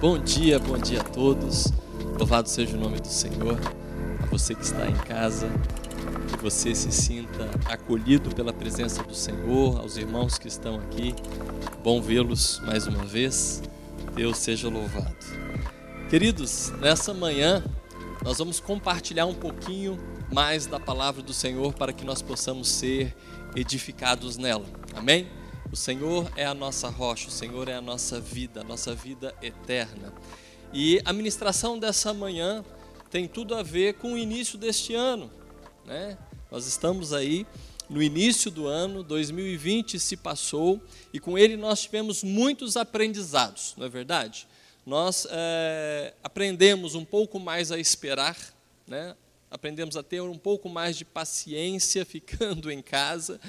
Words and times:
Bom 0.00 0.18
dia, 0.18 0.58
bom 0.58 0.76
dia 0.76 1.00
a 1.00 1.04
todos. 1.04 1.72
Louvado 2.18 2.48
seja 2.48 2.76
o 2.76 2.80
nome 2.80 3.00
do 3.00 3.08
Senhor. 3.08 3.58
A 4.22 4.26
você 4.26 4.54
que 4.54 4.62
está 4.62 4.86
em 4.86 4.94
casa, 4.94 5.48
que 6.28 6.42
você 6.42 6.74
se 6.74 6.90
sinta 6.92 7.48
acolhido 7.66 8.34
pela 8.34 8.52
presença 8.52 9.02
do 9.02 9.14
Senhor, 9.14 9.78
aos 9.78 9.96
irmãos 9.96 10.36
que 10.36 10.48
estão 10.48 10.76
aqui. 10.76 11.14
Bom 11.82 12.02
vê-los 12.02 12.60
mais 12.66 12.86
uma 12.86 13.04
vez. 13.04 13.62
Deus 14.14 14.38
seja 14.38 14.68
louvado. 14.68 15.16
Queridos, 16.10 16.72
nessa 16.80 17.14
manhã 17.14 17.64
nós 18.22 18.38
vamos 18.38 18.60
compartilhar 18.60 19.26
um 19.26 19.34
pouquinho 19.34 19.98
mais 20.32 20.66
da 20.66 20.80
palavra 20.80 21.22
do 21.22 21.32
Senhor 21.32 21.72
para 21.72 21.92
que 21.92 22.04
nós 22.04 22.20
possamos 22.20 22.68
ser 22.68 23.14
edificados 23.54 24.36
nela. 24.36 24.66
Amém? 24.94 25.28
O 25.74 25.76
Senhor 25.76 26.32
é 26.36 26.46
a 26.46 26.54
nossa 26.54 26.88
rocha, 26.88 27.26
o 27.26 27.32
Senhor 27.32 27.68
é 27.68 27.74
a 27.74 27.80
nossa 27.80 28.20
vida, 28.20 28.60
a 28.60 28.62
nossa 28.62 28.94
vida 28.94 29.34
eterna. 29.42 30.14
E 30.72 31.02
a 31.04 31.12
ministração 31.12 31.80
dessa 31.80 32.14
manhã 32.14 32.64
tem 33.10 33.26
tudo 33.26 33.56
a 33.56 33.62
ver 33.64 33.94
com 33.94 34.12
o 34.12 34.16
início 34.16 34.56
deste 34.56 34.94
ano. 34.94 35.28
Né? 35.84 36.16
Nós 36.48 36.68
estamos 36.68 37.12
aí 37.12 37.44
no 37.90 38.00
início 38.00 38.52
do 38.52 38.68
ano, 38.68 39.02
2020 39.02 39.98
se 39.98 40.16
passou 40.16 40.80
e 41.12 41.18
com 41.18 41.36
ele 41.36 41.56
nós 41.56 41.82
tivemos 41.82 42.22
muitos 42.22 42.76
aprendizados, 42.76 43.74
não 43.76 43.86
é 43.86 43.88
verdade? 43.88 44.46
Nós 44.86 45.26
é, 45.28 46.14
aprendemos 46.22 46.94
um 46.94 47.04
pouco 47.04 47.40
mais 47.40 47.72
a 47.72 47.80
esperar, 47.80 48.36
né? 48.86 49.16
aprendemos 49.50 49.96
a 49.96 50.04
ter 50.04 50.20
um 50.20 50.38
pouco 50.38 50.68
mais 50.68 50.96
de 50.96 51.04
paciência 51.04 52.04
ficando 52.06 52.70
em 52.70 52.80
casa, 52.80 53.40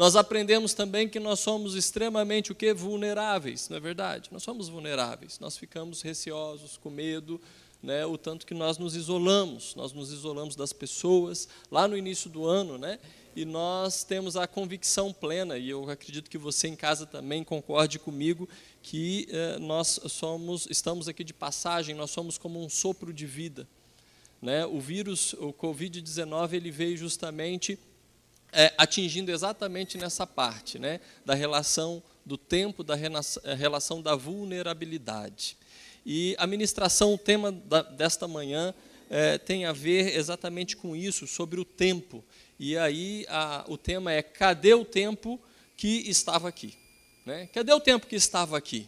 nós 0.00 0.16
aprendemos 0.16 0.72
também 0.72 1.06
que 1.06 1.20
nós 1.20 1.40
somos 1.40 1.74
extremamente 1.74 2.50
o 2.50 2.54
que 2.54 2.72
vulneráveis, 2.72 3.68
não 3.68 3.76
é 3.76 3.80
verdade? 3.80 4.30
Nós 4.32 4.42
somos 4.42 4.66
vulneráveis. 4.66 5.38
Nós 5.38 5.58
ficamos 5.58 6.00
receosos, 6.00 6.78
com 6.78 6.88
medo, 6.88 7.38
né, 7.82 8.06
o 8.06 8.16
tanto 8.16 8.46
que 8.46 8.54
nós 8.54 8.78
nos 8.78 8.96
isolamos, 8.96 9.74
nós 9.74 9.92
nos 9.92 10.10
isolamos 10.10 10.56
das 10.56 10.72
pessoas 10.72 11.46
lá 11.70 11.86
no 11.86 11.98
início 11.98 12.30
do 12.30 12.46
ano, 12.46 12.78
né? 12.78 12.98
E 13.36 13.44
nós 13.44 14.02
temos 14.02 14.38
a 14.38 14.46
convicção 14.46 15.12
plena, 15.12 15.58
e 15.58 15.68
eu 15.68 15.90
acredito 15.90 16.30
que 16.30 16.38
você 16.38 16.66
em 16.66 16.74
casa 16.74 17.04
também 17.04 17.44
concorde 17.44 17.98
comigo, 17.98 18.48
que 18.82 19.28
eh, 19.30 19.58
nós 19.58 20.00
somos, 20.08 20.66
estamos 20.70 21.08
aqui 21.08 21.22
de 21.22 21.34
passagem, 21.34 21.94
nós 21.94 22.10
somos 22.10 22.38
como 22.38 22.58
um 22.64 22.70
sopro 22.70 23.12
de 23.12 23.26
vida. 23.26 23.68
Né? 24.40 24.64
O 24.64 24.80
vírus, 24.80 25.34
o 25.34 25.52
Covid-19, 25.52 26.54
ele 26.54 26.70
veio 26.70 26.96
justamente 26.96 27.78
é, 28.52 28.72
atingindo 28.76 29.30
exatamente 29.30 29.96
nessa 29.96 30.26
parte, 30.26 30.78
né, 30.78 31.00
da 31.24 31.34
relação 31.34 32.02
do 32.24 32.36
tempo, 32.36 32.82
da 32.82 32.94
é, 32.96 33.54
relação 33.54 34.02
da 34.02 34.14
vulnerabilidade. 34.14 35.56
E 36.04 36.34
a 36.38 36.46
ministração, 36.46 37.14
o 37.14 37.18
tema 37.18 37.52
da, 37.52 37.82
desta 37.82 38.26
manhã, 38.26 38.74
é, 39.08 39.38
tem 39.38 39.64
a 39.64 39.72
ver 39.72 40.16
exatamente 40.16 40.76
com 40.76 40.94
isso, 40.94 41.26
sobre 41.26 41.60
o 41.60 41.64
tempo. 41.64 42.24
E 42.58 42.76
aí 42.76 43.26
a, 43.28 43.64
o 43.68 43.76
tema 43.76 44.12
é: 44.12 44.22
cadê 44.22 44.72
o 44.74 44.84
tempo 44.84 45.40
que 45.76 46.08
estava 46.08 46.48
aqui? 46.48 46.74
Né? 47.26 47.48
Cadê 47.52 47.72
o 47.72 47.80
tempo 47.80 48.06
que 48.06 48.16
estava 48.16 48.56
aqui? 48.56 48.86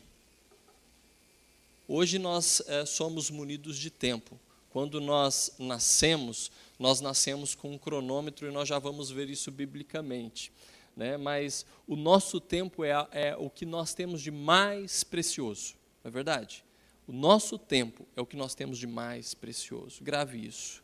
Hoje 1.89 2.19
nós 2.19 2.63
é, 2.67 2.87
somos 2.87 3.31
munidos 3.31 3.77
de 3.77 3.91
tempo. 3.91 4.39
Quando 4.71 5.01
nós 5.01 5.53
nascemos, 5.59 6.51
nós 6.83 7.01
nascemos 7.01 7.55
com 7.55 7.71
um 7.71 7.79
cronômetro 7.79 8.49
e 8.49 8.51
nós 8.51 8.69
já 8.69 8.77
vamos 8.77 9.09
ver 9.09 9.31
isso 9.31 9.53
biblicamente. 9.53 10.53
Né? 10.97 11.17
Mas 11.17 11.65
o 11.87 11.95
nosso 11.95 12.41
tempo 12.41 12.83
é, 12.85 12.91
é 13.13 13.37
o 13.37 13.49
que 13.49 13.65
nós 13.65 13.95
temos 13.95 14.21
de 14.21 14.33
mais 14.33 15.05
precioso, 15.05 15.75
não 16.03 16.09
é 16.09 16.13
verdade? 16.13 16.65
O 17.07 17.13
nosso 17.13 17.57
tempo 17.57 18.05
é 18.17 18.21
o 18.21 18.27
que 18.27 18.37
nós 18.37 18.57
temos 18.57 18.79
de 18.79 18.89
mais 18.89 19.33
precioso. 19.33 20.03
Grave 20.03 20.45
isso. 20.45 20.83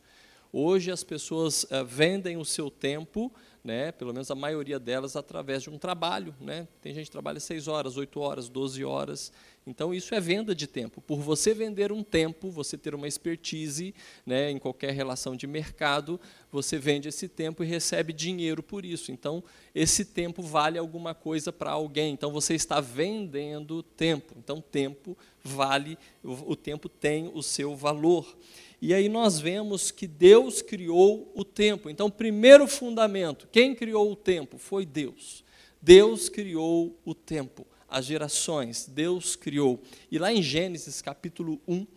Hoje 0.53 0.89
as 0.89 1.03
pessoas 1.03 1.63
uh, 1.65 1.85
vendem 1.85 2.37
o 2.37 2.45
seu 2.45 2.71
tempo, 2.71 3.29
né, 3.61 3.91
pelo 3.91 4.13
menos 4.13 4.31
a 4.31 4.35
maioria 4.35 4.79
delas, 4.79 5.17
através 5.17 5.63
de 5.63 5.69
um 5.69 5.77
trabalho. 5.77 6.33
Né? 6.39 6.65
Tem 6.81 6.93
gente 6.93 7.07
que 7.07 7.11
trabalha 7.11 7.41
6 7.41 7.67
horas, 7.67 7.97
8 7.97 8.19
horas, 8.21 8.47
12 8.47 8.85
horas. 8.85 9.33
Então, 9.69 9.93
isso 9.93 10.15
é 10.15 10.19
venda 10.19 10.55
de 10.55 10.65
tempo. 10.65 10.99
Por 10.99 11.19
você 11.19 11.53
vender 11.53 11.91
um 11.91 12.03
tempo, 12.03 12.49
você 12.49 12.75
ter 12.75 12.95
uma 12.95 13.07
expertise 13.07 13.93
né, 14.25 14.49
em 14.49 14.57
qualquer 14.57 14.91
relação 14.91 15.35
de 15.35 15.45
mercado, 15.45 16.19
você 16.51 16.77
vende 16.79 17.07
esse 17.07 17.27
tempo 17.27 17.63
e 17.63 17.67
recebe 17.67 18.11
dinheiro 18.11 18.63
por 18.63 18.83
isso. 18.83 19.11
Então, 19.11 19.43
esse 19.73 20.03
tempo 20.03 20.41
vale 20.41 20.79
alguma 20.79 21.13
coisa 21.13 21.53
para 21.53 21.71
alguém. 21.71 22.11
Então, 22.13 22.31
você 22.31 22.55
está 22.55 22.81
vendendo 22.81 23.83
tempo. 23.83 24.33
Então, 24.37 24.59
tempo 24.59 25.15
vale, 25.43 25.97
o 26.23 26.55
tempo 26.55 26.89
tem 26.89 27.29
o 27.33 27.43
seu 27.43 27.75
valor. 27.75 28.35
E 28.81 28.93
aí 28.93 29.07
nós 29.07 29.39
vemos 29.39 29.91
que 29.91 30.07
Deus 30.07 30.63
criou 30.63 31.31
o 31.35 31.43
tempo. 31.43 31.89
Então, 31.89 32.09
primeiro 32.09 32.67
fundamento, 32.67 33.47
quem 33.51 33.75
criou 33.75 34.11
o 34.11 34.15
tempo? 34.15 34.57
Foi 34.57 34.85
Deus. 34.85 35.43
Deus 35.81 36.27
criou 36.27 36.97
o 37.05 37.13
tempo 37.13 37.67
as 37.89 38.05
gerações, 38.05 38.85
Deus 38.87 39.35
criou. 39.35 39.81
E 40.11 40.19
lá 40.19 40.31
em 40.31 40.41
Gênesis 40.41 41.01
capítulo 41.01 41.59
1, 41.67 41.87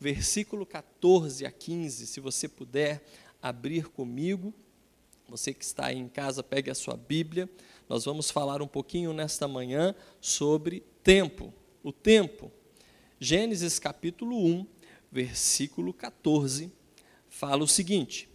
versículo 0.00 0.64
14 0.64 1.44
a 1.44 1.50
15, 1.50 2.06
se 2.06 2.20
você 2.20 2.48
puder 2.48 3.04
abrir 3.40 3.88
comigo, 3.88 4.54
você 5.28 5.52
que 5.52 5.64
está 5.64 5.86
aí 5.86 5.98
em 5.98 6.08
casa, 6.08 6.42
pegue 6.42 6.70
a 6.70 6.74
sua 6.74 6.96
Bíblia. 6.96 7.48
Nós 7.88 8.04
vamos 8.04 8.30
falar 8.30 8.62
um 8.62 8.66
pouquinho 8.66 9.12
nesta 9.12 9.46
manhã 9.46 9.94
sobre 10.20 10.82
tempo. 11.02 11.52
O 11.82 11.92
tempo. 11.92 12.50
Gênesis 13.20 13.78
capítulo 13.78 14.36
1, 14.36 14.66
versículo 15.10 15.92
14, 15.92 16.72
fala 17.28 17.62
o 17.62 17.68
seguinte: 17.68 18.28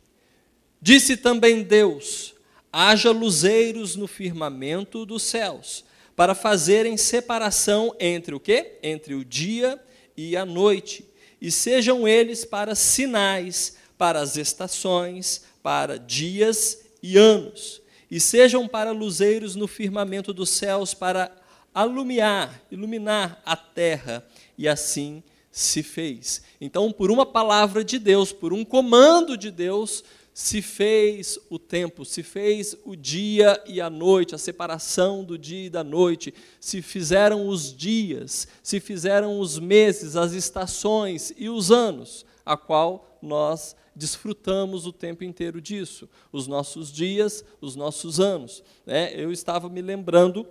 Disse 0.82 1.18
também 1.18 1.64
Deus: 1.64 2.36
haja 2.72 3.12
luzeiros 3.12 3.96
no 3.96 4.08
firmamento 4.08 5.06
dos 5.06 5.24
céus 5.24 5.84
para 6.18 6.34
fazerem 6.34 6.98
separação 6.98 7.96
entre 8.00 8.34
o 8.34 8.40
quê? 8.40 8.80
Entre 8.82 9.14
o 9.14 9.24
dia 9.24 9.80
e 10.18 10.36
a 10.36 10.44
noite, 10.44 11.08
e 11.40 11.52
sejam 11.52 12.08
eles 12.08 12.44
para 12.44 12.74
sinais, 12.74 13.78
para 14.00 14.20
as 14.20 14.36
estações, 14.36 15.44
para 15.62 16.00
dias 16.00 16.80
e 17.04 17.18
anos, 17.18 17.84
e 18.10 18.20
sejam 18.20 18.68
para 18.68 18.90
luzeiros 18.90 19.56
no 19.56 19.68
firmamento 19.68 20.34
dos 20.34 20.50
céus 20.50 20.92
para 20.92 21.32
alumiar, 21.72 22.64
iluminar 22.72 23.40
a 23.46 23.56
terra, 23.56 24.26
e 24.58 24.68
assim 24.68 25.22
se 25.52 25.84
fez. 25.84 26.42
Então, 26.60 26.92
por 26.92 27.12
uma 27.12 27.28
palavra 27.28 27.84
de 27.84 28.00
Deus, 28.00 28.32
por 28.32 28.54
um 28.54 28.66
comando 28.66 29.38
de 29.38 29.52
Deus, 29.52 30.04
se 30.40 30.62
fez 30.62 31.40
o 31.50 31.58
tempo, 31.58 32.06
se 32.06 32.22
fez 32.22 32.78
o 32.86 32.96
dia 32.96 33.60
e 33.66 33.82
a 33.82 33.90
noite, 33.90 34.36
a 34.36 34.38
separação 34.38 35.24
do 35.24 35.36
dia 35.36 35.66
e 35.66 35.70
da 35.70 35.84
noite, 35.84 36.32
se 36.62 36.80
fizeram 36.80 37.48
os 37.48 37.76
dias, 37.76 38.48
se 38.62 38.80
fizeram 38.80 39.40
os 39.40 39.58
meses, 39.58 40.16
as 40.16 40.34
estações 40.34 41.34
e 41.40 41.50
os 41.50 41.72
anos, 41.72 42.24
a 42.46 42.56
qual 42.56 43.18
nós 43.20 43.76
desfrutamos 43.96 44.86
o 44.86 44.94
tempo 44.94 45.24
inteiro 45.24 45.60
disso, 45.60 46.08
os 46.32 46.46
nossos 46.46 46.92
dias, 46.92 47.44
os 47.60 47.76
nossos 47.76 48.20
anos. 48.20 48.64
Né? 48.86 49.20
Eu 49.20 49.32
estava 49.32 49.68
me 49.68 49.82
lembrando 49.82 50.46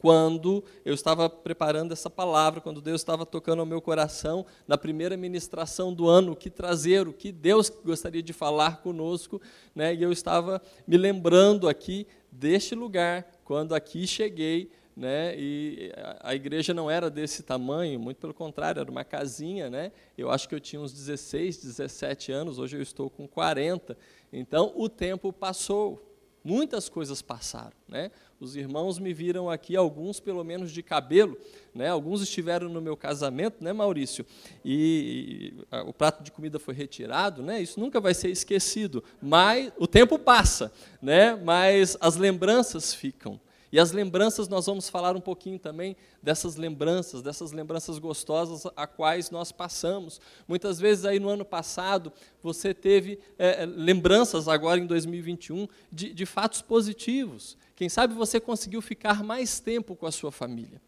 quando 0.00 0.64
eu 0.82 0.94
estava 0.94 1.28
preparando 1.28 1.92
essa 1.92 2.08
palavra, 2.08 2.60
quando 2.60 2.80
Deus 2.80 3.02
estava 3.02 3.26
tocando 3.26 3.60
ao 3.60 3.66
meu 3.66 3.82
coração, 3.82 4.46
na 4.66 4.78
primeira 4.78 5.14
ministração 5.14 5.92
do 5.92 6.08
ano, 6.08 6.32
o 6.32 6.36
que 6.36 6.48
trazer, 6.48 7.06
o 7.06 7.12
que 7.12 7.30
Deus 7.30 7.68
gostaria 7.68 8.22
de 8.22 8.32
falar 8.32 8.78
conosco, 8.80 9.40
né? 9.74 9.94
e 9.94 10.02
eu 10.02 10.10
estava 10.10 10.60
me 10.86 10.96
lembrando 10.96 11.68
aqui 11.68 12.06
deste 12.32 12.74
lugar, 12.74 13.30
quando 13.44 13.74
aqui 13.74 14.06
cheguei, 14.06 14.70
né? 14.96 15.34
E 15.38 15.92
a 16.20 16.34
igreja 16.34 16.74
não 16.74 16.90
era 16.90 17.08
desse 17.08 17.42
tamanho, 17.42 17.98
muito 17.98 18.18
pelo 18.18 18.34
contrário, 18.34 18.80
era 18.80 18.90
uma 18.90 19.04
casinha, 19.04 19.70
né? 19.70 19.92
Eu 20.16 20.30
acho 20.30 20.48
que 20.48 20.54
eu 20.54 20.60
tinha 20.60 20.80
uns 20.80 20.92
16, 20.92 21.58
17 21.58 22.32
anos, 22.32 22.58
hoje 22.58 22.76
eu 22.76 22.82
estou 22.82 23.08
com 23.08 23.26
40. 23.26 23.96
Então 24.32 24.72
o 24.76 24.88
tempo 24.88 25.32
passou, 25.32 26.09
muitas 26.44 26.88
coisas 26.88 27.22
passaram, 27.22 27.72
né? 27.88 28.10
Os 28.40 28.56
irmãos 28.56 28.98
me 28.98 29.12
viram 29.12 29.50
aqui, 29.50 29.76
alguns 29.76 30.18
pelo 30.18 30.42
menos 30.42 30.72
de 30.72 30.82
cabelo, 30.82 31.36
né? 31.74 31.88
alguns 31.88 32.22
estiveram 32.22 32.70
no 32.70 32.80
meu 32.80 32.96
casamento, 32.96 33.62
né, 33.62 33.70
Maurício? 33.70 34.24
E, 34.64 35.52
e 35.60 35.66
a, 35.70 35.82
o 35.82 35.92
prato 35.92 36.22
de 36.22 36.30
comida 36.30 36.58
foi 36.58 36.72
retirado, 36.72 37.42
né? 37.42 37.60
Isso 37.60 37.78
nunca 37.78 38.00
vai 38.00 38.14
ser 38.14 38.30
esquecido. 38.30 39.04
Mas 39.20 39.70
o 39.76 39.86
tempo 39.86 40.18
passa, 40.18 40.72
né? 41.02 41.36
Mas 41.36 41.98
as 42.00 42.16
lembranças 42.16 42.94
ficam. 42.94 43.38
E 43.72 43.78
as 43.78 43.92
lembranças, 43.92 44.48
nós 44.48 44.66
vamos 44.66 44.88
falar 44.88 45.16
um 45.16 45.20
pouquinho 45.20 45.58
também 45.58 45.96
dessas 46.20 46.56
lembranças, 46.56 47.22
dessas 47.22 47.52
lembranças 47.52 47.98
gostosas 47.98 48.66
a 48.76 48.86
quais 48.86 49.30
nós 49.30 49.52
passamos. 49.52 50.20
Muitas 50.48 50.80
vezes 50.80 51.04
aí 51.04 51.20
no 51.20 51.28
ano 51.28 51.44
passado, 51.44 52.12
você 52.42 52.74
teve 52.74 53.20
é, 53.38 53.64
lembranças 53.64 54.48
agora 54.48 54.80
em 54.80 54.86
2021 54.86 55.68
de, 55.92 56.12
de 56.12 56.26
fatos 56.26 56.62
positivos. 56.62 57.56
Quem 57.76 57.88
sabe 57.88 58.12
você 58.12 58.40
conseguiu 58.40 58.82
ficar 58.82 59.22
mais 59.22 59.60
tempo 59.60 59.94
com 59.94 60.06
a 60.06 60.12
sua 60.12 60.32
família. 60.32 60.80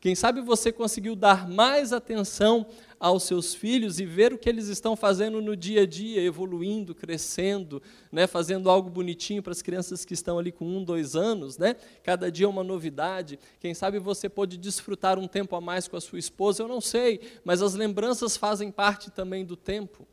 Quem 0.00 0.14
sabe 0.14 0.40
você 0.40 0.72
conseguiu 0.72 1.14
dar 1.14 1.46
mais 1.46 1.92
atenção 1.92 2.66
aos 3.00 3.22
seus 3.22 3.54
filhos 3.54 3.98
e 3.98 4.04
ver 4.04 4.34
o 4.34 4.38
que 4.38 4.48
eles 4.48 4.68
estão 4.68 4.94
fazendo 4.94 5.40
no 5.40 5.56
dia 5.56 5.82
a 5.82 5.86
dia, 5.86 6.20
evoluindo, 6.20 6.94
crescendo, 6.94 7.82
né, 8.12 8.26
fazendo 8.26 8.68
algo 8.68 8.90
bonitinho 8.90 9.42
para 9.42 9.52
as 9.52 9.62
crianças 9.62 10.04
que 10.04 10.12
estão 10.12 10.38
ali 10.38 10.52
com 10.52 10.66
um, 10.66 10.84
dois 10.84 11.16
anos, 11.16 11.56
né? 11.56 11.76
Cada 12.02 12.30
dia 12.30 12.46
uma 12.46 12.62
novidade. 12.62 13.38
Quem 13.58 13.72
sabe 13.72 13.98
você 13.98 14.28
pode 14.28 14.58
desfrutar 14.58 15.18
um 15.18 15.26
tempo 15.26 15.56
a 15.56 15.60
mais 15.60 15.88
com 15.88 15.96
a 15.96 16.00
sua 16.00 16.18
esposa, 16.18 16.62
eu 16.62 16.68
não 16.68 16.80
sei, 16.80 17.20
mas 17.42 17.62
as 17.62 17.74
lembranças 17.74 18.36
fazem 18.36 18.70
parte 18.70 19.10
também 19.10 19.46
do 19.46 19.56
tempo. 19.56 20.06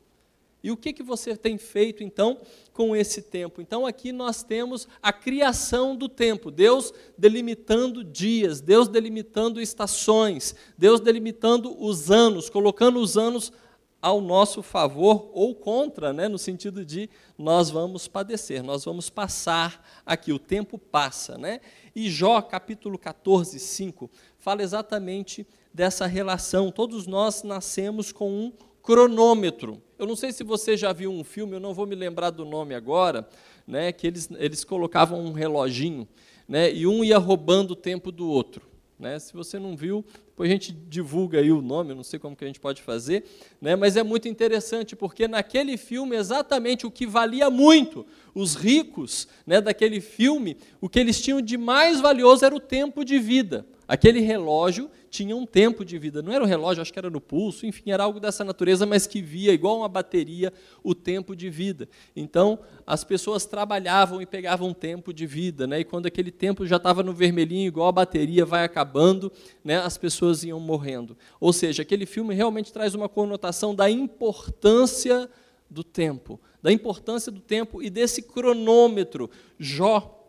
E 0.62 0.70
o 0.70 0.76
que, 0.76 0.92
que 0.92 1.02
você 1.02 1.36
tem 1.36 1.56
feito 1.56 2.02
então 2.02 2.40
com 2.72 2.96
esse 2.96 3.22
tempo? 3.22 3.60
Então 3.60 3.86
aqui 3.86 4.10
nós 4.10 4.42
temos 4.42 4.88
a 5.00 5.12
criação 5.12 5.94
do 5.94 6.08
tempo, 6.08 6.50
Deus 6.50 6.92
delimitando 7.16 8.02
dias, 8.02 8.60
Deus 8.60 8.88
delimitando 8.88 9.60
estações, 9.60 10.54
Deus 10.76 11.00
delimitando 11.00 11.76
os 11.80 12.10
anos, 12.10 12.50
colocando 12.50 12.98
os 12.98 13.16
anos 13.16 13.52
ao 14.00 14.20
nosso 14.20 14.62
favor 14.62 15.28
ou 15.32 15.54
contra, 15.54 16.12
né, 16.12 16.28
no 16.28 16.38
sentido 16.38 16.84
de 16.84 17.10
nós 17.36 17.68
vamos 17.68 18.06
padecer, 18.06 18.62
nós 18.62 18.84
vamos 18.84 19.10
passar 19.10 19.84
aqui, 20.06 20.32
o 20.32 20.38
tempo 20.38 20.78
passa. 20.78 21.36
Né? 21.36 21.60
E 21.94 22.08
Jó, 22.08 22.40
capítulo 22.40 22.96
14, 22.96 23.58
5, 23.58 24.10
fala 24.38 24.62
exatamente 24.62 25.46
dessa 25.74 26.06
relação. 26.06 26.70
Todos 26.70 27.06
nós 27.06 27.42
nascemos 27.42 28.12
com 28.12 28.30
um 28.30 28.52
cronômetro. 28.82 29.82
Eu 29.98 30.06
não 30.06 30.14
sei 30.14 30.30
se 30.30 30.44
você 30.44 30.76
já 30.76 30.92
viu 30.92 31.10
um 31.10 31.24
filme, 31.24 31.56
eu 31.56 31.60
não 31.60 31.74
vou 31.74 31.84
me 31.84 31.96
lembrar 31.96 32.30
do 32.30 32.44
nome 32.44 32.72
agora, 32.72 33.28
né, 33.66 33.90
que 33.90 34.06
eles, 34.06 34.28
eles 34.38 34.62
colocavam 34.62 35.18
um 35.20 35.32
reloginho, 35.32 36.06
né, 36.46 36.72
e 36.72 36.86
um 36.86 37.02
ia 37.02 37.18
roubando 37.18 37.72
o 37.72 37.76
tempo 37.76 38.12
do 38.12 38.28
outro. 38.28 38.62
Né? 38.96 39.18
Se 39.18 39.32
você 39.32 39.58
não 39.58 39.76
viu, 39.76 40.04
depois 40.28 40.48
a 40.48 40.52
gente 40.52 40.72
divulga 40.72 41.40
aí 41.40 41.50
o 41.50 41.60
nome, 41.60 41.90
eu 41.90 41.96
não 41.96 42.04
sei 42.04 42.18
como 42.18 42.36
que 42.36 42.44
a 42.44 42.46
gente 42.46 42.60
pode 42.60 42.80
fazer, 42.80 43.24
né? 43.60 43.74
mas 43.74 43.96
é 43.96 44.04
muito 44.04 44.28
interessante, 44.28 44.94
porque 44.94 45.26
naquele 45.26 45.76
filme, 45.76 46.14
exatamente 46.16 46.86
o 46.86 46.90
que 46.92 47.04
valia 47.04 47.50
muito, 47.50 48.06
os 48.32 48.54
ricos 48.54 49.26
né, 49.44 49.60
daquele 49.60 50.00
filme, 50.00 50.56
o 50.80 50.88
que 50.88 51.00
eles 51.00 51.20
tinham 51.20 51.40
de 51.40 51.56
mais 51.56 52.00
valioso 52.00 52.44
era 52.44 52.54
o 52.54 52.60
tempo 52.60 53.04
de 53.04 53.18
vida. 53.18 53.66
Aquele 53.86 54.20
relógio 54.20 54.88
tinha 55.08 55.34
um 55.34 55.46
tempo 55.46 55.84
de 55.84 55.98
vida. 55.98 56.22
Não 56.22 56.32
era 56.32 56.44
o 56.44 56.46
relógio, 56.46 56.82
acho 56.82 56.92
que 56.92 56.98
era 56.98 57.10
no 57.10 57.20
pulso, 57.20 57.66
enfim, 57.66 57.90
era 57.90 58.04
algo 58.04 58.20
dessa 58.20 58.44
natureza, 58.44 58.86
mas 58.86 59.06
que 59.06 59.20
via, 59.20 59.52
igual 59.52 59.78
uma 59.78 59.88
bateria, 59.88 60.52
o 60.82 60.94
tempo 60.94 61.34
de 61.34 61.50
vida. 61.50 61.88
Então, 62.14 62.58
as 62.86 63.04
pessoas 63.04 63.46
trabalhavam 63.46 64.20
e 64.22 64.26
pegavam 64.26 64.72
tempo 64.72 65.12
de 65.12 65.26
vida, 65.26 65.66
né? 65.66 65.80
e 65.80 65.84
quando 65.84 66.06
aquele 66.06 66.30
tempo 66.30 66.66
já 66.66 66.76
estava 66.76 67.02
no 67.02 67.12
vermelhinho, 67.12 67.66
igual 67.66 67.88
a 67.88 67.92
bateria 67.92 68.44
vai 68.44 68.64
acabando, 68.64 69.32
né? 69.64 69.78
as 69.78 69.96
pessoas 69.96 70.44
iam 70.44 70.60
morrendo. 70.60 71.16
Ou 71.40 71.52
seja, 71.52 71.82
aquele 71.82 72.06
filme 72.06 72.34
realmente 72.34 72.72
traz 72.72 72.94
uma 72.94 73.08
conotação 73.08 73.74
da 73.74 73.90
importância 73.90 75.28
do 75.70 75.82
tempo, 75.84 76.40
da 76.62 76.72
importância 76.72 77.30
do 77.30 77.40
tempo 77.40 77.82
e 77.82 77.90
desse 77.90 78.22
cronômetro. 78.22 79.30
Jó, 79.58 80.26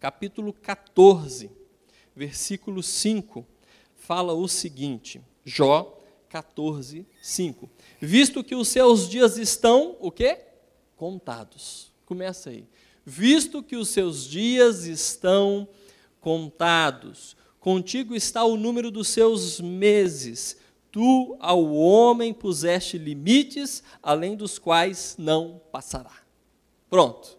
capítulo 0.00 0.52
14, 0.52 1.50
versículo 2.14 2.82
5 2.82 3.46
fala 4.08 4.32
o 4.32 4.48
seguinte, 4.48 5.20
Jó 5.44 5.98
14, 6.30 7.06
5. 7.20 7.68
Visto 8.00 8.42
que 8.42 8.54
os 8.54 8.68
seus 8.68 9.06
dias 9.06 9.36
estão, 9.36 9.96
o 10.00 10.10
quê? 10.10 10.38
Contados. 10.96 11.92
Começa 12.06 12.48
aí. 12.48 12.66
Visto 13.04 13.62
que 13.62 13.76
os 13.76 13.90
seus 13.90 14.26
dias 14.26 14.86
estão 14.86 15.68
contados, 16.22 17.36
contigo 17.60 18.16
está 18.16 18.44
o 18.44 18.56
número 18.56 18.90
dos 18.90 19.08
seus 19.08 19.60
meses. 19.60 20.56
Tu 20.90 21.36
ao 21.38 21.70
homem 21.74 22.32
puseste 22.32 22.96
limites, 22.96 23.82
além 24.02 24.34
dos 24.34 24.58
quais 24.58 25.16
não 25.18 25.60
passará. 25.70 26.22
Pronto. 26.88 27.37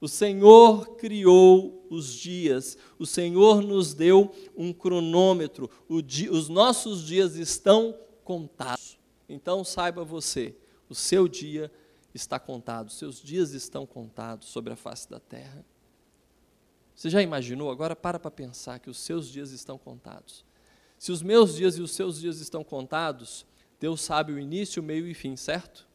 O 0.00 0.06
Senhor 0.06 0.96
criou 0.96 1.86
os 1.90 2.12
dias, 2.12 2.78
o 2.98 3.06
Senhor 3.06 3.62
nos 3.62 3.94
deu 3.94 4.32
um 4.56 4.72
cronômetro, 4.72 5.68
os 5.88 6.48
nossos 6.48 7.04
dias 7.04 7.34
estão 7.34 7.98
contados. 8.22 8.98
Então 9.28 9.64
saiba 9.64 10.04
você, 10.04 10.54
o 10.88 10.94
seu 10.94 11.26
dia 11.26 11.70
está 12.14 12.38
contado, 12.38 12.90
seus 12.90 13.20
dias 13.20 13.52
estão 13.52 13.84
contados 13.86 14.48
sobre 14.48 14.72
a 14.72 14.76
face 14.76 15.10
da 15.10 15.18
terra. 15.18 15.64
Você 16.94 17.10
já 17.10 17.22
imaginou? 17.22 17.70
Agora 17.70 17.96
para 17.96 18.18
para 18.18 18.30
pensar 18.30 18.78
que 18.78 18.90
os 18.90 18.98
seus 18.98 19.28
dias 19.28 19.50
estão 19.50 19.78
contados. 19.78 20.44
Se 20.98 21.12
os 21.12 21.22
meus 21.22 21.56
dias 21.56 21.78
e 21.78 21.82
os 21.82 21.92
seus 21.92 22.20
dias 22.20 22.40
estão 22.40 22.62
contados, 22.62 23.46
Deus 23.80 24.00
sabe 24.00 24.32
o 24.32 24.38
início, 24.38 24.82
o 24.82 24.84
meio 24.84 25.06
e 25.06 25.14
fim, 25.14 25.36
certo? 25.36 25.87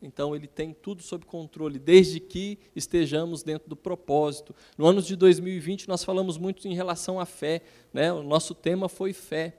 Então 0.00 0.36
ele 0.36 0.46
tem 0.46 0.74
tudo 0.74 1.02
sob 1.02 1.24
controle, 1.24 1.78
desde 1.78 2.20
que 2.20 2.58
estejamos 2.74 3.42
dentro 3.42 3.68
do 3.68 3.76
propósito. 3.76 4.54
No 4.76 4.86
ano 4.86 5.00
de 5.00 5.16
2020 5.16 5.88
nós 5.88 6.04
falamos 6.04 6.36
muito 6.36 6.68
em 6.68 6.74
relação 6.74 7.18
à 7.18 7.24
fé, 7.24 7.62
né? 7.92 8.12
O 8.12 8.22
nosso 8.22 8.54
tema 8.54 8.88
foi 8.88 9.12
fé. 9.12 9.56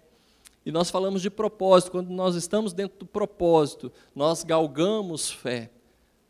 E 0.66 0.72
nós 0.72 0.90
falamos 0.90 1.22
de 1.22 1.30
propósito. 1.30 1.92
Quando 1.92 2.10
nós 2.10 2.36
estamos 2.36 2.74
dentro 2.74 3.00
do 3.00 3.06
propósito, 3.06 3.92
nós 4.14 4.44
galgamos 4.44 5.32
fé. 5.32 5.72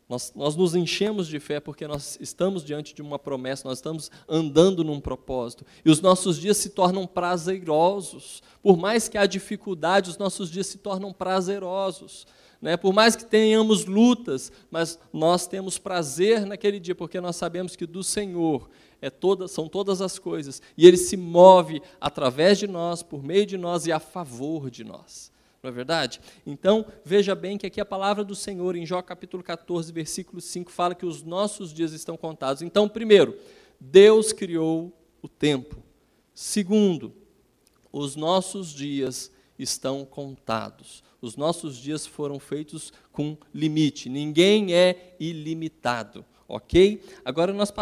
Nós, 0.08 0.32
nós 0.34 0.56
nos 0.56 0.74
enchemos 0.74 1.28
de 1.28 1.38
fé 1.38 1.60
porque 1.60 1.86
nós 1.86 2.16
estamos 2.18 2.64
diante 2.64 2.94
de 2.94 3.02
uma 3.02 3.18
promessa, 3.18 3.68
nós 3.68 3.78
estamos 3.78 4.10
andando 4.26 4.82
num 4.82 5.00
propósito. 5.00 5.66
E 5.84 5.90
os 5.90 6.00
nossos 6.00 6.38
dias 6.38 6.56
se 6.56 6.70
tornam 6.70 7.06
prazerosos. 7.06 8.42
Por 8.62 8.78
mais 8.78 9.06
que 9.06 9.18
há 9.18 9.26
dificuldade, 9.26 10.08
os 10.08 10.16
nossos 10.16 10.50
dias 10.50 10.66
se 10.66 10.78
tornam 10.78 11.12
prazerosos. 11.12 12.26
Né? 12.60 12.76
Por 12.76 12.92
mais 12.92 13.14
que 13.14 13.24
tenhamos 13.24 13.84
lutas, 13.84 14.50
mas 14.70 14.98
nós 15.12 15.46
temos 15.46 15.78
prazer 15.78 16.44
naquele 16.44 16.80
dia, 16.80 16.94
porque 16.94 17.20
nós 17.20 17.36
sabemos 17.36 17.76
que 17.76 17.86
do 17.86 18.02
Senhor 18.02 18.68
é 19.00 19.08
toda, 19.08 19.46
são 19.46 19.68
todas 19.68 20.00
as 20.00 20.18
coisas, 20.18 20.60
e 20.76 20.86
Ele 20.86 20.96
se 20.96 21.16
move 21.16 21.80
através 22.00 22.58
de 22.58 22.66
nós, 22.66 23.02
por 23.02 23.22
meio 23.22 23.46
de 23.46 23.56
nós 23.56 23.86
e 23.86 23.92
a 23.92 24.00
favor 24.00 24.70
de 24.70 24.82
nós. 24.82 25.30
Não 25.62 25.70
é 25.70 25.72
verdade? 25.72 26.20
Então, 26.46 26.86
veja 27.04 27.34
bem 27.34 27.58
que 27.58 27.66
aqui 27.66 27.80
a 27.80 27.84
palavra 27.84 28.24
do 28.24 28.34
Senhor, 28.34 28.76
em 28.76 28.86
Jó 28.86 29.02
capítulo 29.02 29.42
14, 29.42 29.92
versículo 29.92 30.40
5, 30.40 30.70
fala 30.70 30.94
que 30.94 31.06
os 31.06 31.22
nossos 31.22 31.72
dias 31.72 31.92
estão 31.92 32.16
contados. 32.16 32.62
Então, 32.62 32.88
primeiro, 32.88 33.36
Deus 33.80 34.32
criou 34.32 34.92
o 35.20 35.28
tempo. 35.28 35.82
Segundo, 36.32 37.12
os 37.92 38.14
nossos 38.14 38.72
dias 38.72 39.32
estão 39.58 40.04
contados. 40.04 41.02
Os 41.20 41.36
nossos 41.36 41.76
dias 41.76 42.06
foram 42.06 42.38
feitos 42.38 42.92
com 43.12 43.36
limite. 43.52 44.08
Ninguém 44.08 44.74
é 44.74 45.16
ilimitado. 45.18 46.24
Ok? 46.46 47.02
Agora 47.24 47.52
nós 47.52 47.72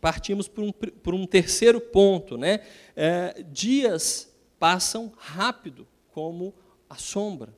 partimos 0.00 0.48
por 0.48 0.64
um, 0.64 0.72
por 0.72 1.14
um 1.14 1.26
terceiro 1.26 1.80
ponto. 1.80 2.38
Né? 2.38 2.60
É, 2.96 3.44
dias 3.52 4.32
passam 4.58 5.12
rápido, 5.16 5.86
como 6.12 6.54
a 6.88 6.94
sombra. 6.94 7.54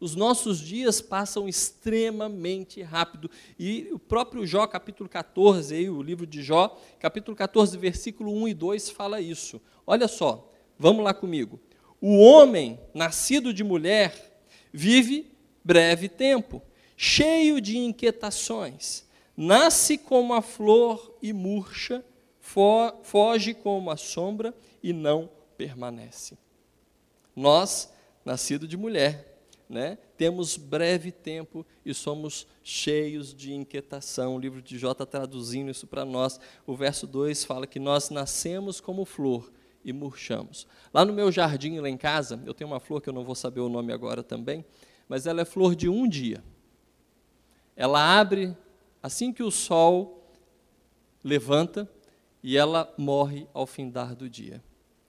Os 0.00 0.16
nossos 0.16 0.58
dias 0.58 1.00
passam 1.00 1.46
extremamente 1.46 2.82
rápido. 2.82 3.30
E 3.58 3.88
o 3.92 3.98
próprio 3.98 4.46
Jó, 4.46 4.66
capítulo 4.66 5.08
14, 5.08 5.74
aí, 5.74 5.90
o 5.90 6.02
livro 6.02 6.26
de 6.26 6.42
Jó, 6.42 6.76
capítulo 6.98 7.36
14, 7.36 7.76
versículo 7.76 8.32
1 8.32 8.48
e 8.48 8.54
2, 8.54 8.90
fala 8.90 9.20
isso. 9.20 9.60
Olha 9.86 10.08
só, 10.08 10.50
vamos 10.78 11.04
lá 11.04 11.12
comigo. 11.12 11.60
O 12.00 12.18
homem 12.18 12.80
nascido 12.94 13.52
de 13.52 13.62
mulher 13.62 14.29
vive 14.72 15.30
breve 15.64 16.08
tempo, 16.08 16.62
cheio 16.96 17.60
de 17.60 17.78
inquietações. 17.78 19.04
Nasce 19.36 19.96
como 19.96 20.34
a 20.34 20.42
flor 20.42 21.16
e 21.22 21.32
murcha, 21.32 22.04
foge 23.02 23.54
como 23.54 23.90
a 23.90 23.96
sombra 23.96 24.54
e 24.82 24.92
não 24.92 25.30
permanece. 25.56 26.36
Nós, 27.34 27.92
nascido 28.24 28.66
de 28.66 28.76
mulher, 28.76 29.38
né, 29.68 29.96
temos 30.16 30.56
breve 30.56 31.12
tempo 31.12 31.64
e 31.86 31.94
somos 31.94 32.46
cheios 32.62 33.32
de 33.32 33.54
inquietação. 33.54 34.34
O 34.34 34.40
livro 34.40 34.60
de 34.60 34.76
Jó 34.76 34.92
está 34.92 35.06
traduzindo 35.06 35.70
isso 35.70 35.86
para 35.86 36.04
nós. 36.04 36.40
O 36.66 36.74
verso 36.74 37.06
2 37.06 37.44
fala 37.44 37.66
que 37.66 37.78
nós 37.78 38.10
nascemos 38.10 38.80
como 38.80 39.04
flor 39.04 39.50
e 39.84 39.92
murchamos. 39.92 40.66
Lá 40.92 41.04
no 41.04 41.12
meu 41.12 41.30
jardim, 41.30 41.78
lá 41.78 41.88
em 41.88 41.96
casa, 41.96 42.42
eu 42.44 42.54
tenho 42.54 42.70
uma 42.70 42.80
flor 42.80 43.00
que 43.00 43.08
eu 43.08 43.12
não 43.12 43.24
vou 43.24 43.34
saber 43.34 43.60
o 43.60 43.68
nome 43.68 43.92
agora 43.92 44.22
também, 44.22 44.64
mas 45.08 45.26
ela 45.26 45.40
é 45.40 45.44
flor 45.44 45.74
de 45.74 45.88
um 45.88 46.08
dia. 46.08 46.42
Ela 47.74 48.18
abre 48.18 48.56
assim 49.02 49.32
que 49.32 49.42
o 49.42 49.50
sol 49.50 50.32
levanta 51.24 51.88
e 52.42 52.56
ela 52.56 52.92
morre 52.96 53.46
ao 53.52 53.66
findar 53.66 54.14
do 54.14 54.28
dia. 54.28 54.62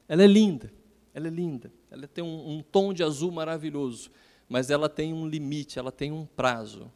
Ela 0.08 0.24
é 0.24 0.28
linda, 0.28 0.72
ela 1.14 1.28
é 1.28 1.32
linda, 1.32 1.72
ela 1.90 2.08
tem 2.08 2.24
um, 2.24 2.58
um 2.58 2.62
tom 2.62 2.94
de 2.94 3.04
azul 3.04 3.32
maravilhoso, 3.32 4.12
mas 4.48 4.70
ela 4.70 4.90
tem 4.90 5.14
um 5.14 5.28
limite, 5.28 5.80
ela 5.80 5.92
tem 5.92 6.12
um 6.12 6.26
prazo. 6.26 6.92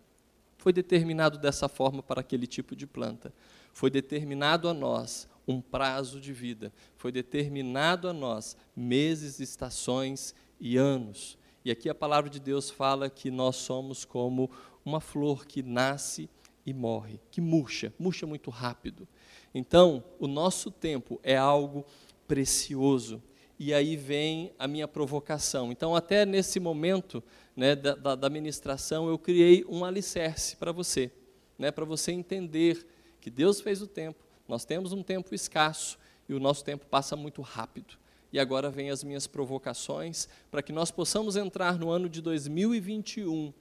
Foi 0.58 0.74
determinado 0.74 1.38
dessa 1.38 1.70
forma 1.70 2.01
para 2.01 2.22
aquele 2.22 2.48
tipo 2.48 2.75
de 2.75 2.88
planta. 2.88 3.32
Foi 3.72 3.89
determinado 3.89 4.67
a 4.67 4.74
nós 4.74 5.27
um 5.47 5.61
prazo 5.61 6.19
de 6.19 6.33
vida. 6.33 6.73
Foi 6.95 7.11
determinado 7.11 8.07
a 8.07 8.13
nós 8.13 8.57
meses, 8.75 9.39
estações 9.39 10.33
e 10.59 10.77
anos. 10.77 11.37
E 11.63 11.71
aqui 11.71 11.89
a 11.89 11.95
palavra 11.95 12.29
de 12.29 12.39
Deus 12.39 12.69
fala 12.69 13.09
que 13.09 13.31
nós 13.31 13.55
somos 13.55 14.05
como 14.05 14.49
uma 14.83 14.99
flor 14.99 15.45
que 15.45 15.63
nasce 15.63 16.29
e 16.65 16.73
morre, 16.73 17.19
que 17.31 17.41
murcha, 17.41 17.93
murcha 17.97 18.25
muito 18.25 18.49
rápido. 18.49 19.07
Então, 19.53 20.03
o 20.19 20.27
nosso 20.27 20.69
tempo 20.71 21.19
é 21.23 21.37
algo 21.37 21.85
precioso. 22.27 23.21
E 23.57 23.73
aí 23.73 23.95
vem 23.95 24.51
a 24.59 24.67
minha 24.67 24.87
provocação. 24.87 25.71
Então, 25.71 25.95
até 25.95 26.25
nesse 26.25 26.59
momento 26.59 27.23
né, 27.55 27.75
da, 27.75 27.95
da, 27.95 28.15
da 28.15 28.29
ministração, 28.29 29.07
eu 29.07 29.17
criei 29.17 29.63
um 29.69 29.85
alicerce 29.85 30.57
para 30.57 30.71
você, 30.71 31.09
né, 31.57 31.71
para 31.71 31.85
você 31.85 32.11
entender 32.11 32.85
que 33.21 33.29
Deus 33.29 33.61
fez 33.61 33.81
o 33.81 33.87
tempo, 33.87 34.25
nós 34.47 34.65
temos 34.65 34.91
um 34.93 35.03
tempo 35.03 35.33
escasso 35.33 35.97
e 36.27 36.33
o 36.33 36.39
nosso 36.39 36.63
tempo 36.63 36.85
passa 36.85 37.15
muito 37.15 37.41
rápido. 37.41 37.95
E 38.31 38.39
agora 38.39 38.69
vem 38.69 38.89
as 38.89 39.03
minhas 39.03 39.27
provocações 39.27 40.27
para 40.51 40.61
que 40.61 40.73
nós 40.73 40.91
possamos 40.91 41.35
entrar 41.35 41.77
no 41.77 41.89
ano 41.89 42.09
de 42.09 42.21
2021 42.21 43.53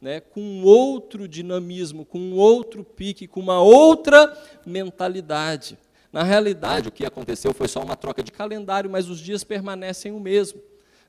né, 0.00 0.20
com 0.20 0.62
outro 0.62 1.26
dinamismo, 1.26 2.04
com 2.04 2.32
outro 2.32 2.84
pique, 2.84 3.26
com 3.26 3.40
uma 3.40 3.60
outra 3.60 4.36
mentalidade. 4.66 5.78
Na 6.12 6.22
realidade, 6.22 6.88
o 6.88 6.92
que 6.92 7.06
aconteceu 7.06 7.54
foi 7.54 7.66
só 7.68 7.82
uma 7.82 7.96
troca 7.96 8.22
de 8.22 8.30
calendário, 8.30 8.90
mas 8.90 9.08
os 9.08 9.18
dias 9.18 9.42
permanecem 9.42 10.12
o 10.12 10.20
mesmo. 10.20 10.60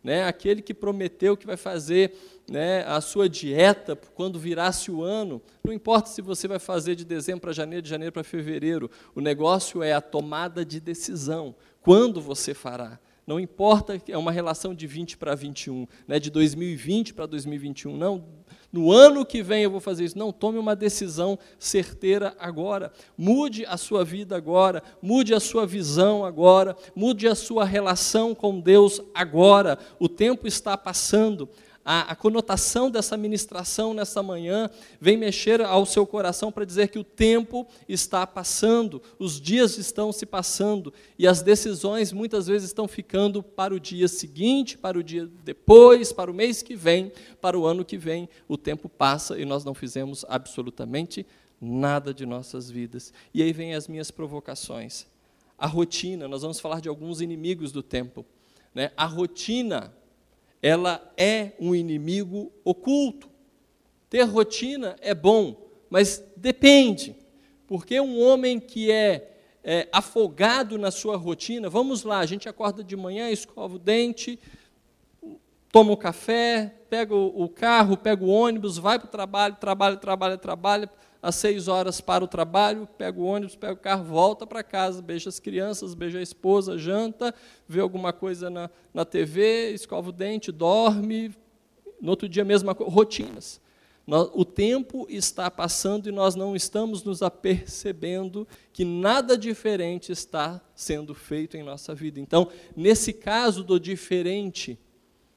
Né? 0.06 0.24
Aquele 0.24 0.62
que 0.62 0.72
prometeu 0.72 1.36
que 1.36 1.48
vai 1.48 1.58
fazer 1.58 2.14
né, 2.48 2.84
a 2.86 3.02
sua 3.02 3.28
dieta 3.28 3.96
quando 4.14 4.38
virasse 4.38 4.92
o 4.92 5.02
ano, 5.02 5.42
não 5.64 5.74
importa 5.74 6.10
se 6.10 6.22
você 6.22 6.48
vai 6.48 6.60
fazer 6.60 6.94
de 6.94 7.04
dezembro 7.04 7.42
para 7.42 7.52
janeiro, 7.52 7.82
de 7.82 7.90
janeiro 7.90 8.14
para 8.14 8.24
fevereiro, 8.24 8.88
o 9.16 9.20
negócio 9.20 9.82
é 9.82 9.94
a 9.94 10.02
tomada 10.02 10.64
de 10.64 10.80
decisão. 10.80 11.56
Quando 11.82 12.22
você 12.22 12.54
fará? 12.54 13.00
Não 13.26 13.40
importa, 13.40 14.00
é 14.08 14.16
uma 14.16 14.32
relação 14.32 14.76
de 14.76 14.86
20 14.86 15.18
para 15.18 15.34
21, 15.34 15.88
né, 16.08 16.20
de 16.20 16.30
2020 16.30 17.16
para 17.16 17.26
2021. 17.26 17.98
Não, 17.98 18.24
no 18.76 18.92
ano 18.92 19.26
que 19.26 19.42
vem 19.42 19.64
eu 19.64 19.72
vou 19.72 19.80
fazer 19.80 20.04
isso. 20.04 20.20
Não, 20.20 20.34
tome 20.34 20.58
uma 20.58 20.76
decisão 20.76 21.40
certeira 21.58 22.36
agora. 22.38 22.92
Mude 23.18 23.66
a 23.66 23.78
sua 23.78 24.04
vida 24.04 24.36
agora, 24.36 24.84
mude 25.02 25.34
a 25.34 25.40
sua 25.40 25.66
visão 25.66 26.26
agora, 26.26 26.76
mude 26.94 27.26
a 27.26 27.34
sua 27.36 27.64
relação 27.64 28.36
com 28.36 28.60
Deus 28.60 29.02
agora. 29.14 29.80
O 29.98 30.10
tempo 30.10 30.46
está 30.46 30.78
passando 30.78 31.48
a, 31.86 32.14
a 32.14 32.16
conotação 32.16 32.90
dessa 32.90 33.16
ministração 33.16 33.94
nessa 33.94 34.24
manhã 34.24 34.72
vem 35.00 35.16
mexer 35.16 35.62
ao 35.62 35.86
seu 35.86 36.08
coração 36.08 36.52
para 36.52 36.66
dizer 36.66 36.88
que 36.88 36.98
o 36.98 37.04
tempo 37.04 37.68
está 37.88 38.26
passando, 38.26 39.00
os 39.20 39.40
dias 39.40 39.78
estão 39.78 40.12
se 40.12 40.26
passando 40.26 40.92
e 41.20 41.28
as 41.28 41.44
decisões 41.44 42.12
muitas 42.12 42.48
vezes 42.48 42.70
estão 42.70 42.88
ficando 42.88 43.44
para 43.44 43.72
o 43.72 43.80
dia 43.80 44.08
seguinte, 44.08 44.80
para 44.80 44.98
o 44.98 45.04
dia 45.04 45.30
depois, 45.44 46.12
para 46.12 46.32
o 46.32 46.34
mês 46.34 46.64
que 46.64 46.76
vem, 46.76 47.12
para 47.40 47.58
o 47.58 47.68
ano 47.68 47.86
que 47.86 48.00
vem. 48.00 48.28
O 48.48 48.58
tempo 48.58 48.90
passa 48.90 49.40
e 49.40 49.46
nós 49.46 49.64
não 49.64 49.76
fizemos 49.76 50.26
absolutamente 50.28 51.24
nada 51.62 52.12
de 52.12 52.26
nossas 52.26 52.68
vidas. 52.68 53.14
E 53.32 53.44
aí 53.44 53.54
vem 53.54 53.76
as 53.76 53.88
minhas 53.88 54.10
provocações. 54.10 55.06
A 55.56 55.68
rotina, 55.68 56.28
nós 56.28 56.42
vamos 56.42 56.60
falar 56.60 56.82
de 56.82 56.90
alguns 56.90 57.22
inimigos 57.22 57.72
do 57.72 57.84
tempo. 57.84 58.26
Né? 58.74 58.92
A 58.98 59.06
rotina 59.06 59.94
ela 60.66 61.14
é 61.16 61.52
um 61.60 61.76
inimigo 61.76 62.52
oculto. 62.64 63.30
Ter 64.10 64.24
rotina 64.24 64.96
é 65.00 65.14
bom, 65.14 65.56
mas 65.92 66.24
depende. 66.36 67.16
Porque 67.68 68.02
um 68.02 68.20
homem 68.20 68.60
que 68.60 68.92
é, 68.92 69.38
é, 69.64 69.88
afogado 69.92 70.76
na 70.80 70.90
sua 70.90 71.18
rotina, 71.18 71.70
vamos 71.70 72.04
lá, 72.04 72.18
a 72.18 72.26
gente 72.26 72.50
acorda 72.50 72.84
de 72.84 72.96
manhã, 72.96 73.30
escova 73.30 73.76
o 73.76 73.80
dente, 73.80 74.40
toma 75.72 75.92
um 75.92 75.96
café, 75.96 76.74
pega 76.90 77.14
o, 77.14 77.48
carro, 77.48 77.96
pega 77.96 78.24
o 78.24 78.30
ônibus, 78.30 78.80
vai 78.80 78.98
para 78.98 79.08
o 79.08 79.12
trabalho, 79.12 79.56
trabalha, 79.58 79.98
trabalha, 79.98 80.36
trabalha, 80.36 80.90
às 81.26 81.34
seis 81.34 81.68
horas 81.68 82.00
para 82.00 82.24
o 82.24 82.28
trabalho, 82.28 82.88
pega 83.00 83.20
o 83.20 83.26
ônibus, 83.26 83.56
pega 83.56 83.74
o 83.74 83.78
carro, 83.78 84.04
volta 84.04 84.46
para 84.46 84.62
casa, 84.62 85.02
beija 85.02 85.28
as 85.28 85.40
crianças, 85.40 85.96
beija 85.96 86.20
a 86.20 86.22
esposa, 86.22 86.78
janta, 86.78 87.34
vê 87.68 87.80
alguma 87.80 88.14
coisa 88.14 88.48
na, 88.48 88.70
na 88.94 89.04
TV, 89.04 89.72
escova 89.72 90.10
o 90.10 90.12
dente, 90.12 90.52
dorme, 90.52 91.34
no 92.00 92.12
outro 92.12 92.30
dia 92.30 92.46
mesma 92.46 92.76
coisa, 92.76 92.94
rotinas. 92.94 93.60
O 94.36 94.46
tempo 94.46 95.08
está 95.10 95.50
passando 95.50 96.08
e 96.08 96.12
nós 96.12 96.36
não 96.36 96.56
estamos 96.56 97.04
nos 97.04 97.24
apercebendo 97.24 98.48
que 98.72 98.86
nada 98.86 99.36
diferente 99.36 100.12
está 100.12 100.62
sendo 100.76 101.16
feito 101.16 101.58
em 101.58 101.64
nossa 101.64 101.96
vida. 101.96 102.20
Então, 102.20 102.50
nesse 102.76 103.12
caso 103.12 103.64
do 103.64 103.80
diferente, 103.80 104.78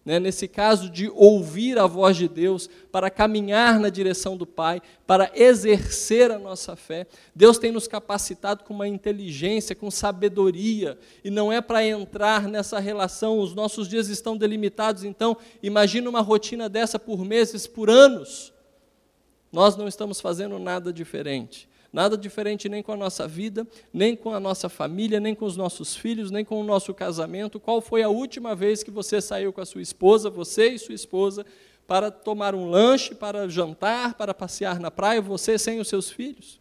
né, 0.09 0.19
nesse 0.19 0.49
caso 0.49 0.89
de 0.89 1.13
ouvir 1.15 1.79
a 1.79 1.87
voz 1.87 2.17
de 2.17 2.27
Deus, 2.27 2.67
para 2.91 3.11
caminhar 3.11 3.79
na 3.79 3.91
direção 3.91 4.39
do 4.39 4.47
Pai, 4.47 4.81
para 5.07 5.31
exercer 5.35 6.31
a 6.31 6.39
nossa 6.39 6.75
fé. 6.75 7.07
Deus 7.35 7.59
tem 7.59 7.71
nos 7.71 7.87
capacitado 7.87 8.65
com 8.65 8.73
uma 8.73 8.89
inteligência, 8.89 9.77
com 9.77 9.91
sabedoria, 9.91 10.99
e 11.23 11.29
não 11.29 11.53
é 11.53 11.61
para 11.61 11.85
entrar 11.85 12.49
nessa 12.49 12.79
relação, 12.79 13.39
os 13.39 13.55
nossos 13.55 13.87
dias 13.87 14.09
estão 14.09 14.35
delimitados, 14.35 15.05
então, 15.05 15.37
imagina 15.63 16.09
uma 16.09 16.23
rotina 16.23 16.71
dessa 16.71 16.99
por 16.99 17.23
meses, 17.23 17.67
por 17.67 17.91
anos. 17.91 18.51
Nós 19.53 19.77
não 19.77 19.87
estamos 19.87 20.23
fazendo 20.23 20.59
nada 20.59 20.91
diferente. 20.91 21.68
Nada 21.93 22.19
diferente 22.19 22.69
nem 22.69 22.83
com 22.83 22.93
a 22.93 22.97
nossa 22.97 23.27
vida, 23.27 23.67
nem 23.93 24.15
com 24.15 24.35
a 24.35 24.41
nossa 24.41 24.69
família, 24.69 25.19
nem 25.19 25.35
com 25.35 25.47
os 25.47 25.57
nossos 25.57 25.97
filhos, 25.97 26.31
nem 26.31 26.45
com 26.45 26.61
o 26.61 26.65
nosso 26.65 26.93
casamento. 26.93 27.59
Qual 27.59 27.81
foi 27.81 28.03
a 28.03 28.09
última 28.09 28.55
vez 28.55 28.83
que 28.83 28.91
você 28.91 29.21
saiu 29.21 29.53
com 29.53 29.61
a 29.61 29.67
sua 29.67 29.81
esposa, 29.81 30.29
você 30.29 30.69
e 30.69 30.79
sua 30.79 30.95
esposa, 30.95 31.47
para 31.87 32.11
tomar 32.11 32.55
um 32.55 32.69
lanche, 32.69 33.15
para 33.15 33.49
jantar, 33.49 34.15
para 34.15 34.35
passear 34.35 34.79
na 34.79 34.91
praia, 34.91 35.23
você 35.23 35.59
sem 35.59 35.81
os 35.81 35.89
seus 35.89 36.11
filhos? 36.11 36.61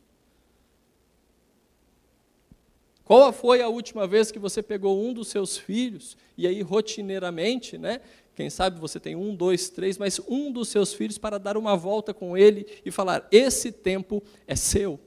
Qual 3.04 3.32
foi 3.34 3.62
a 3.62 3.68
última 3.68 4.08
vez 4.08 4.32
que 4.32 4.40
você 4.40 4.64
pegou 4.64 5.02
um 5.02 5.14
dos 5.14 5.28
seus 5.28 5.58
filhos 5.58 6.18
e 6.38 6.48
aí 6.48 6.62
rotineiramente, 6.62 7.78
né? 7.78 8.02
Quem 8.36 8.50
sabe 8.50 8.80
você 8.80 9.00
tem 9.00 9.16
um, 9.16 9.36
dois, 9.36 9.70
três, 9.70 9.98
mas 9.98 10.22
um 10.28 10.52
dos 10.52 10.70
seus 10.70 10.94
filhos 10.94 11.18
para 11.18 11.38
dar 11.38 11.58
uma 11.58 11.76
volta 11.76 12.14
com 12.14 12.38
ele 12.38 12.68
e 12.86 12.92
falar: 12.92 13.28
esse 13.32 13.72
tempo 13.72 14.22
é 14.46 14.56
seu. 14.56 15.00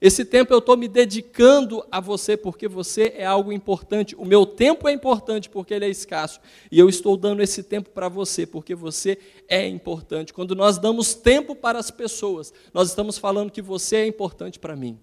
Esse 0.00 0.24
tempo 0.24 0.52
eu 0.52 0.58
estou 0.58 0.76
me 0.76 0.88
dedicando 0.88 1.86
a 1.90 2.00
você 2.00 2.36
porque 2.36 2.68
você 2.68 3.14
é 3.16 3.24
algo 3.24 3.50
importante. 3.52 4.14
O 4.16 4.24
meu 4.24 4.44
tempo 4.44 4.88
é 4.88 4.92
importante 4.92 5.48
porque 5.48 5.72
ele 5.72 5.86
é 5.86 5.88
escasso. 5.88 6.40
E 6.70 6.78
eu 6.78 6.88
estou 6.88 7.16
dando 7.16 7.42
esse 7.42 7.62
tempo 7.62 7.90
para 7.90 8.08
você 8.08 8.46
porque 8.46 8.74
você 8.74 9.18
é 9.48 9.66
importante. 9.66 10.34
Quando 10.34 10.54
nós 10.54 10.78
damos 10.78 11.14
tempo 11.14 11.54
para 11.54 11.78
as 11.78 11.90
pessoas, 11.90 12.52
nós 12.74 12.88
estamos 12.88 13.16
falando 13.16 13.50
que 13.50 13.62
você 13.62 13.96
é 13.96 14.06
importante 14.06 14.58
para 14.58 14.76
mim. 14.76 14.98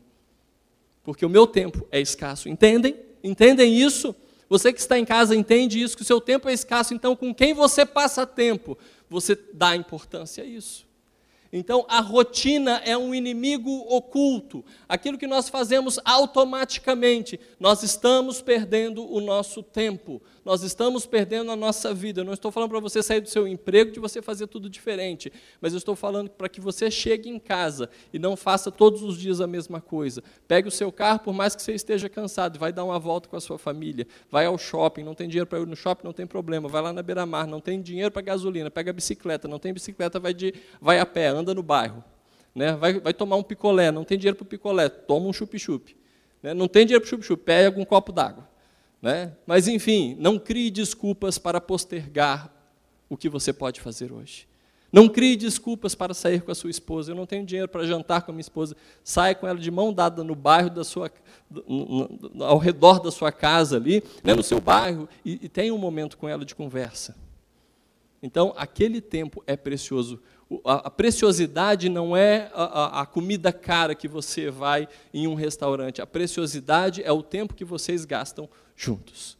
Porque 1.04 1.26
o 1.26 1.30
meu 1.30 1.48
tempo 1.48 1.88
é 1.92 2.00
escasso. 2.00 2.48
Entendem? 2.48 2.96
Entendem 3.24 3.76
isso? 3.76 4.16
Você 4.48 4.72
que 4.72 4.80
está 4.80 5.00
em 5.00 5.06
casa 5.06 5.36
entende 5.36 5.82
isso, 5.82 5.96
que 5.96 6.04
o 6.04 6.06
seu 6.06 6.22
tempo 6.22 6.48
é 6.48 6.54
escasso. 6.54 6.94
Então, 6.94 7.16
com 7.16 7.34
quem 7.34 7.54
você 7.54 7.86
passa 7.86 8.28
tempo, 8.28 8.78
você 9.10 9.36
dá 9.54 9.76
importância 9.76 10.44
a 10.44 10.48
isso. 10.48 10.86
Então, 11.56 11.86
a 11.88 12.00
rotina 12.00 12.82
é 12.84 12.98
um 12.98 13.14
inimigo 13.14 13.70
oculto. 13.88 14.66
Aquilo 14.90 15.20
que 15.20 15.28
nós 15.28 15.50
fazemos 15.50 16.00
automaticamente, 16.04 17.40
nós 17.60 17.84
estamos 17.84 18.42
perdendo 18.42 19.06
o 19.08 19.22
nosso 19.22 19.62
tempo, 19.62 20.20
nós 20.46 20.62
estamos 20.64 21.06
perdendo 21.06 21.52
a 21.52 21.56
nossa 21.56 21.94
vida. 21.94 22.22
Eu 22.22 22.26
não 22.26 22.34
estou 22.34 22.52
falando 22.52 22.70
para 22.70 22.80
você 22.80 23.02
sair 23.02 23.22
do 23.22 23.30
seu 23.30 23.48
emprego, 23.48 23.92
de 23.92 24.00
você 24.00 24.22
fazer 24.22 24.48
tudo 24.48 24.70
diferente, 24.70 25.32
mas 25.62 25.74
eu 25.74 25.78
estou 25.78 25.96
falando 25.96 26.30
para 26.30 26.50
que 26.50 26.60
você 26.60 26.92
chegue 26.92 27.30
em 27.30 27.40
casa 27.40 27.90
e 28.14 28.20
não 28.20 28.36
faça 28.36 28.72
todos 28.72 29.02
os 29.04 29.18
dias 29.18 29.40
a 29.40 29.48
mesma 29.48 29.80
coisa. 29.80 30.24
Pegue 30.48 30.68
o 30.68 30.72
seu 30.72 30.92
carro, 30.92 31.20
por 31.20 31.34
mais 31.34 31.56
que 31.56 31.62
você 31.62 31.74
esteja 31.74 32.10
cansado, 32.10 32.60
vai 32.60 32.74
dar 32.74 32.84
uma 32.84 33.00
volta 33.00 33.30
com 33.30 33.36
a 33.36 33.42
sua 33.42 33.58
família, 33.58 34.08
vai 34.30 34.46
ao 34.46 34.58
shopping, 34.58 35.04
não 35.04 35.16
tem 35.16 35.28
dinheiro 35.28 35.48
para 35.48 35.60
ir 35.60 35.68
no 35.68 35.76
shopping, 35.76 36.06
não 36.06 36.14
tem 36.14 36.28
problema, 36.28 36.68
vai 36.68 36.82
lá 36.82 36.92
na 36.92 37.02
beira-mar, 37.02 37.48
não 37.48 37.62
tem 37.62 37.82
dinheiro 37.82 38.12
para 38.12 38.22
gasolina, 38.22 38.70
pega 38.70 38.92
a 38.92 38.94
bicicleta, 38.94 39.48
não 39.48 39.60
tem 39.60 39.74
bicicleta, 39.74 40.20
vai, 40.20 40.34
de, 40.34 40.54
vai 40.82 41.00
a 41.00 41.06
pé, 41.06 41.28
anda 41.28 41.54
no 41.54 41.64
bairro. 41.64 42.04
Né? 42.54 42.74
Vai, 42.74 43.00
vai 43.00 43.14
tomar 43.14 43.36
um 43.38 43.44
picolé, 43.44 43.92
não 43.92 44.04
tem 44.04 44.18
dinheiro 44.18 44.38
para 44.38 44.44
o 44.44 44.48
picolé, 44.48 44.90
toma 44.90 45.28
um 45.28 45.34
chup-chup. 45.34 45.96
Né? 46.42 46.54
Não 46.54 46.68
tem 46.68 46.86
dinheiro 46.86 47.02
para 47.02 47.08
o 47.08 47.10
chup-chup, 47.10 47.44
pega 47.44 47.80
um 47.80 47.86
copo 47.86 48.12
d'água. 48.12 48.53
Né? 49.04 49.34
Mas, 49.46 49.68
enfim, 49.68 50.16
não 50.18 50.40
crie 50.40 50.72
desculpas 50.72 51.38
para 51.38 51.60
postergar 51.60 52.50
o 53.10 53.18
que 53.18 53.28
você 53.28 53.52
pode 53.52 53.82
fazer 53.82 54.14
hoje. 54.14 54.48
Não 54.94 55.10
crie 55.10 55.36
desculpas 55.36 55.94
para 55.94 56.14
sair 56.14 56.42
com 56.42 56.52
a 56.52 56.56
sua 56.56 56.70
esposa. 56.70 57.12
Eu 57.12 57.16
não 57.16 57.26
tenho 57.26 57.46
dinheiro 57.46 57.68
para 57.68 57.86
jantar 57.86 58.22
com 58.22 58.32
a 58.32 58.34
minha 58.34 58.40
esposa. 58.40 58.78
Saia 59.04 59.36
com 59.36 59.46
ela 59.46 59.60
de 59.60 59.70
mão 59.70 59.92
dada 59.92 60.24
no 60.24 60.36
bairro 60.36 60.70
da 60.70 60.86
sua, 60.86 61.12
ao 62.40 62.58
redor 62.58 63.02
da 63.02 63.12
sua 63.12 63.30
casa 63.30 63.76
ali, 63.76 64.02
né, 64.24 64.34
no 64.34 64.44
seu 64.44 64.62
bairro, 64.62 65.10
e, 65.26 65.38
e 65.42 65.50
tenha 65.50 65.74
um 65.74 65.78
momento 65.78 66.18
com 66.18 66.30
ela 66.30 66.46
de 66.46 66.56
conversa. 66.56 67.14
Então, 68.22 68.54
aquele 68.56 69.02
tempo 69.02 69.44
é 69.46 69.58
precioso. 69.58 70.22
A, 70.64 70.90
preciosidade 70.90 71.90
não 71.90 72.16
é 72.16 72.52
a, 72.54 73.06
comida 73.06 73.52
cara 73.52 73.96
que 73.96 74.08
você 74.08 74.50
vai 74.50 74.88
em 75.14 75.28
um 75.28 75.36
restaurante. 75.36 76.02
A 76.02 76.08
preciosidade 76.08 77.02
é 77.04 77.12
o 77.12 77.24
tempo 77.24 77.54
que 77.54 77.66
vocês 77.66 78.06
gastam 78.06 78.50
juntos. 78.76 79.38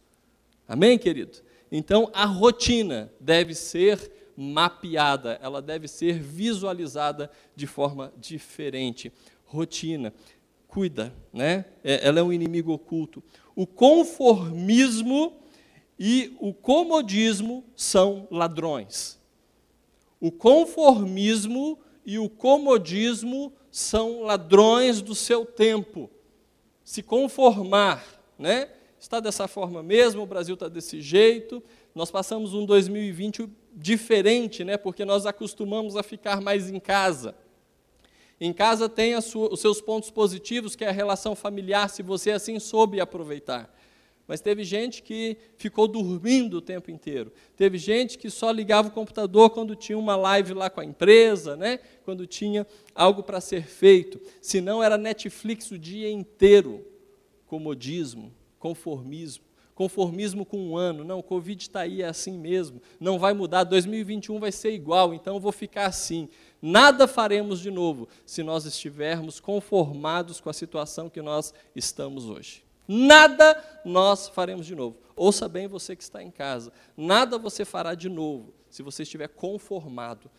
Amém, 0.68 0.98
querido? 0.98 1.40
Então, 1.72 2.10
a 2.14 2.26
rotina 2.26 3.12
deve 3.20 3.56
ser 3.56 4.12
mapeada, 4.36 5.40
ela 5.42 5.62
deve 5.62 5.88
ser 5.88 6.20
visualizada 6.20 7.30
de 7.56 7.68
forma 7.68 8.14
diferente. 8.18 9.12
Rotina, 9.46 10.14
cuida, 10.68 11.14
né? 11.32 11.66
É, 11.84 12.08
ela 12.08 12.20
é 12.20 12.24
um 12.24 12.34
inimigo 12.34 12.72
oculto. 12.72 13.24
O 13.56 13.68
conformismo 13.68 15.34
e 16.00 16.36
o 16.40 16.54
comodismo 16.54 17.64
são 17.76 18.28
ladrões. 18.32 19.20
O 20.24 20.32
conformismo 20.32 21.78
e 22.06 22.18
o 22.18 22.30
comodismo 22.30 23.52
são 23.70 24.22
ladrões 24.22 25.02
do 25.02 25.14
seu 25.14 25.46
tempo. 25.46 26.10
Se 26.82 27.04
conformar, 27.04 28.02
né? 28.40 28.70
Está 28.98 29.20
dessa 29.20 29.50
forma 29.50 29.84
mesmo, 29.84 30.24
o 30.24 30.26
Brasil 30.26 30.54
está 30.54 30.70
desse 30.70 31.02
jeito. 31.02 31.62
Nós 31.94 32.10
passamos 32.10 32.54
um 32.54 32.66
2020 32.66 33.50
diferente, 33.74 34.64
né? 34.64 34.78
Porque 34.78 35.04
nós 35.04 35.26
acostumamos 35.26 35.98
a 35.98 36.02
ficar 36.02 36.40
mais 36.40 36.70
em 36.70 36.80
casa. 36.80 37.36
Em 38.40 38.54
casa 38.54 38.88
tem 38.88 39.20
sua, 39.20 39.52
os 39.52 39.60
seus 39.60 39.82
pontos 39.82 40.10
positivos, 40.10 40.74
que 40.74 40.86
é 40.86 40.88
a 40.88 40.94
relação 40.94 41.36
familiar, 41.36 41.90
se 41.90 42.02
você 42.02 42.32
assim 42.32 42.58
soube 42.60 43.02
aproveitar. 43.02 43.70
Mas 44.28 44.40
teve 44.40 44.64
gente 44.64 45.04
que 45.04 45.38
ficou 45.58 45.88
dormindo 45.88 46.58
o 46.58 46.62
tempo 46.62 46.90
inteiro. 46.90 47.32
Teve 47.58 47.78
gente 47.78 48.18
que 48.18 48.30
só 48.30 48.52
ligava 48.52 48.88
o 48.88 48.92
computador 48.92 49.50
quando 49.50 49.76
tinha 49.76 49.98
uma 49.98 50.16
live 50.16 50.54
lá 50.54 50.70
com 50.70 50.80
a 50.80 50.86
empresa, 50.86 51.58
né? 51.58 51.80
quando 52.06 52.26
tinha 52.26 52.66
algo 52.96 53.22
para 53.22 53.42
ser 53.42 53.66
feito. 53.66 54.22
Se 54.42 54.62
não, 54.62 54.82
era 54.82 54.98
Netflix 54.98 55.72
o 55.72 55.78
dia 55.78 56.10
inteiro. 56.10 56.86
Comodismo, 57.48 58.34
conformismo. 58.58 59.44
Conformismo 59.76 60.46
com 60.46 60.58
um 60.58 60.78
ano. 60.78 61.04
Não, 61.04 61.20
o 61.20 61.24
Covid 61.24 61.62
está 61.62 61.82
aí, 61.82 62.02
é 62.02 62.08
assim 62.08 62.38
mesmo. 62.38 62.82
Não 63.00 63.20
vai 63.20 63.34
mudar. 63.34 63.66
2021 63.66 64.40
vai 64.40 64.52
ser 64.52 64.72
igual, 64.72 65.14
então 65.14 65.36
eu 65.36 65.40
vou 65.40 65.52
ficar 65.52 65.88
assim. 65.88 66.30
Nada 66.62 67.08
faremos 67.08 67.60
de 67.60 67.70
novo 67.70 68.08
se 68.26 68.42
nós 68.42 68.66
estivermos 68.66 69.42
conformados 69.42 70.40
com 70.40 70.50
a 70.50 70.54
situação 70.54 71.10
que 71.10 71.22
nós 71.22 71.54
estamos 71.76 72.30
hoje. 72.30 72.64
Nada 72.88 73.82
nós 73.86 74.28
faremos 74.30 74.66
de 74.66 74.76
novo. 74.76 74.98
Ouça 75.16 75.48
bem 75.48 75.68
você 75.68 75.96
que 75.96 76.04
está 76.04 76.22
em 76.22 76.32
casa. 76.32 76.72
Nada 76.98 77.38
você 77.38 77.64
fará 77.64 77.96
de 77.96 78.10
novo 78.10 78.54
se 78.70 78.82
você 78.82 79.04
estiver 79.04 79.28
conformado 79.28 80.30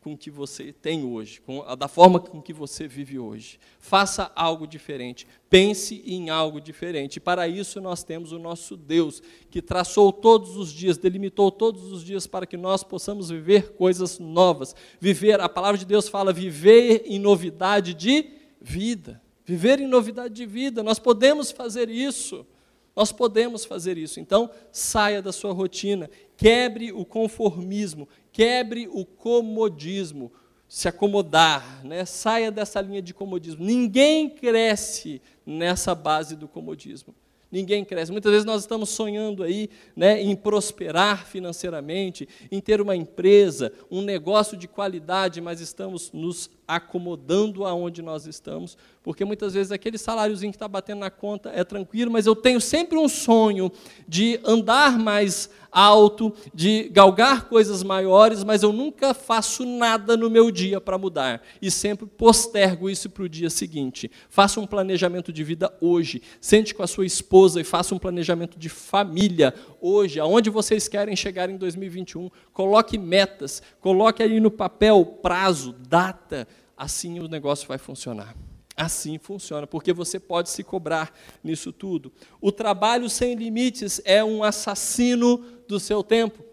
com 0.00 0.12
o 0.12 0.16
que 0.16 0.30
você 0.30 0.72
tem 0.72 1.04
hoje, 1.04 1.40
com 1.40 1.62
a, 1.62 1.74
da 1.74 1.88
forma 1.88 2.20
com 2.20 2.40
que 2.40 2.52
você 2.52 2.86
vive 2.86 3.18
hoje. 3.18 3.58
Faça 3.78 4.30
algo 4.34 4.66
diferente, 4.66 5.26
pense 5.50 6.02
em 6.06 6.30
algo 6.30 6.60
diferente. 6.60 7.20
Para 7.20 7.48
isso 7.48 7.80
nós 7.80 8.04
temos 8.04 8.32
o 8.32 8.38
nosso 8.38 8.76
Deus, 8.76 9.22
que 9.50 9.60
traçou 9.60 10.12
todos 10.12 10.56
os 10.56 10.72
dias, 10.72 10.96
delimitou 10.96 11.50
todos 11.50 11.90
os 11.92 12.04
dias 12.04 12.26
para 12.26 12.46
que 12.46 12.56
nós 12.56 12.84
possamos 12.84 13.30
viver 13.30 13.72
coisas 13.72 14.18
novas. 14.18 14.74
Viver, 15.00 15.40
a 15.40 15.48
palavra 15.48 15.78
de 15.78 15.84
Deus 15.84 16.08
fala, 16.08 16.32
viver 16.32 17.02
em 17.06 17.18
novidade 17.18 17.92
de 17.92 18.30
vida. 18.60 19.20
Viver 19.48 19.80
em 19.80 19.86
novidade 19.86 20.34
de 20.34 20.44
vida, 20.44 20.82
nós 20.82 20.98
podemos 20.98 21.50
fazer 21.50 21.88
isso. 21.88 22.46
Nós 22.94 23.10
podemos 23.10 23.64
fazer 23.64 23.96
isso. 23.96 24.20
Então, 24.20 24.50
saia 24.70 25.22
da 25.22 25.32
sua 25.32 25.54
rotina, 25.54 26.10
quebre 26.36 26.92
o 26.92 27.02
conformismo, 27.02 28.06
quebre 28.30 28.86
o 28.92 29.06
comodismo, 29.06 30.30
se 30.68 30.86
acomodar, 30.86 31.82
né? 31.82 32.04
saia 32.04 32.50
dessa 32.50 32.78
linha 32.82 33.00
de 33.00 33.14
comodismo. 33.14 33.64
Ninguém 33.64 34.28
cresce 34.28 35.22
nessa 35.46 35.94
base 35.94 36.36
do 36.36 36.46
comodismo. 36.46 37.14
Ninguém 37.50 37.86
cresce. 37.86 38.12
Muitas 38.12 38.30
vezes 38.30 38.44
nós 38.44 38.60
estamos 38.60 38.90
sonhando 38.90 39.42
aí 39.42 39.70
né, 39.96 40.20
em 40.20 40.36
prosperar 40.36 41.26
financeiramente, 41.26 42.28
em 42.52 42.60
ter 42.60 42.82
uma 42.82 42.94
empresa, 42.94 43.72
um 43.90 44.02
negócio 44.02 44.58
de 44.58 44.68
qualidade, 44.68 45.40
mas 45.40 45.62
estamos 45.62 46.12
nos 46.12 46.50
acomodando 46.68 47.64
aonde 47.64 48.02
nós 48.02 48.26
estamos, 48.26 48.76
porque 49.02 49.24
muitas 49.24 49.54
vezes 49.54 49.72
aquele 49.72 49.96
saláriozinho 49.96 50.52
que 50.52 50.56
está 50.56 50.68
batendo 50.68 50.98
na 50.98 51.10
conta 51.10 51.50
é 51.54 51.64
tranquilo, 51.64 52.10
mas 52.12 52.26
eu 52.26 52.36
tenho 52.36 52.60
sempre 52.60 52.98
um 52.98 53.08
sonho 53.08 53.72
de 54.06 54.38
andar 54.44 54.98
mais 54.98 55.48
alto, 55.72 56.34
de 56.52 56.88
galgar 56.90 57.48
coisas 57.48 57.82
maiores, 57.82 58.44
mas 58.44 58.62
eu 58.62 58.72
nunca 58.72 59.14
faço 59.14 59.64
nada 59.64 60.16
no 60.16 60.28
meu 60.28 60.50
dia 60.50 60.80
para 60.80 60.98
mudar 60.98 61.42
e 61.60 61.70
sempre 61.70 62.06
postergo 62.06 62.90
isso 62.90 63.08
para 63.08 63.22
o 63.22 63.28
dia 63.28 63.48
seguinte. 63.48 64.10
Faça 64.28 64.60
um 64.60 64.66
planejamento 64.66 65.32
de 65.32 65.44
vida 65.44 65.72
hoje, 65.80 66.22
sente 66.40 66.74
com 66.74 66.82
a 66.82 66.86
sua 66.86 67.06
esposa 67.06 67.60
e 67.60 67.64
faça 67.64 67.94
um 67.94 67.98
planejamento 67.98 68.58
de 68.58 68.68
família 68.68 69.54
hoje, 69.80 70.20
aonde 70.20 70.50
vocês 70.50 70.88
querem 70.88 71.14
chegar 71.16 71.50
em 71.50 71.56
2021. 71.56 72.30
Coloque 72.52 72.98
metas, 72.98 73.62
coloque 73.80 74.22
aí 74.22 74.40
no 74.40 74.50
papel 74.50 75.04
prazo, 75.04 75.72
data, 75.72 76.46
assim 76.76 77.20
o 77.20 77.28
negócio 77.28 77.66
vai 77.66 77.78
funcionar. 77.78 78.34
Assim 78.76 79.18
funciona, 79.18 79.66
porque 79.66 79.92
você 79.92 80.20
pode 80.20 80.50
se 80.50 80.62
cobrar 80.62 81.12
nisso 81.42 81.72
tudo. 81.72 82.12
O 82.40 82.52
trabalho 82.52 83.10
sem 83.10 83.34
limites 83.34 84.00
é 84.04 84.22
um 84.22 84.44
assassino 84.44 85.44
do 85.66 85.80
seu 85.80 86.02
tempo. 86.02 86.44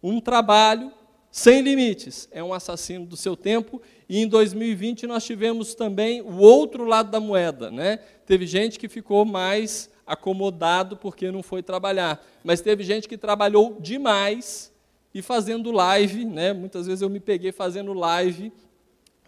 Um 0.00 0.20
trabalho 0.20 0.92
sem 1.28 1.60
limites 1.62 2.28
é 2.30 2.42
um 2.42 2.54
assassino 2.54 3.04
do 3.04 3.16
seu 3.16 3.36
tempo. 3.36 3.82
E 4.08 4.22
em 4.22 4.28
2020 4.28 5.08
nós 5.08 5.24
tivemos 5.24 5.74
também 5.74 6.22
o 6.22 6.36
outro 6.36 6.84
lado 6.84 7.10
da 7.10 7.18
moeda. 7.18 7.70
Né? 7.70 7.96
Teve 8.24 8.46
gente 8.46 8.78
que 8.78 8.88
ficou 8.88 9.24
mais 9.24 9.90
acomodado 10.06 10.96
porque 10.96 11.30
não 11.30 11.42
foi 11.42 11.62
trabalhar. 11.62 12.24
Mas 12.44 12.60
teve 12.60 12.84
gente 12.84 13.08
que 13.08 13.18
trabalhou 13.18 13.78
demais 13.80 14.72
e 15.12 15.20
fazendo 15.20 15.72
live. 15.72 16.24
Né? 16.24 16.52
Muitas 16.52 16.86
vezes 16.86 17.02
eu 17.02 17.10
me 17.10 17.20
peguei 17.20 17.52
fazendo 17.52 17.92
live 17.92 18.52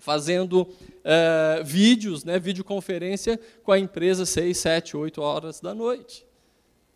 fazendo 0.00 0.62
uh, 0.62 1.64
vídeos, 1.64 2.24
né, 2.24 2.38
videoconferência 2.38 3.38
com 3.62 3.72
a 3.72 3.78
empresa 3.78 4.24
6, 4.24 4.56
7, 4.56 4.96
8 4.96 5.20
horas 5.20 5.60
da 5.60 5.74
noite. 5.74 6.24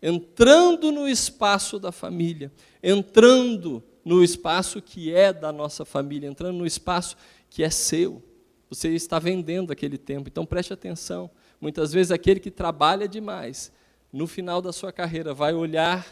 Entrando 0.01 0.91
no 0.91 1.07
espaço 1.07 1.79
da 1.79 1.91
família, 1.91 2.51
entrando 2.81 3.83
no 4.03 4.23
espaço 4.23 4.81
que 4.81 5.13
é 5.13 5.31
da 5.31 5.51
nossa 5.51 5.85
família, 5.85 6.27
entrando 6.27 6.57
no 6.57 6.65
espaço 6.65 7.15
que 7.49 7.63
é 7.63 7.69
seu. 7.69 8.21
Você 8.69 8.89
está 8.89 9.19
vendendo 9.19 9.71
aquele 9.71 9.97
tempo, 9.97 10.27
então 10.27 10.45
preste 10.45 10.73
atenção. 10.73 11.29
Muitas 11.63 11.93
vezes 11.93 12.11
aquele 12.11 12.41
que 12.41 12.51
trabalha 12.51 13.07
demais, 13.07 13.71
no 14.11 14.27
final 14.27 14.61
da 14.61 14.73
sua 14.73 14.91
carreira, 14.91 15.33
vai 15.33 15.53
olhar 15.53 16.05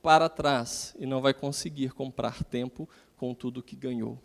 para 0.00 0.26
trás 0.26 0.96
e 0.98 1.04
não 1.04 1.20
vai 1.20 1.34
conseguir 1.34 1.92
comprar 1.92 2.42
tempo 2.42 2.88
com 3.14 3.34
tudo 3.34 3.62
que 3.62 3.76
ganhou. 3.76 4.18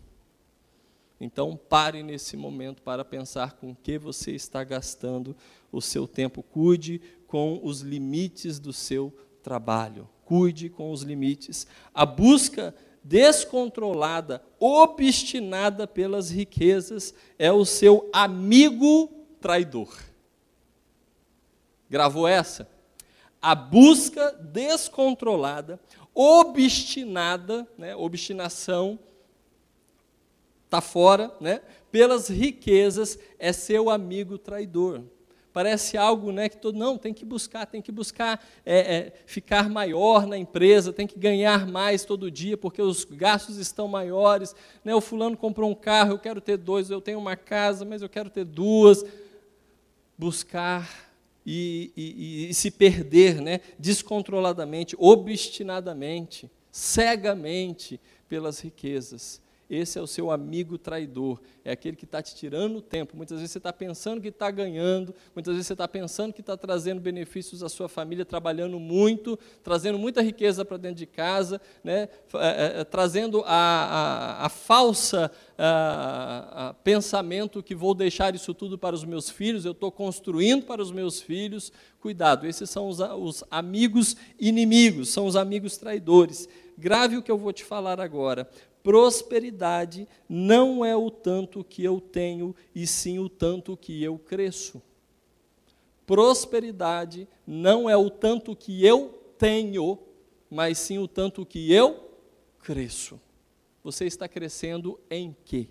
Então, 1.20 1.58
pare 1.58 2.02
nesse 2.02 2.38
momento 2.38 2.82
para 2.84 3.04
pensar 3.04 3.58
com 3.58 3.76
que 3.76 3.98
você 3.98 4.32
está 4.32 4.64
gastando 4.64 5.36
o 5.74 5.82
seu 5.82 6.08
tempo. 6.08 6.42
Cuide 6.42 7.02
com 7.28 7.60
os 7.62 7.82
limites 7.82 8.58
do 8.58 8.72
seu 8.72 9.14
trabalho. 9.44 10.08
Cuide 10.24 10.70
com 10.70 10.94
os 10.94 11.02
limites. 11.02 11.68
A 11.94 12.06
busca 12.06 12.74
descontrolada, 13.04 14.42
obstinada 14.58 15.86
pelas 15.86 16.30
riquezas, 16.30 17.14
é 17.38 17.52
o 17.52 17.66
seu 17.66 18.10
amigo 18.14 19.10
traidor. 19.42 20.11
Gravou 21.92 22.26
essa? 22.26 22.70
A 23.42 23.54
busca 23.54 24.32
descontrolada, 24.32 25.78
obstinada, 26.16 27.68
né, 27.78 27.94
obstinação, 27.94 28.98
está 30.64 30.80
fora, 30.80 31.36
né? 31.42 31.60
pelas 31.92 32.30
riquezas, 32.30 33.20
é 33.38 33.52
seu 33.52 33.90
amigo 33.90 34.38
traidor. 34.38 35.02
Parece 35.52 35.98
algo 35.98 36.32
né, 36.32 36.48
que 36.48 36.56
todo, 36.56 36.80
não, 36.80 36.98
tem 36.98 37.14
que 37.14 37.26
buscar, 37.26 37.66
tem 37.66 37.82
que 37.82 37.92
buscar 37.92 38.42
é, 38.66 38.80
é, 38.80 39.14
ficar 39.26 39.68
maior 39.68 40.26
na 40.26 40.38
empresa, 40.38 40.94
tem 40.94 41.06
que 41.06 41.20
ganhar 41.20 41.68
mais 41.68 42.06
todo 42.06 42.32
dia, 42.32 42.56
porque 42.56 42.82
os 42.82 43.04
gastos 43.04 43.58
estão 43.58 43.90
maiores. 43.90 44.56
Né? 44.82 44.96
O 44.96 45.02
fulano 45.02 45.36
comprou 45.36 45.70
um 45.70 45.76
carro, 45.76 46.14
eu 46.14 46.20
quero 46.20 46.40
ter 46.40 46.56
dois, 46.56 46.90
eu 46.90 47.02
tenho 47.02 47.20
uma 47.20 47.36
casa, 47.36 47.84
mas 47.84 48.02
eu 48.02 48.08
quero 48.08 48.30
ter 48.30 48.46
duas. 48.46 49.04
Buscar 50.18 51.11
e, 51.46 51.92
e, 51.96 52.50
e 52.50 52.54
se 52.54 52.70
perder 52.70 53.42
né, 53.42 53.60
descontroladamente, 53.80 54.96
obstinadamente, 55.00 56.50
cegamente 56.72 58.00
pelas 58.30 58.60
riquezas 58.60 59.42
esse 59.72 59.98
é 59.98 60.02
o 60.02 60.06
seu 60.06 60.30
amigo 60.30 60.78
traidor, 60.78 61.40
é 61.64 61.72
aquele 61.72 61.96
que 61.96 62.04
está 62.04 62.22
te 62.22 62.36
tirando 62.36 62.76
o 62.76 62.82
tempo. 62.82 63.16
Muitas 63.16 63.38
vezes 63.38 63.54
você 63.54 63.58
está 63.58 63.72
pensando 63.72 64.20
que 64.20 64.28
está 64.28 64.52
ganhando, 64.52 65.16
muitas 65.34 65.54
vezes 65.54 65.68
você 65.68 65.74
está 65.74 65.88
pensando 65.88 66.34
que 66.34 66.42
está 66.42 66.58
trazendo 66.58 67.00
benefícios 67.00 67.64
à 67.64 67.70
sua 67.70 67.88
família, 67.88 68.26
trabalhando 68.26 68.78
muito, 68.78 69.40
trazendo 69.64 69.98
muita 69.98 70.22
riqueza 70.22 70.66
para 70.66 70.76
dentro 70.76 70.98
de 70.98 71.06
casa, 71.06 71.62
né? 71.82 72.10
É, 72.34 72.82
é, 72.82 72.84
trazendo 72.84 73.44
a, 73.46 74.42
a, 74.42 74.46
a 74.46 74.50
falsa 74.50 75.32
a, 75.58 76.70
a, 76.70 76.74
pensamento 76.74 77.64
que 77.64 77.74
vou 77.74 77.94
deixar 77.94 78.36
isso 78.36 78.54
tudo 78.54 78.78
para 78.78 78.94
os 78.94 79.06
meus 79.06 79.30
filhos, 79.30 79.64
eu 79.64 79.72
estou 79.72 79.90
construindo 79.90 80.66
para 80.66 80.82
os 80.82 80.92
meus 80.92 81.22
filhos. 81.22 81.72
Cuidado, 82.02 82.46
esses 82.46 82.70
são 82.70 82.90
os, 82.90 83.00
os 83.00 83.44
amigos 83.50 84.18
inimigos, 84.38 85.10
são 85.10 85.26
os 85.26 85.38
amigos 85.38 85.78
traidores. 85.78 86.50
Grave 86.78 87.16
o 87.16 87.22
que 87.22 87.32
eu 87.32 87.38
vou 87.38 87.54
te 87.54 87.64
falar 87.64 88.02
agora 88.02 88.50
prosperidade 88.84 90.08
não 90.28 90.84
é 90.84 90.96
o 90.96 91.10
tanto 91.10 91.64
que 91.64 91.84
eu 91.84 92.00
tenho, 92.00 92.56
e 92.74 92.86
sim 92.88 93.20
o 93.20 93.30
tanto 93.30 93.78
que 93.78 94.04
eu 94.04 94.18
cresço. 94.18 94.82
Prosperidade 96.06 97.28
não 97.46 97.90
é 97.90 97.96
o 97.96 98.10
tanto 98.10 98.56
que 98.56 98.86
eu 98.86 99.10
tenho, 99.38 100.00
mas 100.50 100.78
sim 100.78 100.98
o 100.98 101.08
tanto 101.08 101.46
que 101.46 101.72
eu 101.72 102.12
cresço. 102.60 103.20
Você 103.84 104.06
está 104.06 104.28
crescendo 104.28 105.00
em 105.10 105.36
quê? 105.46 105.68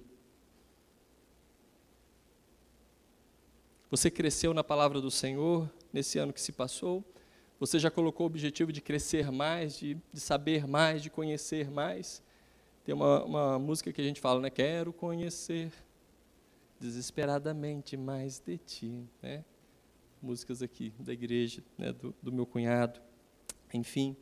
Você 3.91 4.11
cresceu 4.11 4.55
na 4.55 4.63
palavra 4.63 5.01
do 5.01 5.11
Senhor 5.11 5.71
nesse 5.93 6.19
ano 6.19 6.33
que 6.33 6.41
se 6.41 6.53
passou? 6.53 7.05
Você 7.59 7.79
já 7.79 7.91
colocou 7.91 8.25
o 8.25 8.29
objetivo 8.29 8.73
de 8.73 8.81
crescer 8.81 9.31
mais, 9.31 9.79
de, 9.79 9.99
de 10.13 10.21
saber 10.21 10.67
mais, 10.67 11.03
de 11.03 11.11
conhecer 11.11 11.71
mais? 11.71 12.23
Tem 12.85 12.95
uma, 12.95 13.25
uma 13.25 13.59
música 13.59 13.93
que 13.93 14.01
a 14.01 14.05
gente 14.05 14.21
fala, 14.21 14.41
né? 14.41 14.51
Quero 14.51 14.93
conhecer 14.93 15.71
desesperadamente 16.81 17.97
mais 17.97 18.39
de 18.39 18.57
ti, 18.57 19.05
né? 19.23 19.45
Músicas 20.23 20.63
aqui 20.63 20.93
da 20.99 21.13
igreja, 21.13 21.63
né? 21.77 21.93
do, 21.93 22.15
do 22.23 22.33
meu 22.33 22.47
cunhado. 22.47 23.01
Enfim, 23.73 24.17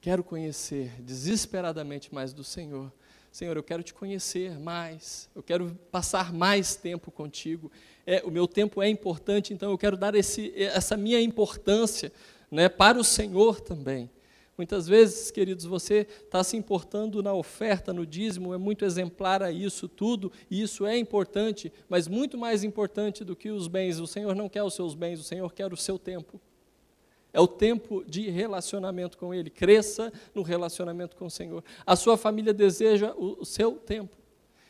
quero 0.00 0.22
conhecer 0.22 1.00
desesperadamente 1.02 2.14
mais 2.14 2.32
do 2.32 2.44
Senhor. 2.44 2.92
Senhor, 3.30 3.56
eu 3.56 3.62
quero 3.62 3.82
te 3.82 3.92
conhecer 3.92 4.58
mais, 4.58 5.28
eu 5.34 5.42
quero 5.42 5.74
passar 5.90 6.32
mais 6.32 6.76
tempo 6.76 7.10
contigo. 7.10 7.70
É, 8.06 8.22
o 8.24 8.30
meu 8.30 8.46
tempo 8.46 8.82
é 8.82 8.88
importante, 8.88 9.52
então 9.52 9.70
eu 9.70 9.78
quero 9.78 9.96
dar 9.96 10.14
esse, 10.14 10.52
essa 10.56 10.96
minha 10.96 11.20
importância 11.20 12.12
né, 12.50 12.68
para 12.68 12.98
o 12.98 13.04
Senhor 13.04 13.60
também. 13.60 14.10
Muitas 14.58 14.88
vezes, 14.88 15.30
queridos, 15.30 15.64
você 15.64 16.04
está 16.24 16.42
se 16.42 16.56
importando 16.56 17.22
na 17.22 17.32
oferta, 17.32 17.92
no 17.92 18.04
dízimo, 18.04 18.52
é 18.52 18.58
muito 18.58 18.84
exemplar 18.84 19.40
a 19.40 19.52
isso 19.52 19.88
tudo, 19.88 20.32
e 20.50 20.60
isso 20.60 20.84
é 20.84 20.98
importante, 20.98 21.72
mas 21.88 22.08
muito 22.08 22.36
mais 22.36 22.64
importante 22.64 23.24
do 23.24 23.36
que 23.36 23.50
os 23.50 23.68
bens. 23.68 24.00
O 24.00 24.06
Senhor 24.08 24.34
não 24.34 24.48
quer 24.48 24.64
os 24.64 24.74
seus 24.74 24.96
bens, 24.96 25.20
o 25.20 25.22
Senhor 25.22 25.52
quer 25.52 25.72
o 25.72 25.76
seu 25.76 25.96
tempo. 25.96 26.40
É 27.32 27.40
o 27.40 27.46
tempo 27.46 28.02
de 28.04 28.30
relacionamento 28.30 29.16
com 29.16 29.32
Ele. 29.32 29.48
Cresça 29.48 30.12
no 30.34 30.42
relacionamento 30.42 31.14
com 31.14 31.26
o 31.26 31.30
Senhor. 31.30 31.62
A 31.86 31.94
sua 31.94 32.16
família 32.16 32.52
deseja 32.52 33.14
o, 33.16 33.44
seu 33.44 33.76
tempo. 33.76 34.16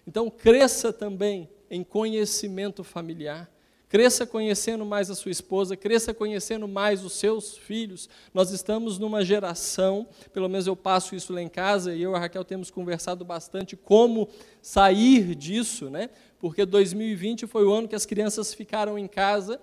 Então, 0.06 0.28
cresça 0.28 0.92
também 0.92 1.48
em 1.70 1.82
conhecimento 1.82 2.84
familiar. 2.84 3.50
Cresça 3.88 4.26
conhecendo 4.26 4.84
mais 4.84 5.10
a 5.10 5.14
sua 5.14 5.30
esposa, 5.30 5.76
cresça 5.76 6.12
conhecendo 6.12 6.68
mais 6.68 7.02
os 7.02 7.14
seus 7.14 7.56
filhos. 7.56 8.08
Nós 8.34 8.50
estamos 8.50 8.98
numa 8.98 9.24
geração, 9.24 10.06
pelo 10.32 10.48
menos 10.48 10.66
eu 10.66 10.76
passo 10.76 11.16
isso 11.16 11.32
lá 11.32 11.40
em 11.40 11.48
casa, 11.48 11.94
e 11.94 12.02
eu 12.02 12.12
e 12.12 12.14
a 12.14 12.18
Raquel 12.18 12.44
temos 12.44 12.70
conversado 12.70 13.24
bastante 13.24 13.76
como 13.76 14.28
sair 14.60 15.34
disso, 15.34 15.88
né? 15.88 16.10
Porque 16.38 16.66
2020 16.66 17.46
foi 17.46 17.64
o 17.64 17.72
ano 17.72 17.88
que 17.88 17.94
as 17.94 18.04
crianças 18.04 18.52
ficaram 18.52 18.98
em 18.98 19.08
casa 19.08 19.58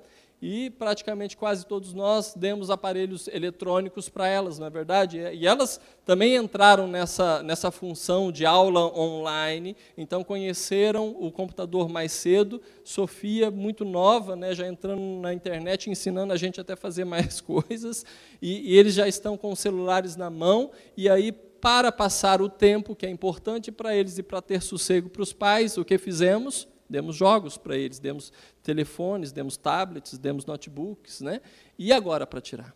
e 0.48 0.70
praticamente 0.70 1.36
quase 1.36 1.66
todos 1.66 1.92
nós 1.92 2.36
demos 2.36 2.70
aparelhos 2.70 3.28
eletrônicos 3.30 4.10
para 4.10 4.28
elas, 4.28 4.60
não 4.60 4.68
é 4.68 4.70
verdade? 4.70 5.18
E 5.18 5.48
elas 5.48 5.82
também 6.06 6.36
entraram 6.36 6.88
nessa, 6.88 7.42
nessa 7.42 7.72
função 7.72 8.32
de 8.32 8.46
aula 8.46 8.96
online, 8.96 9.76
então 9.98 10.24
conheceram 10.24 11.16
o 11.20 11.32
computador 11.32 11.90
mais 11.90 12.12
cedo. 12.12 12.62
Sofia, 12.84 13.50
muito 13.50 13.84
nova, 13.84 14.36
né, 14.36 14.54
já 14.54 14.68
entrando 14.68 15.02
na 15.20 15.34
internet, 15.34 15.90
ensinando 15.90 16.32
a 16.32 16.38
gente 16.38 16.62
até 16.62 16.76
fazer 16.76 17.06
mais 17.06 17.42
coisas, 17.42 18.06
e, 18.40 18.72
e 18.72 18.78
eles 18.78 18.94
já 18.94 19.08
estão 19.08 19.36
com 19.36 19.56
celulares 19.56 20.16
na 20.16 20.30
mão, 20.30 20.70
e 20.96 21.10
aí 21.10 21.32
para 21.32 21.92
passar 21.92 22.40
o 22.40 22.50
tempo, 22.50 22.96
que 22.96 23.08
é 23.08 23.10
importante 23.10 23.72
para 23.72 23.96
eles 23.96 24.20
e 24.20 24.22
para 24.22 24.44
ter 24.44 24.62
sossego 24.62 25.10
para 25.10 25.24
os 25.24 25.34
pais, 25.34 25.76
o 25.76 25.84
que 25.84 25.98
fizemos? 25.98 26.68
Demos 26.89 27.15
jogos 27.15 27.58
para 27.58 27.76
eles, 27.76 28.00
demos 28.00 28.32
telefones, 28.62 29.32
demos 29.32 29.58
tablets, 29.58 30.17
demos 30.17 30.45
notebooks, 30.45 31.21
né? 31.21 31.41
E 31.78 31.91
agora 31.91 32.28
para 32.28 32.39
tirar? 32.39 32.76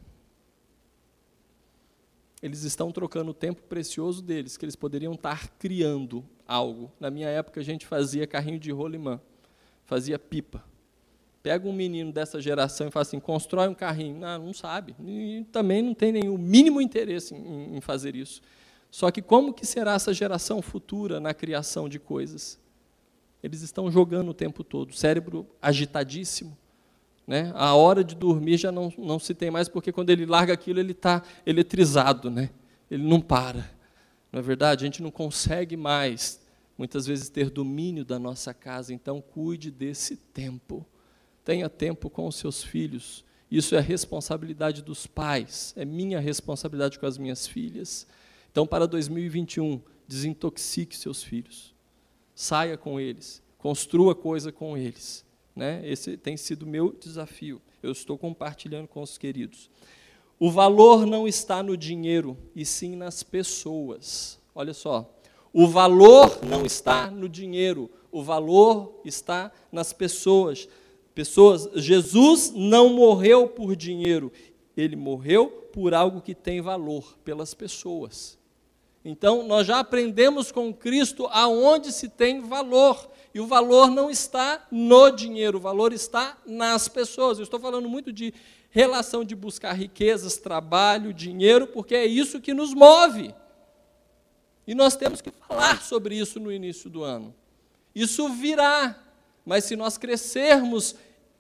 Eles 2.41 2.63
estão 2.63 2.91
trocando 2.91 3.31
o 3.31 3.33
tempo 3.33 3.61
precioso 3.63 4.21
deles, 4.21 4.57
que 4.57 4.65
eles 4.65 4.75
poderiam 4.75 5.13
estar 5.13 5.49
criando 5.59 6.25
algo. 6.47 6.91
Na 6.99 7.11
minha 7.11 7.27
época 7.27 7.59
a 7.59 7.63
gente 7.63 7.85
fazia 7.85 8.25
carrinho 8.25 8.59
de 8.59 8.71
rolimã, 8.71 9.19
fazia 9.85 10.17
pipa. 10.17 10.63
Pega 11.43 11.67
um 11.67 11.73
menino 11.73 12.11
dessa 12.11 12.41
geração 12.41 12.87
e 12.87 12.91
fala 12.91 13.01
assim, 13.01 13.19
constrói 13.19 13.67
um 13.67 13.73
carrinho. 13.73 14.17
Não, 14.17 14.45
não 14.45 14.53
sabe. 14.53 14.95
E 15.05 15.45
também 15.51 15.81
não 15.81 15.93
tem 15.93 16.11
nenhum 16.11 16.37
mínimo 16.37 16.81
interesse 16.81 17.33
em, 17.33 17.77
em 17.77 17.81
fazer 17.81 18.15
isso. 18.15 18.41
Só 18.91 19.11
que 19.11 19.21
como 19.21 19.53
que 19.53 19.65
será 19.65 19.93
essa 19.93 20.13
geração 20.13 20.61
futura 20.61 21.19
na 21.19 21.33
criação 21.33 21.87
de 21.87 21.99
coisas? 21.99 22.59
Eles 23.41 23.61
estão 23.61 23.89
jogando 23.89 24.29
o 24.29 24.33
tempo 24.33 24.63
todo, 24.63 24.93
cérebro 24.93 25.47
agitadíssimo. 25.61 26.57
Né? 27.25 27.51
A 27.55 27.73
hora 27.75 28.03
de 28.03 28.15
dormir 28.15 28.57
já 28.57 28.71
não, 28.71 28.91
não 28.97 29.19
se 29.19 29.33
tem 29.33 29.49
mais, 29.49 29.69
porque 29.69 29.91
quando 29.91 30.09
ele 30.09 30.25
larga 30.25 30.53
aquilo, 30.53 30.79
ele 30.79 30.91
está 30.91 31.23
eletrizado, 31.45 32.29
né? 32.29 32.49
ele 32.89 33.03
não 33.03 33.21
para. 33.21 33.69
Não 34.31 34.39
é 34.39 34.43
verdade? 34.43 34.83
A 34.83 34.87
gente 34.87 35.01
não 35.01 35.11
consegue 35.11 35.77
mais, 35.77 36.41
muitas 36.77 37.05
vezes, 37.05 37.29
ter 37.29 37.49
domínio 37.49 38.03
da 38.03 38.19
nossa 38.19 38.53
casa, 38.53 38.93
então 38.93 39.21
cuide 39.21 39.71
desse 39.71 40.17
tempo. 40.17 40.85
Tenha 41.45 41.69
tempo 41.69 42.09
com 42.09 42.27
os 42.27 42.35
seus 42.35 42.63
filhos. 42.63 43.23
Isso 43.49 43.75
é 43.75 43.79
responsabilidade 43.79 44.81
dos 44.81 45.07
pais, 45.07 45.73
é 45.77 45.85
minha 45.85 46.19
responsabilidade 46.19 46.99
com 46.99 47.05
as 47.05 47.17
minhas 47.17 47.47
filhas. 47.47 48.05
Então, 48.51 48.67
para 48.67 48.87
2021, 48.87 49.81
desintoxique 50.07 50.95
seus 50.95 51.23
filhos 51.23 51.73
saia 52.39 52.77
com 52.77 52.97
eles, 52.97 53.43
construa 53.57 54.15
coisa 54.15 54.49
com 54.49 54.77
eles. 54.77 55.25
Né? 55.53 55.81
Esse 55.83 56.15
tem 56.15 56.37
sido 56.37 56.65
meu 56.65 56.93
desafio. 56.97 57.61
Eu 57.83 57.91
estou 57.91 58.17
compartilhando 58.17 58.87
com 58.87 59.01
os 59.01 59.17
queridos. 59.17 59.69
O 60.39 60.49
valor 60.49 61.05
não 61.05 61.27
está 61.27 61.61
no 61.61 61.75
dinheiro, 61.75 62.37
e 62.55 62.63
sim 62.63 62.95
nas 62.95 63.23
pessoas. 63.23 64.39
Olha 64.55 64.73
só. 64.73 65.13
O 65.51 65.67
valor 65.67 66.39
não 66.45 66.65
está 66.65 67.11
no 67.11 67.27
dinheiro, 67.27 67.91
o 68.09 68.23
valor 68.23 69.01
está 69.03 69.51
nas 69.69 69.91
pessoas. 69.91 70.69
Pessoas, 71.13 71.69
Jesus 71.75 72.53
não 72.55 72.93
morreu 72.93 73.49
por 73.49 73.75
dinheiro, 73.75 74.31
ele 74.77 74.95
morreu 74.95 75.49
por 75.73 75.93
algo 75.93 76.21
que 76.21 76.33
tem 76.33 76.61
valor, 76.61 77.17
pelas 77.25 77.53
pessoas. 77.53 78.38
Então, 79.03 79.43
nós 79.47 79.65
já 79.65 79.79
aprendemos 79.79 80.51
com 80.51 80.73
Cristo 80.73 81.27
aonde 81.31 81.91
se 81.91 82.09
tem 82.09 82.41
valor. 82.41 83.09
E 83.33 83.39
o 83.39 83.47
valor 83.47 83.89
não 83.89 84.09
está 84.09 84.65
no 84.71 85.09
dinheiro, 85.11 85.57
o 85.57 85.61
valor 85.61 85.93
está 85.93 86.37
nas 86.45 86.87
pessoas. 86.87 87.37
Eu 87.37 87.43
estou 87.43 87.59
falando 87.59 87.87
muito 87.87 88.11
de 88.11 88.33
relação 88.69 89.23
de 89.23 89.35
buscar 89.35 89.73
riquezas, 89.73 90.37
trabalho, 90.37 91.13
dinheiro, 91.13 91.67
porque 91.67 91.95
é 91.95 92.05
isso 92.05 92.41
que 92.41 92.53
nos 92.53 92.73
move. 92.73 93.33
E 94.67 94.75
nós 94.75 94.95
temos 94.95 95.21
que 95.21 95.31
falar 95.47 95.81
sobre 95.81 96.15
isso 96.15 96.39
no 96.39 96.51
início 96.51 96.89
do 96.89 97.03
ano. 97.03 97.33
Isso 97.93 98.29
virá, 98.29 99.01
mas 99.45 99.63
se 99.63 99.75
nós 99.75 99.97
crescermos 99.97 100.95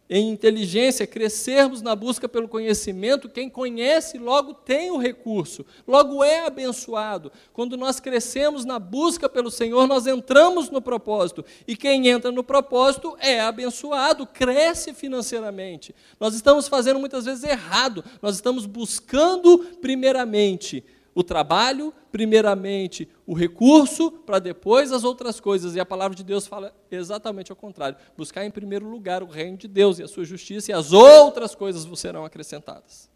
em 0.09 0.31
inteligência, 0.31 1.05
crescermos 1.05 1.83
na 1.83 1.95
busca 1.95 2.27
pelo 2.27 2.47
conhecimento, 2.47 3.29
quem 3.29 3.47
conhece 3.47 4.17
logo 4.17 4.55
tem 4.55 4.89
o 4.89 4.97
recurso, 4.97 5.63
logo 5.87 6.23
é 6.23 6.47
abençoado. 6.47 7.31
Quando 7.53 7.77
nós 7.77 7.99
crescemos 7.99 8.65
na 8.65 8.79
busca 8.79 9.29
pelo 9.29 9.51
Senhor, 9.51 9.87
nós 9.87 10.07
entramos 10.07 10.71
no 10.71 10.81
propósito, 10.81 11.45
e 11.67 11.75
quem 11.75 12.07
entra 12.07 12.31
no 12.31 12.43
propósito 12.43 13.15
é 13.19 13.39
abençoado, 13.39 14.25
cresce 14.25 14.93
financeiramente. 14.93 15.93
Nós 16.19 16.33
estamos 16.33 16.67
fazendo 16.67 16.99
muitas 16.99 17.25
vezes 17.25 17.43
errado, 17.43 18.03
nós 18.21 18.35
estamos 18.35 18.65
buscando 18.65 19.59
primeiramente 19.79 20.83
o 21.13 21.23
trabalho, 21.23 21.93
primeiramente 22.11 23.09
o 23.25 23.33
recurso, 23.33 24.11
para 24.11 24.39
depois 24.39 24.91
as 24.91 25.03
outras 25.03 25.39
coisas. 25.39 25.75
E 25.75 25.79
a 25.79 25.85
palavra 25.85 26.15
de 26.15 26.23
Deus 26.23 26.47
fala 26.47 26.73
exatamente 26.89 27.51
ao 27.51 27.55
contrário: 27.55 27.97
buscar 28.17 28.45
em 28.45 28.51
primeiro 28.51 28.87
lugar 28.87 29.23
o 29.23 29.27
reino 29.27 29.57
de 29.57 29.67
Deus 29.67 29.99
e 29.99 30.03
a 30.03 30.07
sua 30.07 30.23
justiça, 30.23 30.71
e 30.71 30.73
as 30.73 30.93
outras 30.93 31.55
coisas 31.55 31.85
vos 31.85 31.99
serão 31.99 32.25
acrescentadas. 32.25 33.09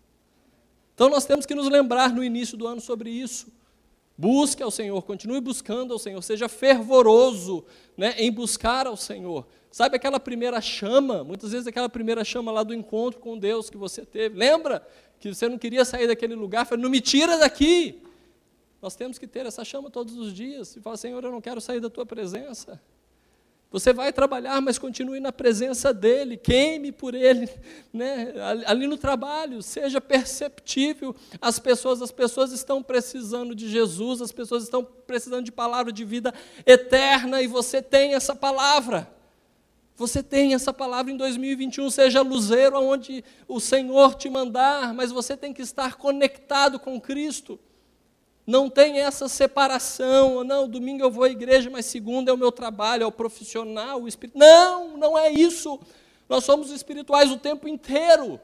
Então 0.93 1.10
nós 1.10 1.25
temos 1.25 1.45
que 1.45 1.56
nos 1.56 1.69
lembrar 1.69 2.13
no 2.13 2.23
início 2.23 2.58
do 2.58 2.67
ano 2.67 2.82
sobre 2.82 3.10
isso. 3.10 3.47
Busque 4.15 4.62
ao 4.62 4.69
Senhor, 4.69 5.01
continue 5.01 5.41
buscando 5.41 5.91
ao 5.91 5.97
Senhor, 5.97 6.21
seja 6.21 6.47
fervoroso 6.47 7.65
né, 7.97 8.13
em 8.17 8.32
buscar 8.32 8.86
ao 8.86 8.95
Senhor. 8.95 9.47
Sabe 9.71 9.95
aquela 9.95 10.19
primeira 10.19 10.62
chama? 10.62 11.23
Muitas 11.23 11.51
vezes 11.51 11.65
aquela 11.65 11.89
primeira 11.89 12.23
chama 12.23 12.51
lá 12.51 12.62
do 12.62 12.75
encontro 12.75 13.19
com 13.19 13.39
Deus 13.39 13.71
que 13.71 13.77
você 13.77 14.06
teve. 14.06 14.38
Lembra 14.38 14.86
que 15.29 15.33
você 15.33 15.47
não 15.47 15.57
queria 15.57 15.86
sair 15.86 16.05
daquele 16.05 16.36
lugar? 16.36 16.65
Falei, 16.65 16.83
não 16.83 16.89
me 16.89 16.99
tira 16.99 17.38
daqui. 17.38 18.01
Nós 18.81 18.93
temos 18.93 19.17
que 19.17 19.25
ter 19.25 19.45
essa 19.45 19.63
chama 19.63 19.89
todos 19.89 20.17
os 20.17 20.33
dias 20.33 20.75
e 20.75 20.81
falar, 20.81 20.97
Senhor, 20.97 21.23
eu 21.23 21.31
não 21.31 21.39
quero 21.39 21.62
sair 21.62 21.79
da 21.79 21.89
tua 21.89 22.05
presença. 22.05 22.81
Você 23.71 23.93
vai 23.93 24.12
trabalhar, 24.12 24.59
mas 24.59 24.77
continue 24.77 25.21
na 25.21 25.31
presença 25.31 25.93
dele, 25.93 26.36
queime 26.36 26.91
por 26.91 27.15
ele, 27.15 27.49
né? 27.93 28.33
ali 28.67 28.86
no 28.86 28.97
trabalho, 28.97 29.63
seja 29.63 30.01
perceptível. 30.01 31.15
As 31.39 31.57
pessoas, 31.57 32.01
as 32.01 32.12
pessoas 32.12 32.51
estão 32.51 32.83
precisando 32.83 33.55
de 33.55 33.69
Jesus, 33.69 34.21
as 34.21 34.33
pessoas 34.33 34.63
estão 34.63 34.83
precisando 34.83 35.45
de 35.45 35.53
palavra 35.53 35.93
de 35.93 36.03
vida 36.03 36.33
eterna 36.65 37.41
e 37.41 37.47
você 37.47 37.81
tem 37.81 38.13
essa 38.13 38.36
palavra. 38.36 39.09
Você 39.95 40.23
tem 40.23 40.53
essa 40.53 40.73
palavra 40.73 41.12
em 41.12 41.17
2021, 41.17 41.89
seja 41.89 42.21
luzeiro 42.21 42.75
aonde 42.75 43.23
o 43.47 43.60
Senhor 43.60 44.15
te 44.15 44.29
mandar, 44.29 44.93
mas 44.93 45.12
você 45.12 45.38
tem 45.38 45.53
que 45.53 45.62
estar 45.62 45.95
conectado 45.95 46.79
com 46.79 46.99
Cristo. 46.99 47.60
Não 48.45 48.69
tem 48.69 48.99
essa 48.99 49.29
separação, 49.29 50.43
não, 50.43 50.67
domingo 50.67 51.03
eu 51.03 51.12
vou 51.12 51.23
à 51.23 51.29
igreja, 51.29 51.69
mas 51.69 51.86
segunda 51.86 52.32
é 52.32 52.34
o 52.34 52.38
meu 52.38 52.51
trabalho, 52.51 53.03
é 53.03 53.06
o 53.06 53.12
profissional, 53.12 54.01
o 54.01 54.08
espírito. 54.08 54.38
Não, 54.38 54.97
não 54.97 55.17
é 55.17 55.32
isso. 55.32 55.79
Nós 56.27 56.43
somos 56.43 56.71
espirituais 56.71 57.32
o 57.32 57.38
tempo 57.38 57.67
inteiro. 57.67 58.41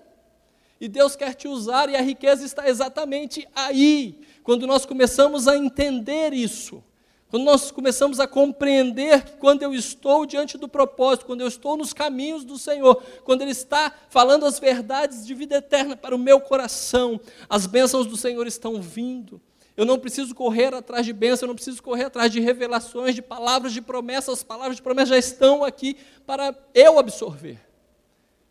E 0.80 0.88
Deus 0.88 1.16
quer 1.16 1.34
te 1.34 1.48
usar, 1.48 1.90
e 1.90 1.96
a 1.96 2.02
riqueza 2.02 2.46
está 2.46 2.70
exatamente 2.70 3.46
aí. 3.54 4.22
Quando 4.44 4.66
nós 4.66 4.86
começamos 4.86 5.48
a 5.48 5.58
entender 5.58 6.32
isso, 6.32 6.82
quando 7.30 7.44
nós 7.44 7.70
começamos 7.70 8.20
a 8.20 8.28
compreender 8.28 9.24
que 9.24 9.38
quando 9.38 9.62
eu 9.62 9.72
estou 9.74 10.26
diante 10.26 10.58
do 10.58 10.68
propósito, 10.68 11.28
quando 11.28 11.42
eu 11.42 11.48
estou 11.48 11.78
nos 11.78 11.94
caminhos 11.94 12.44
do 12.44 12.58
Senhor, 12.58 13.04
quando 13.24 13.44
Ele 13.44 13.52
está 13.52 13.94
falando 14.10 14.46
as 14.46 14.58
verdades 14.58 15.26
de 15.26 15.36
vida 15.36 15.58
eterna 15.58 15.96
para 15.96 16.16
o 16.16 16.20
meu 16.20 16.42
coração, 16.42 17.22
as 17.48 17.68
bênçãos 17.68 18.08
do 18.08 18.18
Senhor 18.18 18.48
estão 18.48 18.82
vindo. 18.82 19.40
Eu 19.78 19.86
não 19.86 20.00
preciso 20.00 20.34
correr 20.34 20.74
atrás 20.74 21.06
de 21.06 21.14
bênçãos, 21.14 21.44
eu 21.44 21.48
não 21.50 21.56
preciso 21.56 21.82
correr 21.84 22.06
atrás 22.06 22.32
de 22.32 22.40
revelações, 22.40 23.14
de 23.14 23.22
palavras 23.22 23.74
de 23.74 23.82
promessa. 23.82 24.32
As 24.32 24.44
palavras 24.44 24.76
de 24.76 24.82
promessa 24.82 25.12
já 25.12 25.18
estão 25.18 25.64
aqui 25.64 25.96
para 26.26 26.54
eu 26.74 26.98
absorver. 26.98 27.60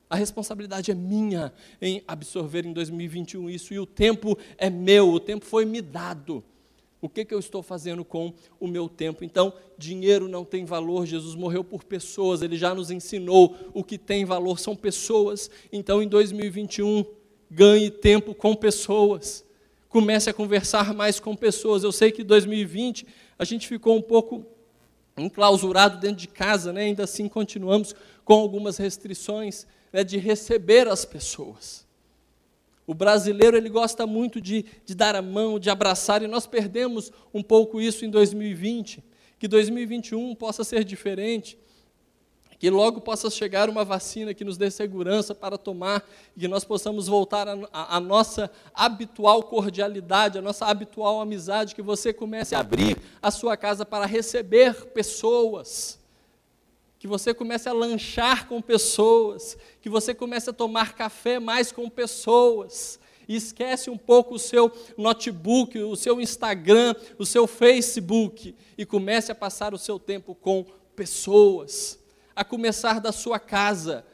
A 0.09 0.17
responsabilidade 0.17 0.91
é 0.91 0.95
minha 0.95 1.53
em 1.83 2.03
absorver 2.07 2.65
em 2.65 2.73
2021 2.73 3.51
isso, 3.51 3.75
e 3.75 3.79
o 3.79 3.85
tempo 3.85 4.39
é 4.57 4.71
meu, 4.71 5.11
o 5.11 5.21
tempo 5.21 5.45
foi 5.45 5.65
me 5.67 5.83
dado. 5.83 6.43
O 7.01 7.09
que, 7.09 7.25
que 7.25 7.33
eu 7.33 7.39
estou 7.39 7.63
fazendo 7.63 8.05
com 8.05 8.33
o 8.59 8.67
meu 8.67 8.89
tempo? 8.89 9.25
Então, 9.25 9.53
dinheiro 9.77 10.29
não 10.29 10.45
tem 10.45 10.65
valor, 10.65 11.07
Jesus 11.07 11.35
morreu 11.35 11.63
por 11.63 11.85
pessoas, 11.85 12.43
ele 12.43 12.57
já 12.57 12.75
nos 12.75 12.91
ensinou 12.91 13.57
o 13.73 13.85
que 13.85 13.97
tem 13.97 14.25
valor 14.25 14.59
são 14.59 14.75
pessoas. 14.75 15.51
Então, 15.73 16.03
em 16.03 16.09
2021, 16.09 17.05
ganhe 17.51 17.91
tempo 17.91 18.35
com 18.35 18.55
pessoas 18.55 19.47
comece 19.89 20.29
a 20.29 20.35
conversar 20.35 20.95
mais 20.95 21.19
com 21.19 21.35
pessoas. 21.35 21.83
Eu 21.83 21.93
sei 21.93 22.13
que 22.13 22.23
em 22.23 22.25
2020 22.25 23.07
a 23.39 23.45
gente 23.45 23.67
ficou 23.67 23.97
um 23.97 24.03
pouco 24.03 24.47
enclausurado 25.17 25.99
dentro 25.99 26.17
de 26.17 26.29
casa, 26.29 26.73
né? 26.73 26.83
ainda 26.83 27.05
assim 27.05 27.29
continuamos 27.29 27.95
com 28.25 28.35
algumas 28.35 28.77
restrições 28.77 29.67
né, 29.93 30.05
de 30.05 30.19
receber 30.19 30.87
as 30.87 31.05
pessoas. 31.05 31.87
O 32.89 32.95
brasileiro 32.95 33.57
ele 33.57 33.69
gosta 33.69 34.05
muito 34.07 34.41
de, 34.41 34.65
de 34.85 34.95
dar 34.95 35.15
a 35.15 35.23
mão, 35.23 35.61
de 35.61 35.71
abraçar, 35.71 36.23
e 36.23 36.27
nós 36.27 36.47
perdemos 36.47 37.13
um 37.33 37.43
pouco 37.43 37.81
isso 37.81 38.05
em 38.05 38.11
2020. 38.11 39.05
Que 39.39 39.47
2021 39.47 40.35
possa 40.35 40.65
ser 40.65 40.83
diferente 40.83 41.57
que 42.59 42.69
logo 42.69 43.01
possa 43.01 43.31
chegar 43.31 43.71
uma 43.71 43.85
vacina 43.85 44.35
que 44.35 44.45
nos 44.45 44.57
dê 44.57 44.71
segurança 44.71 45.35
para 45.35 45.57
tomar 45.57 46.05
e 46.37 46.41
que 46.41 46.49
nós 46.49 46.65
possamos 46.65 47.07
voltar 47.07 47.47
à 47.73 48.01
nossa 48.01 48.51
habitual 48.75 49.45
cordialidade, 49.45 50.39
à 50.39 50.43
nossa 50.43 50.67
habitual 50.67 51.21
amizade, 51.21 51.75
que 51.75 51.83
você 51.83 52.13
comece 52.13 52.55
a 52.55 52.61
abrir 52.61 52.97
a 53.23 53.31
sua 53.31 53.57
casa 53.57 53.87
para 53.87 54.07
receber 54.07 54.87
pessoas, 54.87 55.98
que 56.99 57.07
você 57.07 57.33
comece 57.33 57.69
a 57.69 57.73
lanchar 57.73 58.49
com 58.49 58.61
pessoas, 58.61 59.57
que 59.81 59.89
você 59.89 60.13
comece 60.13 60.51
a 60.51 60.53
tomar 60.53 60.95
café 60.95 61.39
mais 61.39 61.71
com 61.71 61.89
pessoas. 61.89 62.99
E 63.29 63.37
esquece 63.37 63.91
um 63.91 63.99
pouco 63.99 64.35
o 64.35 64.39
seu 64.39 64.73
notebook, 64.97 65.79
o 65.79 65.95
seu 65.95 66.21
Instagram, 66.21 66.95
o 67.19 67.27
seu 67.27 67.47
Facebook 67.47 68.55
e 68.77 68.87
comece 68.87 69.31
a 69.31 69.35
passar 69.35 69.75
o 69.75 69.79
seu 69.79 69.99
tempo 69.99 70.35
com 70.35 70.65
pessoas 70.97 71.99
a 72.35 72.45
começar 72.45 73.01
da 73.01 73.13
sua 73.13 73.39
casa. 73.39 74.05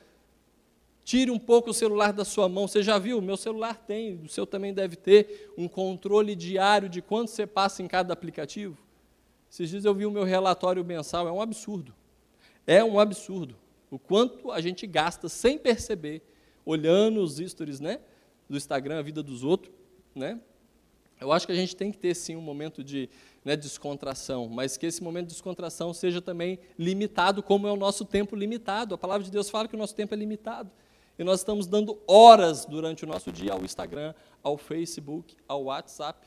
Tire 1.04 1.30
um 1.30 1.38
pouco 1.38 1.70
o 1.70 1.74
celular 1.74 2.12
da 2.12 2.24
sua 2.24 2.48
mão. 2.48 2.66
Você 2.66 2.82
já 2.82 2.98
viu? 2.98 3.20
Meu 3.20 3.36
celular 3.36 3.76
tem, 3.76 4.14
o 4.24 4.28
seu 4.28 4.46
também 4.46 4.72
deve 4.74 4.96
ter 4.96 5.52
um 5.56 5.68
controle 5.68 6.34
diário 6.34 6.88
de 6.88 7.00
quanto 7.00 7.30
você 7.30 7.46
passa 7.46 7.82
em 7.82 7.86
cada 7.86 8.12
aplicativo. 8.12 8.76
Esses 9.50 9.70
dias 9.70 9.84
eu 9.84 9.94
vi 9.94 10.06
o 10.06 10.10
meu 10.10 10.24
relatório 10.24 10.84
mensal, 10.84 11.28
é 11.28 11.32
um 11.32 11.40
absurdo. 11.40 11.94
É 12.66 12.82
um 12.82 12.98
absurdo. 12.98 13.56
O 13.90 13.98
quanto 13.98 14.50
a 14.50 14.60
gente 14.60 14.86
gasta 14.86 15.28
sem 15.28 15.58
perceber, 15.58 16.22
olhando 16.64 17.22
os 17.22 17.36
stories 17.36 17.80
né, 17.80 18.00
do 18.48 18.56
Instagram, 18.56 18.98
a 18.98 19.02
vida 19.02 19.22
dos 19.22 19.44
outros. 19.44 19.72
Né? 20.14 20.40
Eu 21.20 21.32
acho 21.32 21.46
que 21.46 21.52
a 21.52 21.56
gente 21.56 21.76
tem 21.76 21.92
que 21.92 21.98
ter 21.98 22.14
sim 22.14 22.36
um 22.36 22.40
momento 22.40 22.82
de, 22.82 23.08
né, 23.44 23.56
descontração, 23.56 24.48
mas 24.48 24.76
que 24.76 24.86
esse 24.86 25.02
momento 25.02 25.28
de 25.28 25.34
descontração 25.34 25.92
seja 25.92 26.20
também 26.20 26.58
limitado, 26.78 27.42
como 27.42 27.66
é 27.66 27.72
o 27.72 27.76
nosso 27.76 28.04
tempo 28.04 28.34
limitado. 28.34 28.94
A 28.94 28.98
palavra 28.98 29.24
de 29.24 29.30
Deus 29.30 29.48
fala 29.50 29.68
que 29.68 29.74
o 29.74 29.78
nosso 29.78 29.94
tempo 29.94 30.14
é 30.14 30.16
limitado. 30.16 30.70
E 31.18 31.22
nós 31.22 31.40
estamos 31.40 31.66
dando 31.66 32.00
horas 32.08 32.64
durante 32.64 33.04
o 33.04 33.06
nosso 33.06 33.30
dia 33.30 33.52
ao 33.52 33.64
Instagram, 33.64 34.14
ao 34.42 34.58
Facebook, 34.58 35.36
ao 35.46 35.64
WhatsApp. 35.64 36.26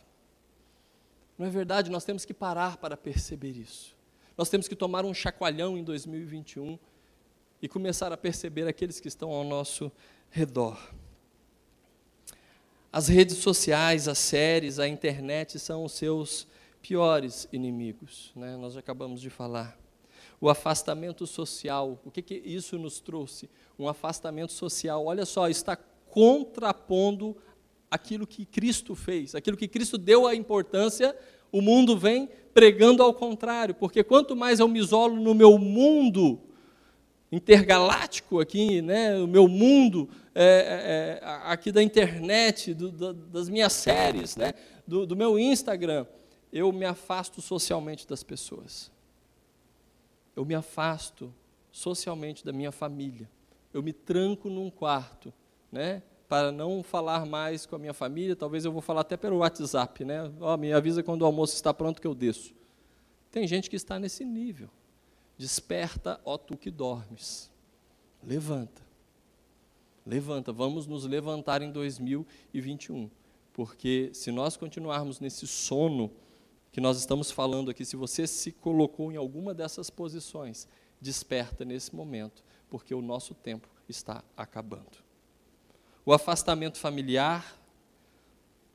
Não 1.38 1.46
é 1.46 1.50
verdade? 1.50 1.92
Nós 1.92 2.06
temos 2.06 2.24
que 2.24 2.34
parar 2.34 2.78
para 2.78 2.96
perceber 2.96 3.52
isso. 3.52 3.97
Nós 4.38 4.50
temos 4.50 4.68
que 4.68 4.76
tomar 4.76 5.04
um 5.04 5.16
chacoalhão 5.16 5.76
em 5.76 5.84
2021 5.84 6.78
e 7.60 7.68
começar 7.68 8.12
a 8.12 8.18
perceber 8.18 8.68
aqueles 8.68 9.00
que 9.00 9.08
estão 9.08 9.32
ao 9.32 9.44
nosso 9.44 9.92
redor. 10.30 10.78
As 12.94 13.08
redes 13.08 13.38
sociais, 13.38 14.08
as 14.08 14.20
séries, 14.20 14.78
a 14.78 14.88
internet 14.88 15.58
são 15.58 15.84
os 15.84 15.94
seus 15.94 16.48
piores 16.84 17.50
inimigos, 17.52 18.32
né? 18.36 18.56
nós 18.56 18.74
já 18.74 18.80
acabamos 18.80 19.20
de 19.20 19.32
falar. 19.32 19.76
O 20.40 20.50
afastamento 20.50 21.26
social, 21.26 22.00
o 22.06 22.12
que, 22.12 22.22
que 22.22 22.36
isso 22.36 22.78
nos 22.78 23.00
trouxe? 23.00 23.50
Um 23.78 23.90
afastamento 23.90 24.54
social, 24.54 25.04
olha 25.04 25.26
só, 25.26 25.50
está 25.50 25.76
contrapondo 25.76 27.36
aquilo 27.90 28.28
que 28.28 28.46
Cristo 28.46 28.94
fez, 28.94 29.34
aquilo 29.34 29.58
que 29.58 29.68
Cristo 29.68 29.98
deu 29.98 30.28
a 30.28 30.36
importância, 30.36 31.18
o 31.52 31.62
mundo 31.62 31.98
vem 31.98 32.30
pregando 32.54 33.04
ao 33.04 33.14
contrário, 33.14 33.76
porque 33.76 34.04
quanto 34.04 34.36
mais 34.36 34.60
eu 34.60 34.68
me 34.68 34.80
isolo 34.80 35.16
no 35.16 35.36
meu 35.36 35.58
mundo 35.58 36.40
intergaláctico 37.32 38.40
aqui, 38.40 38.82
né, 38.82 39.18
o 39.18 39.28
meu 39.28 39.48
mundo 39.48 40.10
é, 40.34 41.20
é, 41.22 41.26
é 41.26 41.28
aqui 41.52 41.72
da 41.72 41.84
internet, 41.84 42.74
do, 42.74 43.14
das 43.14 43.50
minhas 43.50 43.74
séries, 43.74 44.36
né, 44.36 44.54
do, 44.88 45.06
do 45.06 45.16
meu 45.16 45.38
Instagram, 45.38 46.06
eu 46.52 46.72
me 46.72 46.86
afasto 46.86 47.42
socialmente 47.42 48.08
das 48.08 48.24
pessoas. 48.24 48.92
Eu 50.36 50.46
me 50.46 50.56
afasto 50.56 51.34
socialmente 51.72 52.46
da 52.46 52.54
minha 52.54 52.72
família. 52.72 53.30
Eu 53.74 53.84
me 53.84 53.92
tranco 53.92 54.50
num 54.50 54.70
quarto, 54.70 55.34
né? 55.72 56.02
Para 56.28 56.52
não 56.52 56.84
falar 56.84 57.26
mais 57.26 57.66
com 57.66 57.76
a 57.76 57.80
minha 57.80 57.94
família, 57.94 58.36
talvez 58.36 58.66
eu 58.66 58.72
vou 58.72 58.82
falar 58.82 59.02
até 59.02 59.16
pelo 59.16 59.38
WhatsApp, 59.38 60.04
né? 60.04 60.32
Oh, 60.40 60.58
me 60.58 60.74
avisa 60.74 61.02
quando 61.02 61.22
o 61.22 61.26
almoço 61.26 61.56
está 61.56 61.74
pronto 61.74 62.02
que 62.02 62.08
eu 62.08 62.14
desço. 62.14 62.54
Tem 63.32 63.48
gente 63.48 63.70
que 63.70 63.76
está 63.76 63.98
nesse 63.98 64.26
nível. 64.26 64.70
Desperta, 65.38 66.20
ó 66.26 66.38
tu 66.38 66.58
que 66.58 66.70
dormes. 66.72 67.50
Levanta. 68.24 68.82
Levanta, 70.06 70.52
vamos 70.52 70.88
nos 70.88 71.06
levantar 71.06 71.62
em 71.62 71.70
2021, 71.72 73.10
porque 73.52 74.10
se 74.14 74.32
nós 74.32 74.56
continuarmos 74.56 75.20
nesse 75.20 75.46
sono, 75.46 76.10
que 76.72 76.80
nós 76.80 76.98
estamos 76.98 77.30
falando 77.30 77.70
aqui, 77.70 77.84
se 77.84 77.98
você 77.98 78.26
se 78.26 78.54
colocou 78.54 79.12
em 79.12 79.18
alguma 79.18 79.54
dessas 79.54 79.90
posições, 79.90 80.68
desperta 81.02 81.66
nesse 81.66 81.94
momento, 81.94 82.44
porque 82.70 82.96
o 82.96 83.02
nosso 83.02 83.34
tempo 83.34 83.68
está 83.90 84.24
acabando. 84.36 85.07
O 86.08 86.14
afastamento 86.14 86.78
familiar, 86.78 87.60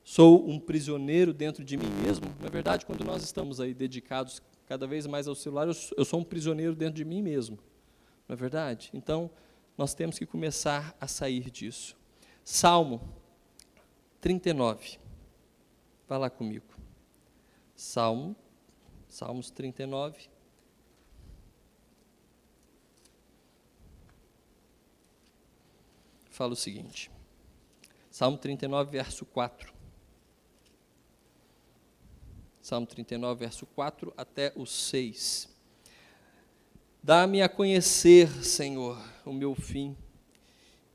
sou 0.05 0.47
um 0.47 0.61
prisioneiro 0.61 1.33
dentro 1.33 1.65
de 1.65 1.79
mim 1.79 1.89
mesmo. 2.05 2.27
Na 2.39 2.49
é 2.49 2.51
verdade, 2.51 2.85
quando 2.85 3.03
nós 3.07 3.23
estamos 3.23 3.59
aí 3.59 3.73
dedicados 3.73 4.43
cada 4.67 4.87
vez 4.87 5.07
mais 5.07 5.27
ao 5.27 5.35
celular, 5.35 5.67
eu 5.97 6.05
sou 6.05 6.21
um 6.21 6.25
prisioneiro 6.25 6.77
dentro 6.77 6.97
de 6.97 7.07
mim 7.07 7.23
mesmo. 7.23 7.59
Não 8.29 8.35
é 8.35 8.37
verdade? 8.37 8.91
Então, 8.93 9.31
nós 9.79 9.95
temos 9.95 10.19
que 10.19 10.27
começar 10.27 10.95
a 11.01 11.09
sair 11.09 11.51
disso. 11.51 11.97
Salmo 12.45 13.01
39. 14.21 14.99
Vai 16.07 16.19
lá 16.19 16.29
comigo. 16.29 16.67
Salmo, 17.75 18.37
Salmos 19.09 19.51
39. 19.51 20.29
Fala 26.29 26.53
o 26.53 26.57
seguinte. 26.57 27.11
Salmo 28.13 28.37
39, 28.37 28.91
verso 28.91 29.25
4. 29.25 29.73
Salmo 32.61 32.87
39, 32.87 33.41
verso 33.41 33.65
4 33.65 34.13
até 34.15 34.53
o 34.55 34.67
6. 34.67 35.49
Dá-me 37.03 37.41
a 37.41 37.49
conhecer, 37.49 38.29
Senhor, 38.45 39.03
o 39.25 39.33
meu 39.33 39.55
fim, 39.55 39.97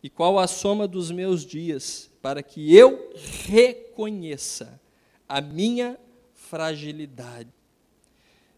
e 0.03 0.12
qual 0.12 0.38
a 0.38 0.45
soma 0.45 0.88
dos 0.88 1.10
meus 1.10 1.43
dias, 1.43 2.08
para 2.21 2.43
que 2.43 2.75
eu 2.75 3.12
reconheça 3.47 4.80
a 5.27 5.41
minha 5.41 5.99
fragilidade. 6.36 7.51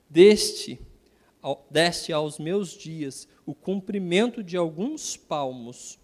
Deste, 0.10 0.78
deste 1.72 2.12
aos 2.12 2.38
meus 2.38 2.72
dias 2.72 3.26
o 3.45 3.56
cumprimento 3.56 4.43
de 4.43 4.58
alguns 4.58 5.15
palmos. 5.15 5.98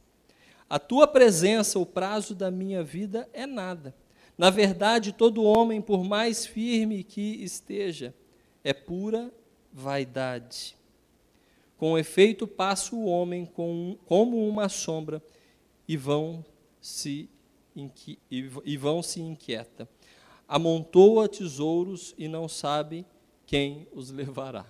A 0.70 0.80
tua 0.80 1.08
presença, 1.08 1.78
o 1.78 1.86
prazo 1.86 2.34
da 2.34 2.50
minha 2.50 2.84
vida 2.84 3.30
é 3.32 3.46
nada. 3.46 3.96
Na 4.38 4.50
verdade, 4.50 5.14
todo 5.14 5.44
homem, 5.44 5.82
por 5.82 6.04
mais 6.04 6.46
firme 6.46 7.04
que 7.04 7.44
esteja, 7.44 8.14
é 8.64 8.74
pura 8.74 9.32
vaidade. 9.72 10.76
Com 11.78 11.98
efeito, 11.98 12.48
passa 12.48 12.96
o 12.96 13.06
homem 13.06 13.46
com, 13.46 13.98
como 14.06 14.48
uma 14.48 14.68
sombra 14.68 15.22
e 15.88 15.96
vão 15.96 16.44
se, 16.82 17.30
inqui, 17.76 18.18
e 18.30 18.78
vão 18.78 19.04
se 19.04 19.22
inquieta. 19.22 19.88
Amontoa 20.48 21.30
tesouros 21.30 22.14
e 22.18 22.28
não 22.28 22.48
sabe 22.48 23.06
quem 23.46 23.88
os 23.94 24.10
levará. 24.10 24.66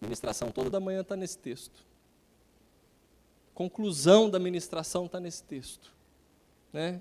A 0.00 0.04
ministração 0.04 0.50
toda 0.50 0.70
da 0.70 0.80
manhã 0.80 1.00
está 1.00 1.16
nesse 1.16 1.38
texto. 1.38 1.85
Conclusão 3.56 4.28
da 4.28 4.38
ministração 4.38 5.06
está 5.06 5.18
nesse 5.18 5.42
texto. 5.42 5.90
Né? 6.70 7.00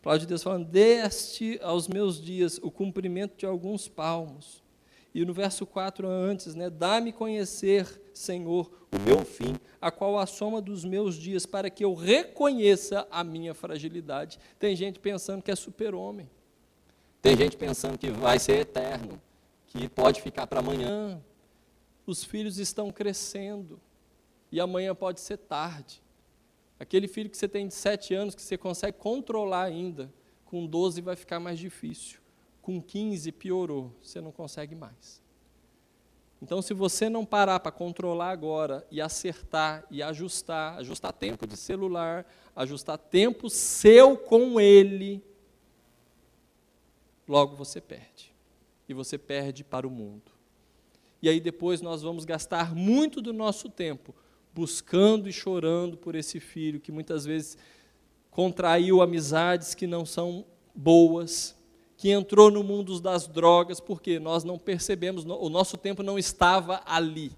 A 0.00 0.02
palavra 0.02 0.20
de 0.20 0.26
Deus 0.26 0.42
falando, 0.42 0.64
deste 0.64 1.60
aos 1.62 1.86
meus 1.86 2.18
dias 2.18 2.58
o 2.62 2.70
cumprimento 2.70 3.36
de 3.36 3.44
alguns 3.44 3.88
palmos. 3.88 4.62
E 5.14 5.22
no 5.22 5.34
verso 5.34 5.66
4 5.66 6.08
antes, 6.08 6.54
né, 6.54 6.70
dá-me 6.70 7.12
conhecer, 7.12 8.00
Senhor, 8.14 8.72
o 8.90 8.98
meu 9.06 9.22
fim, 9.22 9.54
a 9.82 9.90
qual 9.90 10.18
a 10.18 10.24
soma 10.24 10.62
dos 10.62 10.82
meus 10.82 11.14
dias, 11.14 11.44
para 11.44 11.68
que 11.68 11.84
eu 11.84 11.92
reconheça 11.92 13.06
a 13.10 13.22
minha 13.22 13.52
fragilidade. 13.52 14.38
Tem 14.58 14.74
gente 14.74 14.98
pensando 14.98 15.42
que 15.42 15.50
é 15.50 15.54
super-homem. 15.54 16.26
Tem 17.20 17.36
gente 17.36 17.54
pensando 17.54 17.98
que 17.98 18.08
vai 18.08 18.38
ser 18.38 18.60
eterno, 18.60 19.20
que 19.66 19.90
pode 19.90 20.22
ficar 20.22 20.46
para 20.46 20.60
amanhã. 20.60 21.20
Os 22.06 22.24
filhos 22.24 22.56
estão 22.56 22.90
crescendo 22.90 23.78
e 24.52 24.60
amanhã 24.60 24.94
pode 24.94 25.20
ser 25.20 25.38
tarde. 25.38 26.02
Aquele 26.78 27.08
filho 27.08 27.30
que 27.30 27.38
você 27.38 27.48
tem 27.48 27.66
de 27.66 27.74
sete 27.74 28.12
anos, 28.12 28.34
que 28.34 28.42
você 28.42 28.58
consegue 28.58 28.98
controlar 28.98 29.62
ainda, 29.62 30.12
com 30.44 30.66
12 30.66 31.00
vai 31.00 31.16
ficar 31.16 31.40
mais 31.40 31.58
difícil. 31.58 32.20
Com 32.60 32.80
15 32.80 33.32
piorou, 33.32 33.90
você 34.02 34.20
não 34.20 34.30
consegue 34.30 34.74
mais. 34.74 35.22
Então, 36.42 36.60
se 36.60 36.74
você 36.74 37.08
não 37.08 37.24
parar 37.24 37.60
para 37.60 37.72
controlar 37.72 38.30
agora 38.30 38.86
e 38.90 39.00
acertar 39.00 39.86
e 39.90 40.02
ajustar, 40.02 40.76
ajustar 40.78 41.12
tempo 41.12 41.46
de 41.46 41.56
celular, 41.56 42.26
ajustar 42.54 42.98
tempo 42.98 43.48
seu 43.48 44.16
com 44.18 44.60
ele, 44.60 45.24
logo 47.26 47.56
você 47.56 47.80
perde. 47.80 48.34
E 48.88 48.92
você 48.92 49.16
perde 49.16 49.64
para 49.64 49.86
o 49.86 49.90
mundo. 49.90 50.30
E 51.22 51.28
aí 51.28 51.40
depois 51.40 51.80
nós 51.80 52.02
vamos 52.02 52.24
gastar 52.24 52.74
muito 52.74 53.22
do 53.22 53.32
nosso 53.32 53.70
tempo 53.70 54.12
buscando 54.54 55.28
e 55.28 55.32
chorando 55.32 55.96
por 55.96 56.14
esse 56.14 56.38
filho 56.40 56.80
que 56.80 56.92
muitas 56.92 57.24
vezes 57.24 57.56
contraiu 58.30 59.02
amizades 59.02 59.74
que 59.74 59.86
não 59.86 60.04
são 60.06 60.44
boas, 60.74 61.56
que 61.96 62.10
entrou 62.10 62.50
no 62.50 62.64
mundo 62.64 62.98
das 63.00 63.26
drogas, 63.26 63.78
porque 63.78 64.18
nós 64.18 64.42
não 64.42 64.58
percebemos, 64.58 65.24
o 65.24 65.48
nosso 65.48 65.76
tempo 65.76 66.02
não 66.02 66.18
estava 66.18 66.82
ali. 66.84 67.32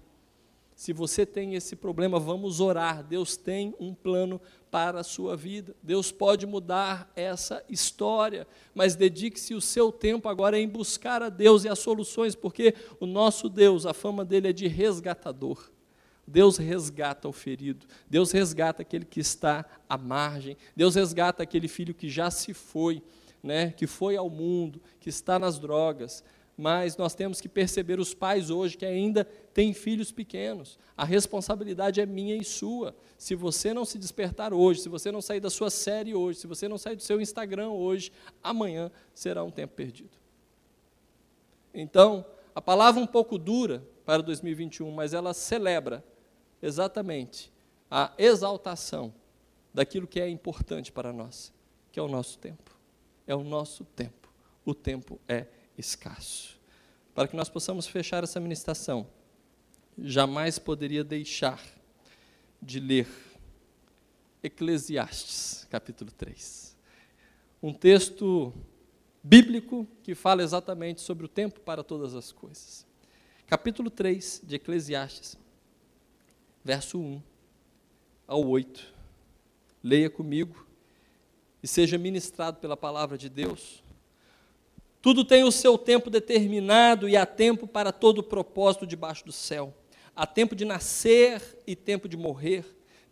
Se 0.75 0.91
você 0.91 1.25
tem 1.25 1.55
esse 1.55 1.73
problema, 1.75 2.19
vamos 2.19 2.59
orar. 2.59 3.01
Deus 3.01 3.37
tem 3.37 3.73
um 3.79 3.93
plano 3.93 4.41
para 4.69 4.99
a 4.99 5.03
sua 5.03 5.37
vida. 5.37 5.73
Deus 5.81 6.11
pode 6.11 6.45
mudar 6.45 7.09
essa 7.15 7.63
história, 7.69 8.45
mas 8.73 8.93
dedique-se 8.93 9.53
o 9.55 9.61
seu 9.61 9.89
tempo 9.89 10.27
agora 10.27 10.59
em 10.59 10.67
buscar 10.67 11.23
a 11.23 11.29
Deus 11.29 11.63
e 11.63 11.69
as 11.69 11.79
soluções, 11.79 12.35
porque 12.35 12.75
o 12.99 13.05
nosso 13.05 13.47
Deus, 13.47 13.85
a 13.85 13.93
fama 13.93 14.25
dele 14.25 14.49
é 14.49 14.53
de 14.53 14.67
resgatador. 14.67 15.71
Deus 16.27 16.57
resgata 16.57 17.27
o 17.27 17.31
ferido, 17.31 17.85
Deus 18.09 18.31
resgata 18.31 18.81
aquele 18.81 19.05
que 19.05 19.19
está 19.19 19.63
à 19.87 19.97
margem, 19.97 20.57
Deus 20.75 20.95
resgata 20.95 21.43
aquele 21.43 21.67
filho 21.67 21.93
que 21.93 22.09
já 22.09 22.31
se 22.31 22.53
foi, 22.53 23.03
né, 23.43 23.71
que 23.71 23.85
foi 23.85 24.17
ao 24.17 24.29
mundo, 24.29 24.81
que 24.99 25.09
está 25.09 25.37
nas 25.37 25.59
drogas. 25.59 26.23
Mas 26.57 26.95
nós 26.95 27.13
temos 27.13 27.41
que 27.41 27.49
perceber 27.49 27.99
os 27.99 28.13
pais 28.13 28.49
hoje 28.49 28.77
que 28.77 28.85
ainda 28.85 29.25
têm 29.53 29.73
filhos 29.73 30.11
pequenos. 30.11 30.79
A 30.95 31.03
responsabilidade 31.03 31.99
é 31.99 32.05
minha 32.05 32.35
e 32.35 32.45
sua. 32.45 32.95
Se 33.17 33.35
você 33.35 33.73
não 33.73 33.83
se 33.83 33.99
despertar 33.99 34.53
hoje, 34.53 34.79
se 34.79 34.89
você 34.89 35.11
não 35.11 35.21
sair 35.21 35.41
da 35.41 35.49
sua 35.49 35.69
série 35.69 36.15
hoje, 36.15 36.39
se 36.39 36.47
você 36.47 36.67
não 36.67 36.77
sair 36.77 36.95
do 36.95 37.03
seu 37.03 37.19
Instagram 37.19 37.69
hoje, 37.69 38.11
amanhã 38.41 38.89
será 39.13 39.43
um 39.43 39.51
tempo 39.51 39.75
perdido. 39.75 40.17
Então, 41.73 42.25
a 42.55 42.61
palavra 42.61 43.01
um 43.01 43.07
pouco 43.07 43.37
dura 43.37 43.85
para 44.05 44.23
2021, 44.23 44.89
mas 44.91 45.13
ela 45.13 45.33
celebra 45.33 46.01
exatamente 46.65 47.51
a 47.89 48.11
exaltação 48.17 49.13
daquilo 49.73 50.07
que 50.07 50.19
é 50.19 50.27
importante 50.27 50.91
para 50.91 51.13
nós, 51.13 51.53
que 51.91 51.99
é 51.99 52.03
o 52.03 52.07
nosso 52.07 52.39
tempo. 52.39 52.75
É 53.27 53.35
o 53.35 53.43
nosso 53.43 53.85
tempo. 53.85 54.29
O 54.65 54.73
tempo 54.73 55.19
é 55.27 55.45
escasso. 55.77 56.59
Para 57.13 57.27
que 57.27 57.35
nós 57.35 57.49
possamos 57.49 57.85
fechar 57.85 58.23
essa 58.23 58.39
ministração, 58.39 59.07
jamais 59.97 60.57
poderia 60.57 61.03
deixar 61.03 61.61
de 62.61 62.79
ler 62.79 63.07
Eclesiastes, 64.41 65.67
capítulo 65.69 66.11
3. 66.11 66.75
Um 67.61 67.73
texto 67.73 68.53
bíblico 69.23 69.87
que 70.03 70.15
fala 70.15 70.41
exatamente 70.41 71.01
sobre 71.01 71.25
o 71.25 71.29
tempo 71.29 71.59
para 71.59 71.83
todas 71.83 72.15
as 72.15 72.31
coisas. 72.31 72.85
Capítulo 73.47 73.89
3 73.89 74.41
de 74.43 74.55
Eclesiastes 74.55 75.37
verso 76.65 76.97
1 76.97 77.21
ao 78.27 78.43
8. 78.43 78.91
Leia 79.83 80.09
comigo 80.09 80.65
e 81.61 81.67
seja 81.67 81.95
ministrado 81.95 82.57
pela 82.57 82.75
palavra 82.75 83.19
de 83.19 83.29
Deus. 83.29 83.83
Tudo 84.99 85.23
tem 85.23 85.43
o 85.43 85.51
seu 85.51 85.77
tempo 85.77 86.09
determinado 86.09 87.07
e 87.07 87.15
há 87.15 87.23
tempo 87.23 87.67
para 87.67 87.91
todo 87.91 88.23
propósito 88.23 88.87
debaixo 88.87 89.23
do 89.23 89.31
céu. 89.31 89.71
Há 90.15 90.25
tempo 90.25 90.55
de 90.55 90.65
nascer 90.65 91.39
e 91.67 91.75
tempo 91.75 92.09
de 92.09 92.17
morrer, 92.17 92.65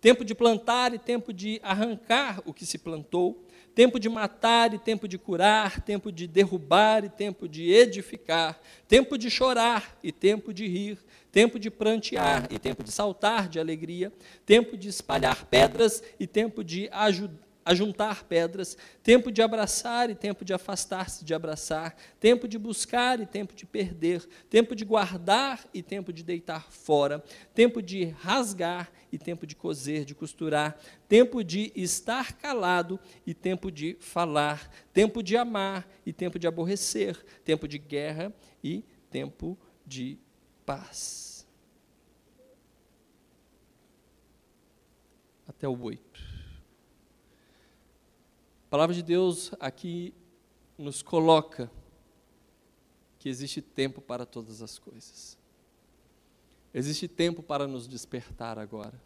tempo 0.04 0.26
de 0.26 0.36
plantar 0.36 0.94
e 0.94 1.00
tempo 1.00 1.32
de 1.32 1.62
arrancar 1.64 2.42
o 2.46 2.54
que 2.54 2.66
se 2.66 2.78
plantou, 2.78 3.42
tempo 3.74 3.98
de 3.98 4.10
matar 4.10 4.74
e 4.74 4.78
tempo 4.78 5.08
de 5.08 5.18
curar, 5.18 5.80
tempo 5.80 6.12
de 6.12 6.28
derrubar 6.28 7.06
e 7.06 7.10
tempo 7.10 7.48
de 7.48 7.72
edificar, 7.72 8.60
tempo 8.86 9.18
de 9.18 9.30
chorar 9.30 9.98
e 10.04 10.12
tempo 10.12 10.54
de 10.54 10.68
rir, 10.68 10.98
tempo 11.32 11.58
de 11.58 11.72
prantear 11.72 12.50
e 12.52 12.60
tempo 12.60 12.84
de 12.84 12.92
saltar 12.92 13.48
de 13.48 13.62
alegria, 13.62 14.12
tempo 14.46 14.76
de 14.76 14.90
espalhar 14.90 15.46
pedras 15.46 16.04
e 16.20 16.28
tempo 16.28 16.66
de 16.66 16.90
ajuntar 17.64 18.26
pedras, 18.26 18.78
tempo 19.02 19.32
de 19.32 19.42
abraçar 19.42 20.10
e 20.10 20.16
tempo 20.16 20.44
de 20.44 20.54
afastar-se 20.54 21.24
de 21.24 21.34
abraçar, 21.34 21.96
tempo 22.20 22.46
de 22.46 22.60
buscar 22.60 23.22
e 23.22 23.26
tempo 23.26 23.56
de 23.56 23.66
perder, 23.66 24.28
tempo 24.50 24.76
de 24.76 24.84
guardar 24.84 25.66
e 25.74 25.82
tempo 25.82 26.12
de 26.12 26.26
deitar 26.26 26.70
fora, 26.70 27.24
tempo 27.56 27.82
de 27.82 28.14
rasgar 28.20 28.92
e 29.14 29.18
tempo 29.20 29.46
de 29.46 29.56
coser, 29.56 30.06
de 30.06 30.16
costurar, 30.16 30.76
tempo 31.08 31.44
de 31.44 31.72
estar 31.76 32.34
calado 32.34 33.00
e 33.28 33.32
tempo 33.32 33.72
de 33.72 33.96
falar, 34.00 34.68
tempo 34.92 35.22
de 35.22 35.38
amar 35.38 35.88
e 36.04 36.12
tempo 36.12 36.40
de 36.40 36.48
aborrecer, 36.48 37.24
tempo 37.46 37.68
de 37.68 37.78
guerra 37.78 38.34
e 38.64 38.84
tempo 39.12 39.56
de 39.86 40.18
paz. 40.66 41.48
Até 45.48 45.68
o 45.68 45.80
8. 45.80 46.20
A 48.66 48.70
palavra 48.72 48.96
de 48.96 49.04
Deus 49.04 49.52
aqui 49.60 50.12
nos 50.76 51.04
coloca 51.04 51.70
que 53.20 53.30
existe 53.30 53.62
tempo 53.62 54.02
para 54.02 54.26
todas 54.26 54.64
as 54.64 54.80
coisas. 54.80 55.38
Existe 56.74 57.08
tempo 57.08 57.44
para 57.44 57.68
nos 57.68 57.88
despertar 57.88 58.58
agora. 58.58 59.00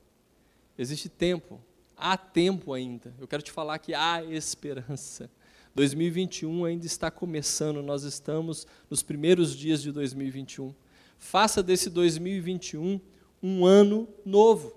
Existe 0.77 1.09
tempo, 1.09 1.59
há 1.95 2.15
tempo 2.15 2.73
ainda. 2.73 3.13
Eu 3.19 3.27
quero 3.27 3.43
te 3.43 3.51
falar 3.51 3.79
que 3.79 3.93
há 3.93 4.23
esperança. 4.23 5.29
2021 5.75 6.65
ainda 6.65 6.85
está 6.85 7.11
começando, 7.11 7.83
nós 7.83 8.03
estamos 8.03 8.65
nos 8.89 9.03
primeiros 9.03 9.55
dias 9.55 9.81
de 9.81 9.91
2021. 9.91 10.73
Faça 11.17 11.61
desse 11.61 11.89
2021 11.89 12.99
um 13.43 13.65
ano 13.65 14.07
novo, 14.25 14.73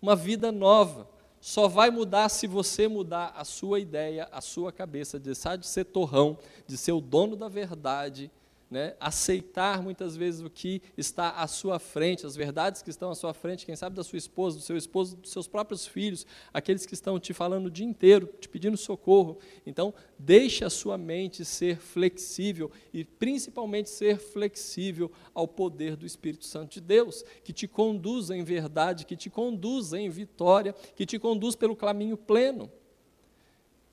uma 0.00 0.14
vida 0.14 0.52
nova. 0.52 1.08
Só 1.40 1.66
vai 1.66 1.90
mudar 1.90 2.28
se 2.28 2.46
você 2.46 2.88
mudar 2.88 3.32
a 3.36 3.44
sua 3.44 3.80
ideia, 3.80 4.28
a 4.30 4.40
sua 4.40 4.72
cabeça, 4.72 5.18
de 5.18 5.26
deixar 5.26 5.56
de 5.56 5.66
ser 5.66 5.84
torrão, 5.84 6.38
de 6.66 6.76
ser 6.76 6.92
o 6.92 7.00
dono 7.00 7.36
da 7.36 7.48
verdade, 7.48 8.30
né? 8.70 8.94
aceitar 9.00 9.82
muitas 9.82 10.16
vezes 10.16 10.42
o 10.42 10.50
que 10.50 10.82
está 10.96 11.30
à 11.30 11.46
sua 11.46 11.78
frente, 11.78 12.26
as 12.26 12.36
verdades 12.36 12.82
que 12.82 12.90
estão 12.90 13.10
à 13.10 13.14
sua 13.14 13.32
frente, 13.32 13.64
quem 13.64 13.74
sabe 13.74 13.96
da 13.96 14.04
sua 14.04 14.18
esposa, 14.18 14.58
do 14.58 14.62
seu 14.62 14.76
esposo, 14.76 15.16
dos 15.16 15.30
seus 15.30 15.48
próprios 15.48 15.86
filhos, 15.86 16.26
aqueles 16.52 16.84
que 16.84 16.92
estão 16.92 17.18
te 17.18 17.32
falando 17.32 17.66
o 17.66 17.70
dia 17.70 17.86
inteiro, 17.86 18.28
te 18.38 18.48
pedindo 18.48 18.76
socorro. 18.76 19.38
Então, 19.66 19.94
deixe 20.18 20.64
a 20.64 20.70
sua 20.70 20.98
mente 20.98 21.44
ser 21.44 21.78
flexível 21.78 22.70
e 22.92 23.04
principalmente 23.04 23.88
ser 23.88 24.18
flexível 24.18 25.10
ao 25.32 25.48
poder 25.48 25.96
do 25.96 26.04
Espírito 26.04 26.44
Santo 26.44 26.74
de 26.74 26.80
Deus, 26.80 27.24
que 27.42 27.52
te 27.52 27.66
conduz 27.66 28.28
em 28.30 28.44
verdade, 28.44 29.06
que 29.06 29.16
te 29.16 29.30
conduz 29.30 29.94
em 29.94 30.10
vitória, 30.10 30.74
que 30.94 31.06
te 31.06 31.18
conduz 31.18 31.56
pelo 31.56 31.74
caminho 31.74 32.16
pleno. 32.16 32.70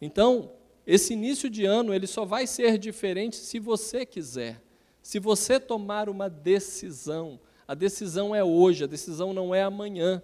Então, 0.02 0.52
esse 0.86 1.14
início 1.14 1.50
de 1.50 1.66
ano 1.66 1.94
ele 1.94 2.06
só 2.06 2.26
vai 2.26 2.46
ser 2.46 2.78
diferente 2.78 3.38
se 3.38 3.58
você 3.58 4.06
quiser. 4.06 4.65
Se 5.06 5.20
você 5.20 5.60
tomar 5.60 6.10
uma 6.10 6.28
decisão, 6.28 7.40
a 7.68 7.76
decisão 7.76 8.34
é 8.34 8.44
hoje, 8.44 8.86
a 8.86 8.88
decisão 8.88 9.36
não 9.36 9.54
é 9.54 9.62
amanhã. 9.62 10.20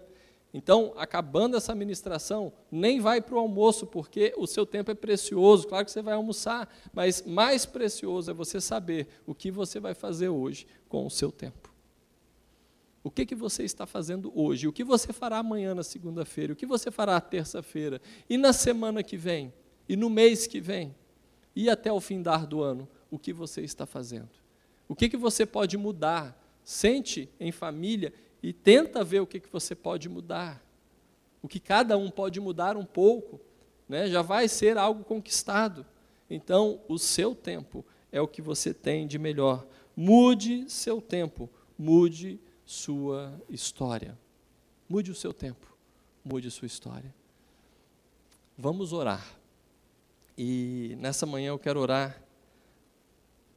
Então, 0.52 0.92
acabando 0.98 1.56
essa 1.56 1.76
ministração, 1.76 2.52
nem 2.72 3.00
vai 3.00 3.22
para 3.22 3.36
o 3.36 3.38
almoço, 3.38 3.86
porque 3.86 4.34
o 4.36 4.48
seu 4.48 4.66
tempo 4.66 4.90
é 4.90 4.96
precioso. 4.96 5.68
Claro 5.68 5.86
que 5.86 5.92
você 5.92 6.02
vai 6.02 6.16
almoçar, 6.16 6.68
mas 6.92 7.22
mais 7.22 7.64
precioso 7.64 8.32
é 8.32 8.34
você 8.34 8.60
saber 8.60 9.08
o 9.28 9.36
que 9.36 9.52
você 9.52 9.80
vai 9.80 9.94
fazer 9.94 10.30
hoje 10.30 10.66
com 10.90 11.06
o 11.06 11.12
seu 11.12 11.32
tempo. 11.32 11.72
O 13.04 13.12
que, 13.12 13.24
que 13.24 13.36
você 13.36 13.62
está 13.62 13.86
fazendo 13.86 14.32
hoje? 14.34 14.68
O 14.68 14.74
que 14.74 14.84
você 14.84 15.14
fará 15.14 15.38
amanhã 15.38 15.76
na 15.76 15.84
segunda-feira? 15.84 16.54
O 16.54 16.56
que 16.56 16.66
você 16.66 16.90
fará 16.90 17.22
terça-feira? 17.22 18.02
E 18.28 18.36
na 18.36 18.52
semana 18.52 19.04
que 19.04 19.16
vem? 19.16 19.54
E 19.88 19.96
no 19.96 20.10
mês 20.10 20.48
que 20.48 20.60
vem? 20.60 20.96
E 21.56 21.70
até 21.70 21.94
o 21.94 22.02
fim 22.02 22.20
do 22.20 22.64
ano? 22.64 22.90
O 23.12 23.20
que 23.20 23.32
você 23.32 23.62
está 23.62 23.86
fazendo? 23.86 24.41
O 24.92 24.96
que, 24.96 25.08
que 25.08 25.16
você 25.16 25.46
pode 25.46 25.78
mudar? 25.78 26.38
Sente 26.66 27.30
em 27.40 27.50
família 27.50 28.14
e 28.44 28.52
tenta 28.52 29.06
ver 29.06 29.22
o 29.22 29.26
que, 29.26 29.40
que 29.40 29.50
você 29.50 29.74
pode 29.74 30.10
mudar. 30.10 30.62
O 31.42 31.48
que 31.48 31.62
cada 31.62 31.98
um 31.98 32.12
pode 32.12 32.42
mudar 32.42 32.76
um 32.76 32.84
pouco, 32.84 33.40
né, 33.88 34.08
já 34.08 34.22
vai 34.22 34.50
ser 34.50 34.78
algo 34.78 35.06
conquistado. 35.06 35.86
Então, 36.30 36.82
o 36.90 37.00
seu 37.00 37.34
tempo 37.34 37.86
é 38.12 38.20
o 38.20 38.28
que 38.28 38.42
você 38.42 38.74
tem 38.74 39.08
de 39.08 39.18
melhor. 39.18 39.66
Mude 39.96 40.70
seu 40.70 41.00
tempo, 41.00 41.50
mude 41.78 42.38
sua 42.66 43.42
história. 43.48 44.20
Mude 44.90 45.10
o 45.10 45.16
seu 45.16 45.32
tempo, 45.32 45.74
mude 46.22 46.52
sua 46.52 46.66
história. 46.66 47.16
Vamos 48.58 48.92
orar. 48.92 49.40
E 50.38 50.98
nessa 51.00 51.26
manhã 51.26 51.52
eu 51.52 51.60
quero 51.60 51.80
orar 51.80 52.22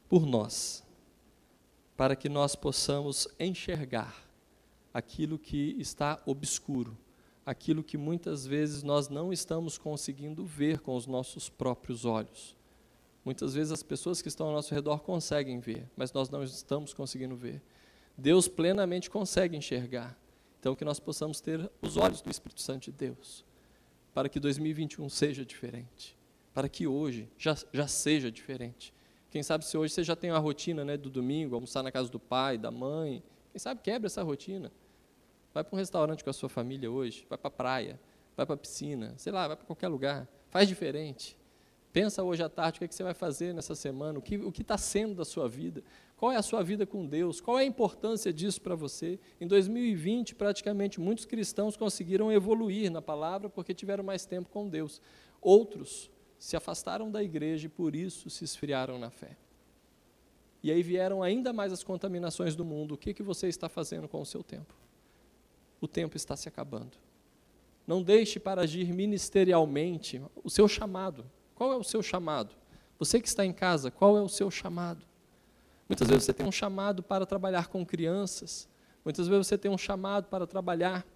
por 0.08 0.24
nós 0.24 0.83
para 1.96 2.16
que 2.16 2.28
nós 2.28 2.56
possamos 2.56 3.28
enxergar 3.38 4.24
aquilo 4.92 5.38
que 5.38 5.76
está 5.78 6.20
obscuro, 6.26 6.96
aquilo 7.44 7.82
que 7.82 7.96
muitas 7.96 8.46
vezes 8.46 8.82
nós 8.82 9.08
não 9.08 9.32
estamos 9.32 9.76
conseguindo 9.76 10.44
ver 10.44 10.80
com 10.80 10.96
os 10.96 11.06
nossos 11.06 11.48
próprios 11.48 12.04
olhos. 12.04 12.56
Muitas 13.24 13.54
vezes 13.54 13.72
as 13.72 13.82
pessoas 13.82 14.20
que 14.20 14.28
estão 14.28 14.48
ao 14.48 14.52
nosso 14.52 14.74
redor 14.74 14.98
conseguem 14.98 15.58
ver, 15.58 15.88
mas 15.96 16.12
nós 16.12 16.28
não 16.28 16.42
estamos 16.42 16.92
conseguindo 16.92 17.34
ver. 17.34 17.62
Deus 18.16 18.46
plenamente 18.46 19.10
consegue 19.10 19.56
enxergar. 19.56 20.16
Então, 20.60 20.74
que 20.74 20.84
nós 20.84 20.98
possamos 20.98 21.40
ter 21.40 21.70
os 21.82 21.96
olhos 21.96 22.22
do 22.22 22.30
Espírito 22.30 22.62
Santo 22.62 22.84
de 22.84 22.92
Deus, 22.92 23.44
para 24.14 24.28
que 24.28 24.40
2021 24.40 25.08
seja 25.10 25.44
diferente, 25.44 26.16
para 26.54 26.68
que 26.68 26.86
hoje 26.86 27.28
já, 27.36 27.54
já 27.72 27.86
seja 27.86 28.30
diferente. 28.30 28.94
Quem 29.34 29.42
sabe 29.42 29.66
se 29.66 29.76
hoje 29.76 29.92
você 29.92 30.04
já 30.04 30.14
tem 30.14 30.30
uma 30.30 30.38
rotina 30.38 30.84
né, 30.84 30.96
do 30.96 31.10
domingo, 31.10 31.56
almoçar 31.56 31.82
na 31.82 31.90
casa 31.90 32.08
do 32.08 32.20
pai, 32.20 32.56
da 32.56 32.70
mãe. 32.70 33.20
Quem 33.50 33.58
sabe 33.58 33.80
quebra 33.82 34.06
essa 34.06 34.22
rotina. 34.22 34.70
Vai 35.52 35.64
para 35.64 35.74
um 35.74 35.76
restaurante 35.76 36.22
com 36.22 36.30
a 36.30 36.32
sua 36.32 36.48
família 36.48 36.88
hoje, 36.88 37.26
vai 37.28 37.36
para 37.36 37.48
a 37.48 37.50
praia, 37.50 38.00
vai 38.36 38.46
para 38.46 38.54
a 38.54 38.56
piscina, 38.56 39.12
sei 39.16 39.32
lá, 39.32 39.48
vai 39.48 39.56
para 39.56 39.66
qualquer 39.66 39.88
lugar. 39.88 40.28
Faz 40.50 40.68
diferente. 40.68 41.36
Pensa 41.92 42.22
hoje 42.22 42.44
à 42.44 42.48
tarde 42.48 42.76
o 42.76 42.78
que, 42.78 42.84
é 42.84 42.88
que 42.88 42.94
você 42.94 43.02
vai 43.02 43.12
fazer 43.12 43.52
nessa 43.52 43.74
semana, 43.74 44.20
o 44.20 44.22
que 44.22 44.36
o 44.36 44.50
está 44.56 44.78
sendo 44.78 45.16
da 45.16 45.24
sua 45.24 45.48
vida, 45.48 45.82
qual 46.16 46.30
é 46.30 46.36
a 46.36 46.42
sua 46.42 46.62
vida 46.62 46.86
com 46.86 47.04
Deus, 47.04 47.40
qual 47.40 47.58
é 47.58 47.62
a 47.62 47.66
importância 47.66 48.32
disso 48.32 48.60
para 48.60 48.76
você. 48.76 49.18
Em 49.40 49.48
2020, 49.48 50.36
praticamente 50.36 51.00
muitos 51.00 51.24
cristãos 51.24 51.76
conseguiram 51.76 52.30
evoluir 52.30 52.88
na 52.88 53.02
palavra 53.02 53.50
porque 53.50 53.74
tiveram 53.74 54.04
mais 54.04 54.24
tempo 54.24 54.48
com 54.48 54.68
Deus. 54.68 55.02
Outros 55.40 56.13
se 56.44 56.58
afastaram 56.58 57.10
da 57.10 57.22
igreja 57.22 57.64
e 57.64 57.70
por 57.70 57.96
isso 57.96 58.28
se 58.28 58.44
esfriaram 58.44 58.98
na 58.98 59.08
fé. 59.08 59.34
E 60.62 60.70
aí 60.70 60.82
vieram 60.82 61.22
ainda 61.22 61.54
mais 61.54 61.72
as 61.72 61.82
contaminações 61.82 62.54
do 62.54 62.62
mundo. 62.62 62.92
O 62.92 62.98
que, 62.98 63.14
que 63.14 63.22
você 63.22 63.48
está 63.48 63.66
fazendo 63.66 64.06
com 64.06 64.20
o 64.20 64.26
seu 64.26 64.42
tempo? 64.42 64.74
O 65.80 65.88
tempo 65.88 66.18
está 66.18 66.36
se 66.36 66.46
acabando. 66.46 66.98
Não 67.86 68.02
deixe 68.02 68.38
para 68.38 68.60
agir 68.60 68.92
ministerialmente 68.92 70.20
o 70.44 70.50
seu 70.50 70.68
chamado. 70.68 71.24
Qual 71.54 71.72
é 71.72 71.76
o 71.76 71.82
seu 71.82 72.02
chamado? 72.02 72.54
Você 72.98 73.22
que 73.22 73.28
está 73.28 73.42
em 73.42 73.52
casa, 73.52 73.90
qual 73.90 74.18
é 74.18 74.20
o 74.20 74.28
seu 74.28 74.50
chamado? 74.50 75.06
Muitas 75.88 76.08
vezes 76.08 76.24
você 76.24 76.34
tem 76.34 76.46
um 76.46 76.52
chamado 76.52 77.02
para 77.02 77.24
trabalhar 77.24 77.68
com 77.68 77.86
crianças, 77.86 78.68
muitas 79.02 79.26
vezes 79.28 79.46
você 79.46 79.56
tem 79.56 79.70
um 79.70 79.78
chamado 79.78 80.28
para 80.28 80.46
trabalhar 80.46 81.06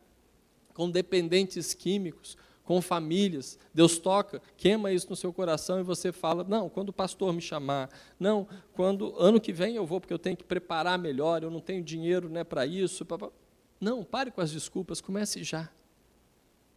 com 0.72 0.90
dependentes 0.90 1.74
químicos, 1.74 2.34
com 2.68 2.82
famílias. 2.82 3.58
Deus 3.72 3.96
toca, 3.96 4.42
queima 4.54 4.92
isso 4.92 5.08
no 5.08 5.16
seu 5.16 5.32
coração 5.32 5.80
e 5.80 5.82
você 5.82 6.12
fala: 6.12 6.44
não, 6.44 6.68
quando 6.68 6.90
o 6.90 6.92
pastor 6.92 7.32
me 7.32 7.40
chamar, 7.40 7.88
não, 8.20 8.46
quando 8.74 9.18
ano 9.18 9.40
que 9.40 9.54
vem 9.54 9.76
eu 9.76 9.86
vou 9.86 9.98
porque 9.98 10.12
eu 10.12 10.18
tenho 10.18 10.36
que 10.36 10.44
preparar 10.44 10.98
melhor, 10.98 11.42
eu 11.42 11.50
não 11.50 11.60
tenho 11.60 11.82
dinheiro 11.82 12.28
né, 12.28 12.44
para 12.44 12.66
isso. 12.66 13.06
Não, 13.80 14.04
pare 14.04 14.30
com 14.30 14.42
as 14.42 14.50
desculpas, 14.50 15.00
comece 15.00 15.42
já. 15.42 15.70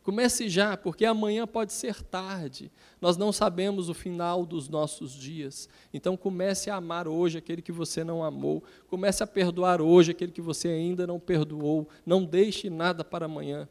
Comece 0.01 0.47
já, 0.47 0.77
porque 0.77 1.03
amanhã 1.03 1.45
pode 1.45 1.73
ser 1.73 2.01
tarde. 2.01 2.71
Nós 3.01 3.17
não 3.17 3.33
sabemos 3.33 3.89
o 3.89 3.93
final 3.93 4.45
dos 4.45 4.69
nossos 4.69 5.11
dias. 5.11 5.67
Então 5.93 6.15
comece 6.15 6.69
a 6.69 6.77
amar 6.77 7.05
hoje 7.05 7.37
aquele 7.37 7.61
que 7.61 7.71
você 7.73 8.01
não 8.01 8.23
amou. 8.23 8.63
Comece 8.87 9.23
a 9.23 9.27
perdoar 9.27 9.81
hoje 9.81 10.11
aquele 10.11 10.31
que 10.31 10.41
você 10.41 10.69
ainda 10.69 11.05
não 11.05 11.19
perdoou. 11.19 11.89
Não 12.05 12.23
deixe 12.23 12.69
nada 12.69 13.03
para 13.03 13.25
amanhã. 13.25 13.67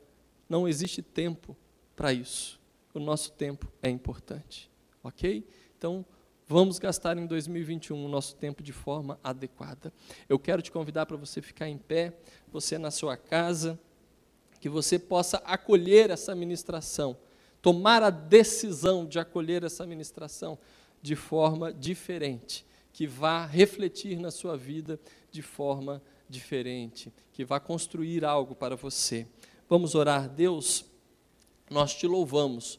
Não 0.51 0.69
existe 0.69 1.01
tempo 1.01 1.57
para 2.01 2.15
isso. 2.15 2.59
O 2.95 2.99
nosso 2.99 3.31
tempo 3.33 3.71
é 3.83 3.91
importante, 3.91 4.71
ok? 5.05 5.47
Então, 5.77 6.03
vamos 6.49 6.79
gastar 6.79 7.19
em 7.19 7.27
2021 7.27 8.07
o 8.07 8.09
nosso 8.09 8.37
tempo 8.37 8.63
de 8.63 8.73
forma 8.73 9.21
adequada. 9.23 9.93
Eu 10.27 10.39
quero 10.39 10.63
te 10.63 10.73
convidar 10.73 11.05
para 11.05 11.19
você 11.19 11.43
ficar 11.43 11.69
em 11.69 11.77
pé, 11.77 12.17
você 12.51 12.79
na 12.79 12.91
sua 12.91 13.19
casa, 13.19 13.79
que 14.63 14.67
você 14.67 14.99
possa 14.99 15.43
acolher 15.45 16.09
essa 16.09 16.35
ministração, 16.35 17.19
tomar 17.61 18.03
a 18.03 18.09
decisão 18.09 19.05
de 19.05 19.19
acolher 19.19 19.63
essa 19.63 19.87
ministração 19.87 20.59
de 21.03 21.15
forma 21.15 21.71
diferente, 21.71 22.65
que 22.95 23.07
vá 23.07 23.45
refletir 23.45 24.19
na 24.19 24.31
sua 24.31 24.57
vida 24.57 24.99
de 25.31 25.43
forma 25.43 26.01
diferente, 26.27 27.13
que 27.31 27.45
vá 27.45 27.61
construir 27.61 28.25
algo 28.25 28.55
para 28.55 28.75
você. 28.75 29.27
Vamos 29.69 29.95
orar, 29.95 30.31
Deus 30.31 30.90
nós 31.71 31.95
te 31.95 32.07
louvamos 32.07 32.79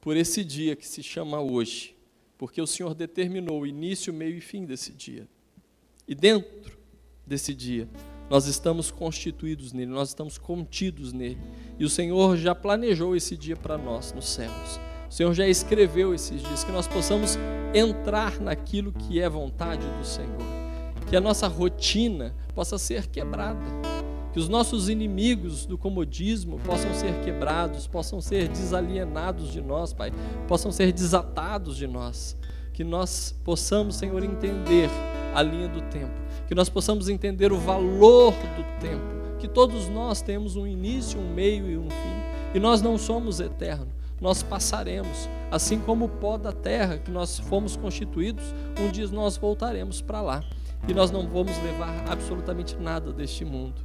por 0.00 0.16
esse 0.16 0.42
dia 0.42 0.74
que 0.74 0.88
se 0.88 1.02
chama 1.02 1.40
hoje, 1.40 1.94
porque 2.38 2.60
o 2.60 2.66
Senhor 2.66 2.94
determinou 2.94 3.60
o 3.60 3.66
início, 3.66 4.12
meio 4.12 4.36
e 4.36 4.40
fim 4.40 4.64
desse 4.64 4.92
dia. 4.92 5.28
E 6.08 6.14
dentro 6.14 6.76
desse 7.26 7.54
dia, 7.54 7.88
nós 8.28 8.46
estamos 8.46 8.90
constituídos 8.90 9.72
nele, 9.72 9.92
nós 9.92 10.08
estamos 10.08 10.38
contidos 10.38 11.12
nele. 11.12 11.38
E 11.78 11.84
o 11.84 11.90
Senhor 11.90 12.36
já 12.36 12.54
planejou 12.54 13.14
esse 13.14 13.36
dia 13.36 13.54
para 13.54 13.76
nós 13.76 14.12
nos 14.12 14.28
céus. 14.30 14.80
O 15.08 15.12
Senhor 15.12 15.34
já 15.34 15.46
escreveu 15.46 16.14
esses 16.14 16.40
dias, 16.40 16.64
que 16.64 16.72
nós 16.72 16.88
possamos 16.88 17.36
entrar 17.74 18.40
naquilo 18.40 18.92
que 18.92 19.20
é 19.20 19.28
vontade 19.28 19.86
do 19.98 20.04
Senhor. 20.04 20.40
Que 21.08 21.14
a 21.14 21.20
nossa 21.20 21.46
rotina 21.46 22.34
possa 22.54 22.78
ser 22.78 23.06
quebrada 23.06 23.60
que 24.32 24.38
os 24.38 24.48
nossos 24.48 24.88
inimigos 24.88 25.66
do 25.66 25.76
comodismo 25.76 26.58
possam 26.60 26.92
ser 26.94 27.20
quebrados, 27.20 27.86
possam 27.86 28.20
ser 28.20 28.48
desalienados 28.48 29.52
de 29.52 29.60
nós, 29.60 29.92
Pai, 29.92 30.10
possam 30.48 30.72
ser 30.72 30.92
desatados 30.92 31.76
de 31.76 31.86
nós. 31.86 32.36
Que 32.72 32.82
nós 32.82 33.38
possamos, 33.44 33.96
Senhor, 33.96 34.24
entender 34.24 34.88
a 35.34 35.42
linha 35.42 35.68
do 35.68 35.82
tempo, 35.82 36.14
que 36.48 36.54
nós 36.54 36.70
possamos 36.70 37.08
entender 37.08 37.52
o 37.52 37.58
valor 37.58 38.32
do 38.32 38.80
tempo, 38.80 39.38
que 39.38 39.46
todos 39.46 39.88
nós 39.88 40.22
temos 40.22 40.56
um 40.56 40.66
início, 40.66 41.20
um 41.20 41.34
meio 41.34 41.70
e 41.70 41.76
um 41.76 41.90
fim, 41.90 42.54
e 42.54 42.58
nós 42.58 42.80
não 42.80 42.96
somos 42.96 43.40
eternos, 43.40 43.88
nós 44.20 44.42
passaremos. 44.42 45.28
Assim 45.50 45.78
como 45.80 46.06
o 46.06 46.08
pó 46.08 46.38
da 46.38 46.52
terra 46.52 46.96
que 46.96 47.10
nós 47.10 47.38
fomos 47.38 47.76
constituídos, 47.76 48.54
um 48.80 48.90
dia 48.90 49.06
nós 49.08 49.36
voltaremos 49.36 50.00
para 50.00 50.22
lá. 50.22 50.44
E 50.88 50.92
nós 50.92 51.12
não 51.12 51.28
vamos 51.28 51.56
levar 51.62 52.04
absolutamente 52.08 52.76
nada 52.76 53.12
deste 53.12 53.44
mundo. 53.44 53.80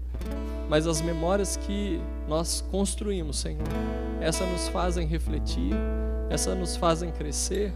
Mas 0.70 0.86
as 0.86 1.02
memórias 1.02 1.56
que 1.56 2.02
nós 2.28 2.62
construímos, 2.70 3.40
Senhor, 3.40 3.68
essas 4.20 4.50
nos 4.50 4.68
fazem 4.68 5.08
refletir, 5.08 5.74
essas 6.30 6.58
nos 6.58 6.76
fazem 6.76 7.12
crescer, 7.12 7.74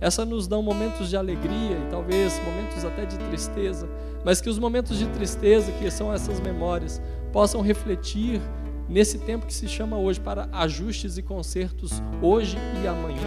essas 0.00 0.26
nos 0.26 0.48
dão 0.48 0.62
momentos 0.62 1.08
de 1.08 1.16
alegria 1.16 1.78
e 1.78 1.88
talvez 1.90 2.40
momentos 2.44 2.84
até 2.84 3.04
de 3.04 3.16
tristeza, 3.18 3.88
mas 4.24 4.40
que 4.40 4.50
os 4.50 4.58
momentos 4.58 4.98
de 4.98 5.06
tristeza, 5.06 5.70
que 5.72 5.88
são 5.90 6.12
essas 6.12 6.40
memórias, 6.40 7.00
possam 7.32 7.60
refletir 7.60 8.40
nesse 8.88 9.18
tempo 9.18 9.46
que 9.46 9.54
se 9.54 9.68
chama 9.68 9.96
hoje 9.96 10.18
para 10.18 10.48
ajustes 10.52 11.16
e 11.16 11.22
consertos 11.22 12.02
hoje 12.20 12.56
e 12.82 12.86
amanhã. 12.88 13.20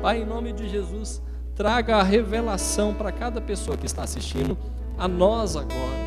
Pai, 0.00 0.22
em 0.22 0.26
nome 0.26 0.52
de 0.52 0.68
Jesus, 0.68 1.22
traga 1.54 1.96
a 1.96 2.02
revelação 2.02 2.94
para 2.94 3.12
cada 3.12 3.40
pessoa 3.40 3.76
que 3.76 3.86
está 3.86 4.02
assistindo, 4.02 4.56
a 4.98 5.06
nós 5.06 5.56
agora, 5.56 6.03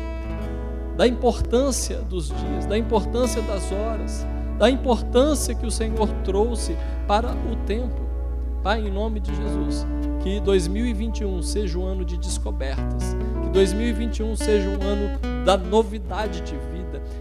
da 0.98 1.06
importância 1.06 1.98
dos 1.98 2.26
dias, 2.26 2.66
da 2.66 2.76
importância 2.76 3.40
das 3.42 3.70
horas, 3.70 4.26
da 4.58 4.68
importância 4.68 5.54
que 5.54 5.64
o 5.64 5.70
Senhor 5.70 6.08
trouxe 6.24 6.76
para 7.06 7.30
o 7.30 7.54
tempo. 7.66 8.08
Pai, 8.64 8.80
em 8.80 8.90
nome 8.90 9.20
de 9.20 9.32
Jesus, 9.32 9.86
que 10.24 10.40
2021 10.40 11.40
seja 11.40 11.78
um 11.78 11.86
ano 11.86 12.04
de 12.04 12.18
descobertas, 12.18 13.16
que 13.44 13.48
2021 13.50 14.34
seja 14.34 14.68
um 14.70 14.82
ano 14.82 15.44
da 15.44 15.56
novidade 15.56 16.40
de 16.40 16.56
vida 16.56 16.77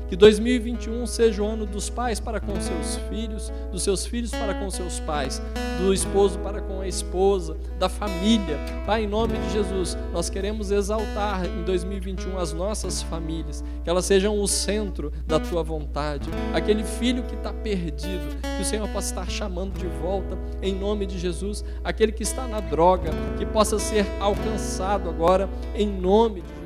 que 0.08 0.16
2021 0.16 1.06
seja 1.06 1.44
o 1.44 1.46
ano 1.46 1.66
dos 1.66 1.90
pais 1.90 2.20
para 2.20 2.40
com 2.40 2.60
seus 2.60 2.96
filhos, 3.10 3.52
dos 3.72 3.84
seus 3.84 4.06
filhos 4.06 4.32
para 4.32 4.54
com 4.54 4.70
seus 4.70 5.00
pais, 5.00 5.42
do 5.80 5.94
esposo 5.94 6.40
para 6.40 6.62
com 6.62 6.82
a 6.82 6.88
esposa, 6.88 7.58
da 7.78 7.90
família. 7.90 8.58
Pai, 8.86 9.04
em 9.04 9.08
nome 9.08 9.38
de 9.38 9.54
Jesus, 9.54 9.98
nós 10.14 10.30
queremos 10.30 10.72
exaltar 10.72 11.46
em 11.46 11.64
2021 11.64 12.38
as 12.38 12.54
nossas 12.54 13.02
famílias, 13.02 13.64
que 13.84 13.90
elas 13.90 14.06
sejam 14.06 14.40
o 14.40 14.48
centro 14.48 15.12
da 15.26 15.40
tua 15.40 15.62
vontade. 15.62 16.30
Aquele 16.54 16.84
filho 16.84 17.24
que 17.24 17.36
está 17.36 17.52
perdido, 17.52 18.38
que 18.42 18.62
o 18.62 18.66
Senhor 18.66 18.88
possa 18.90 19.10
estar 19.10 19.30
chamando 19.30 19.78
de 19.78 19.88
volta 20.02 20.38
em 20.62 20.74
nome 20.74 21.06
de 21.06 21.20
Jesus. 21.20 21.64
Aquele 21.84 22.12
que 22.12 22.24
está 22.24 22.48
na 22.48 22.60
droga, 22.60 23.12
que 23.38 23.46
possa 23.46 23.78
ser 23.78 24.06
alcançado 24.20 25.10
agora 25.10 25.50
em 25.76 25.88
nome 25.88 26.42
de 26.42 26.57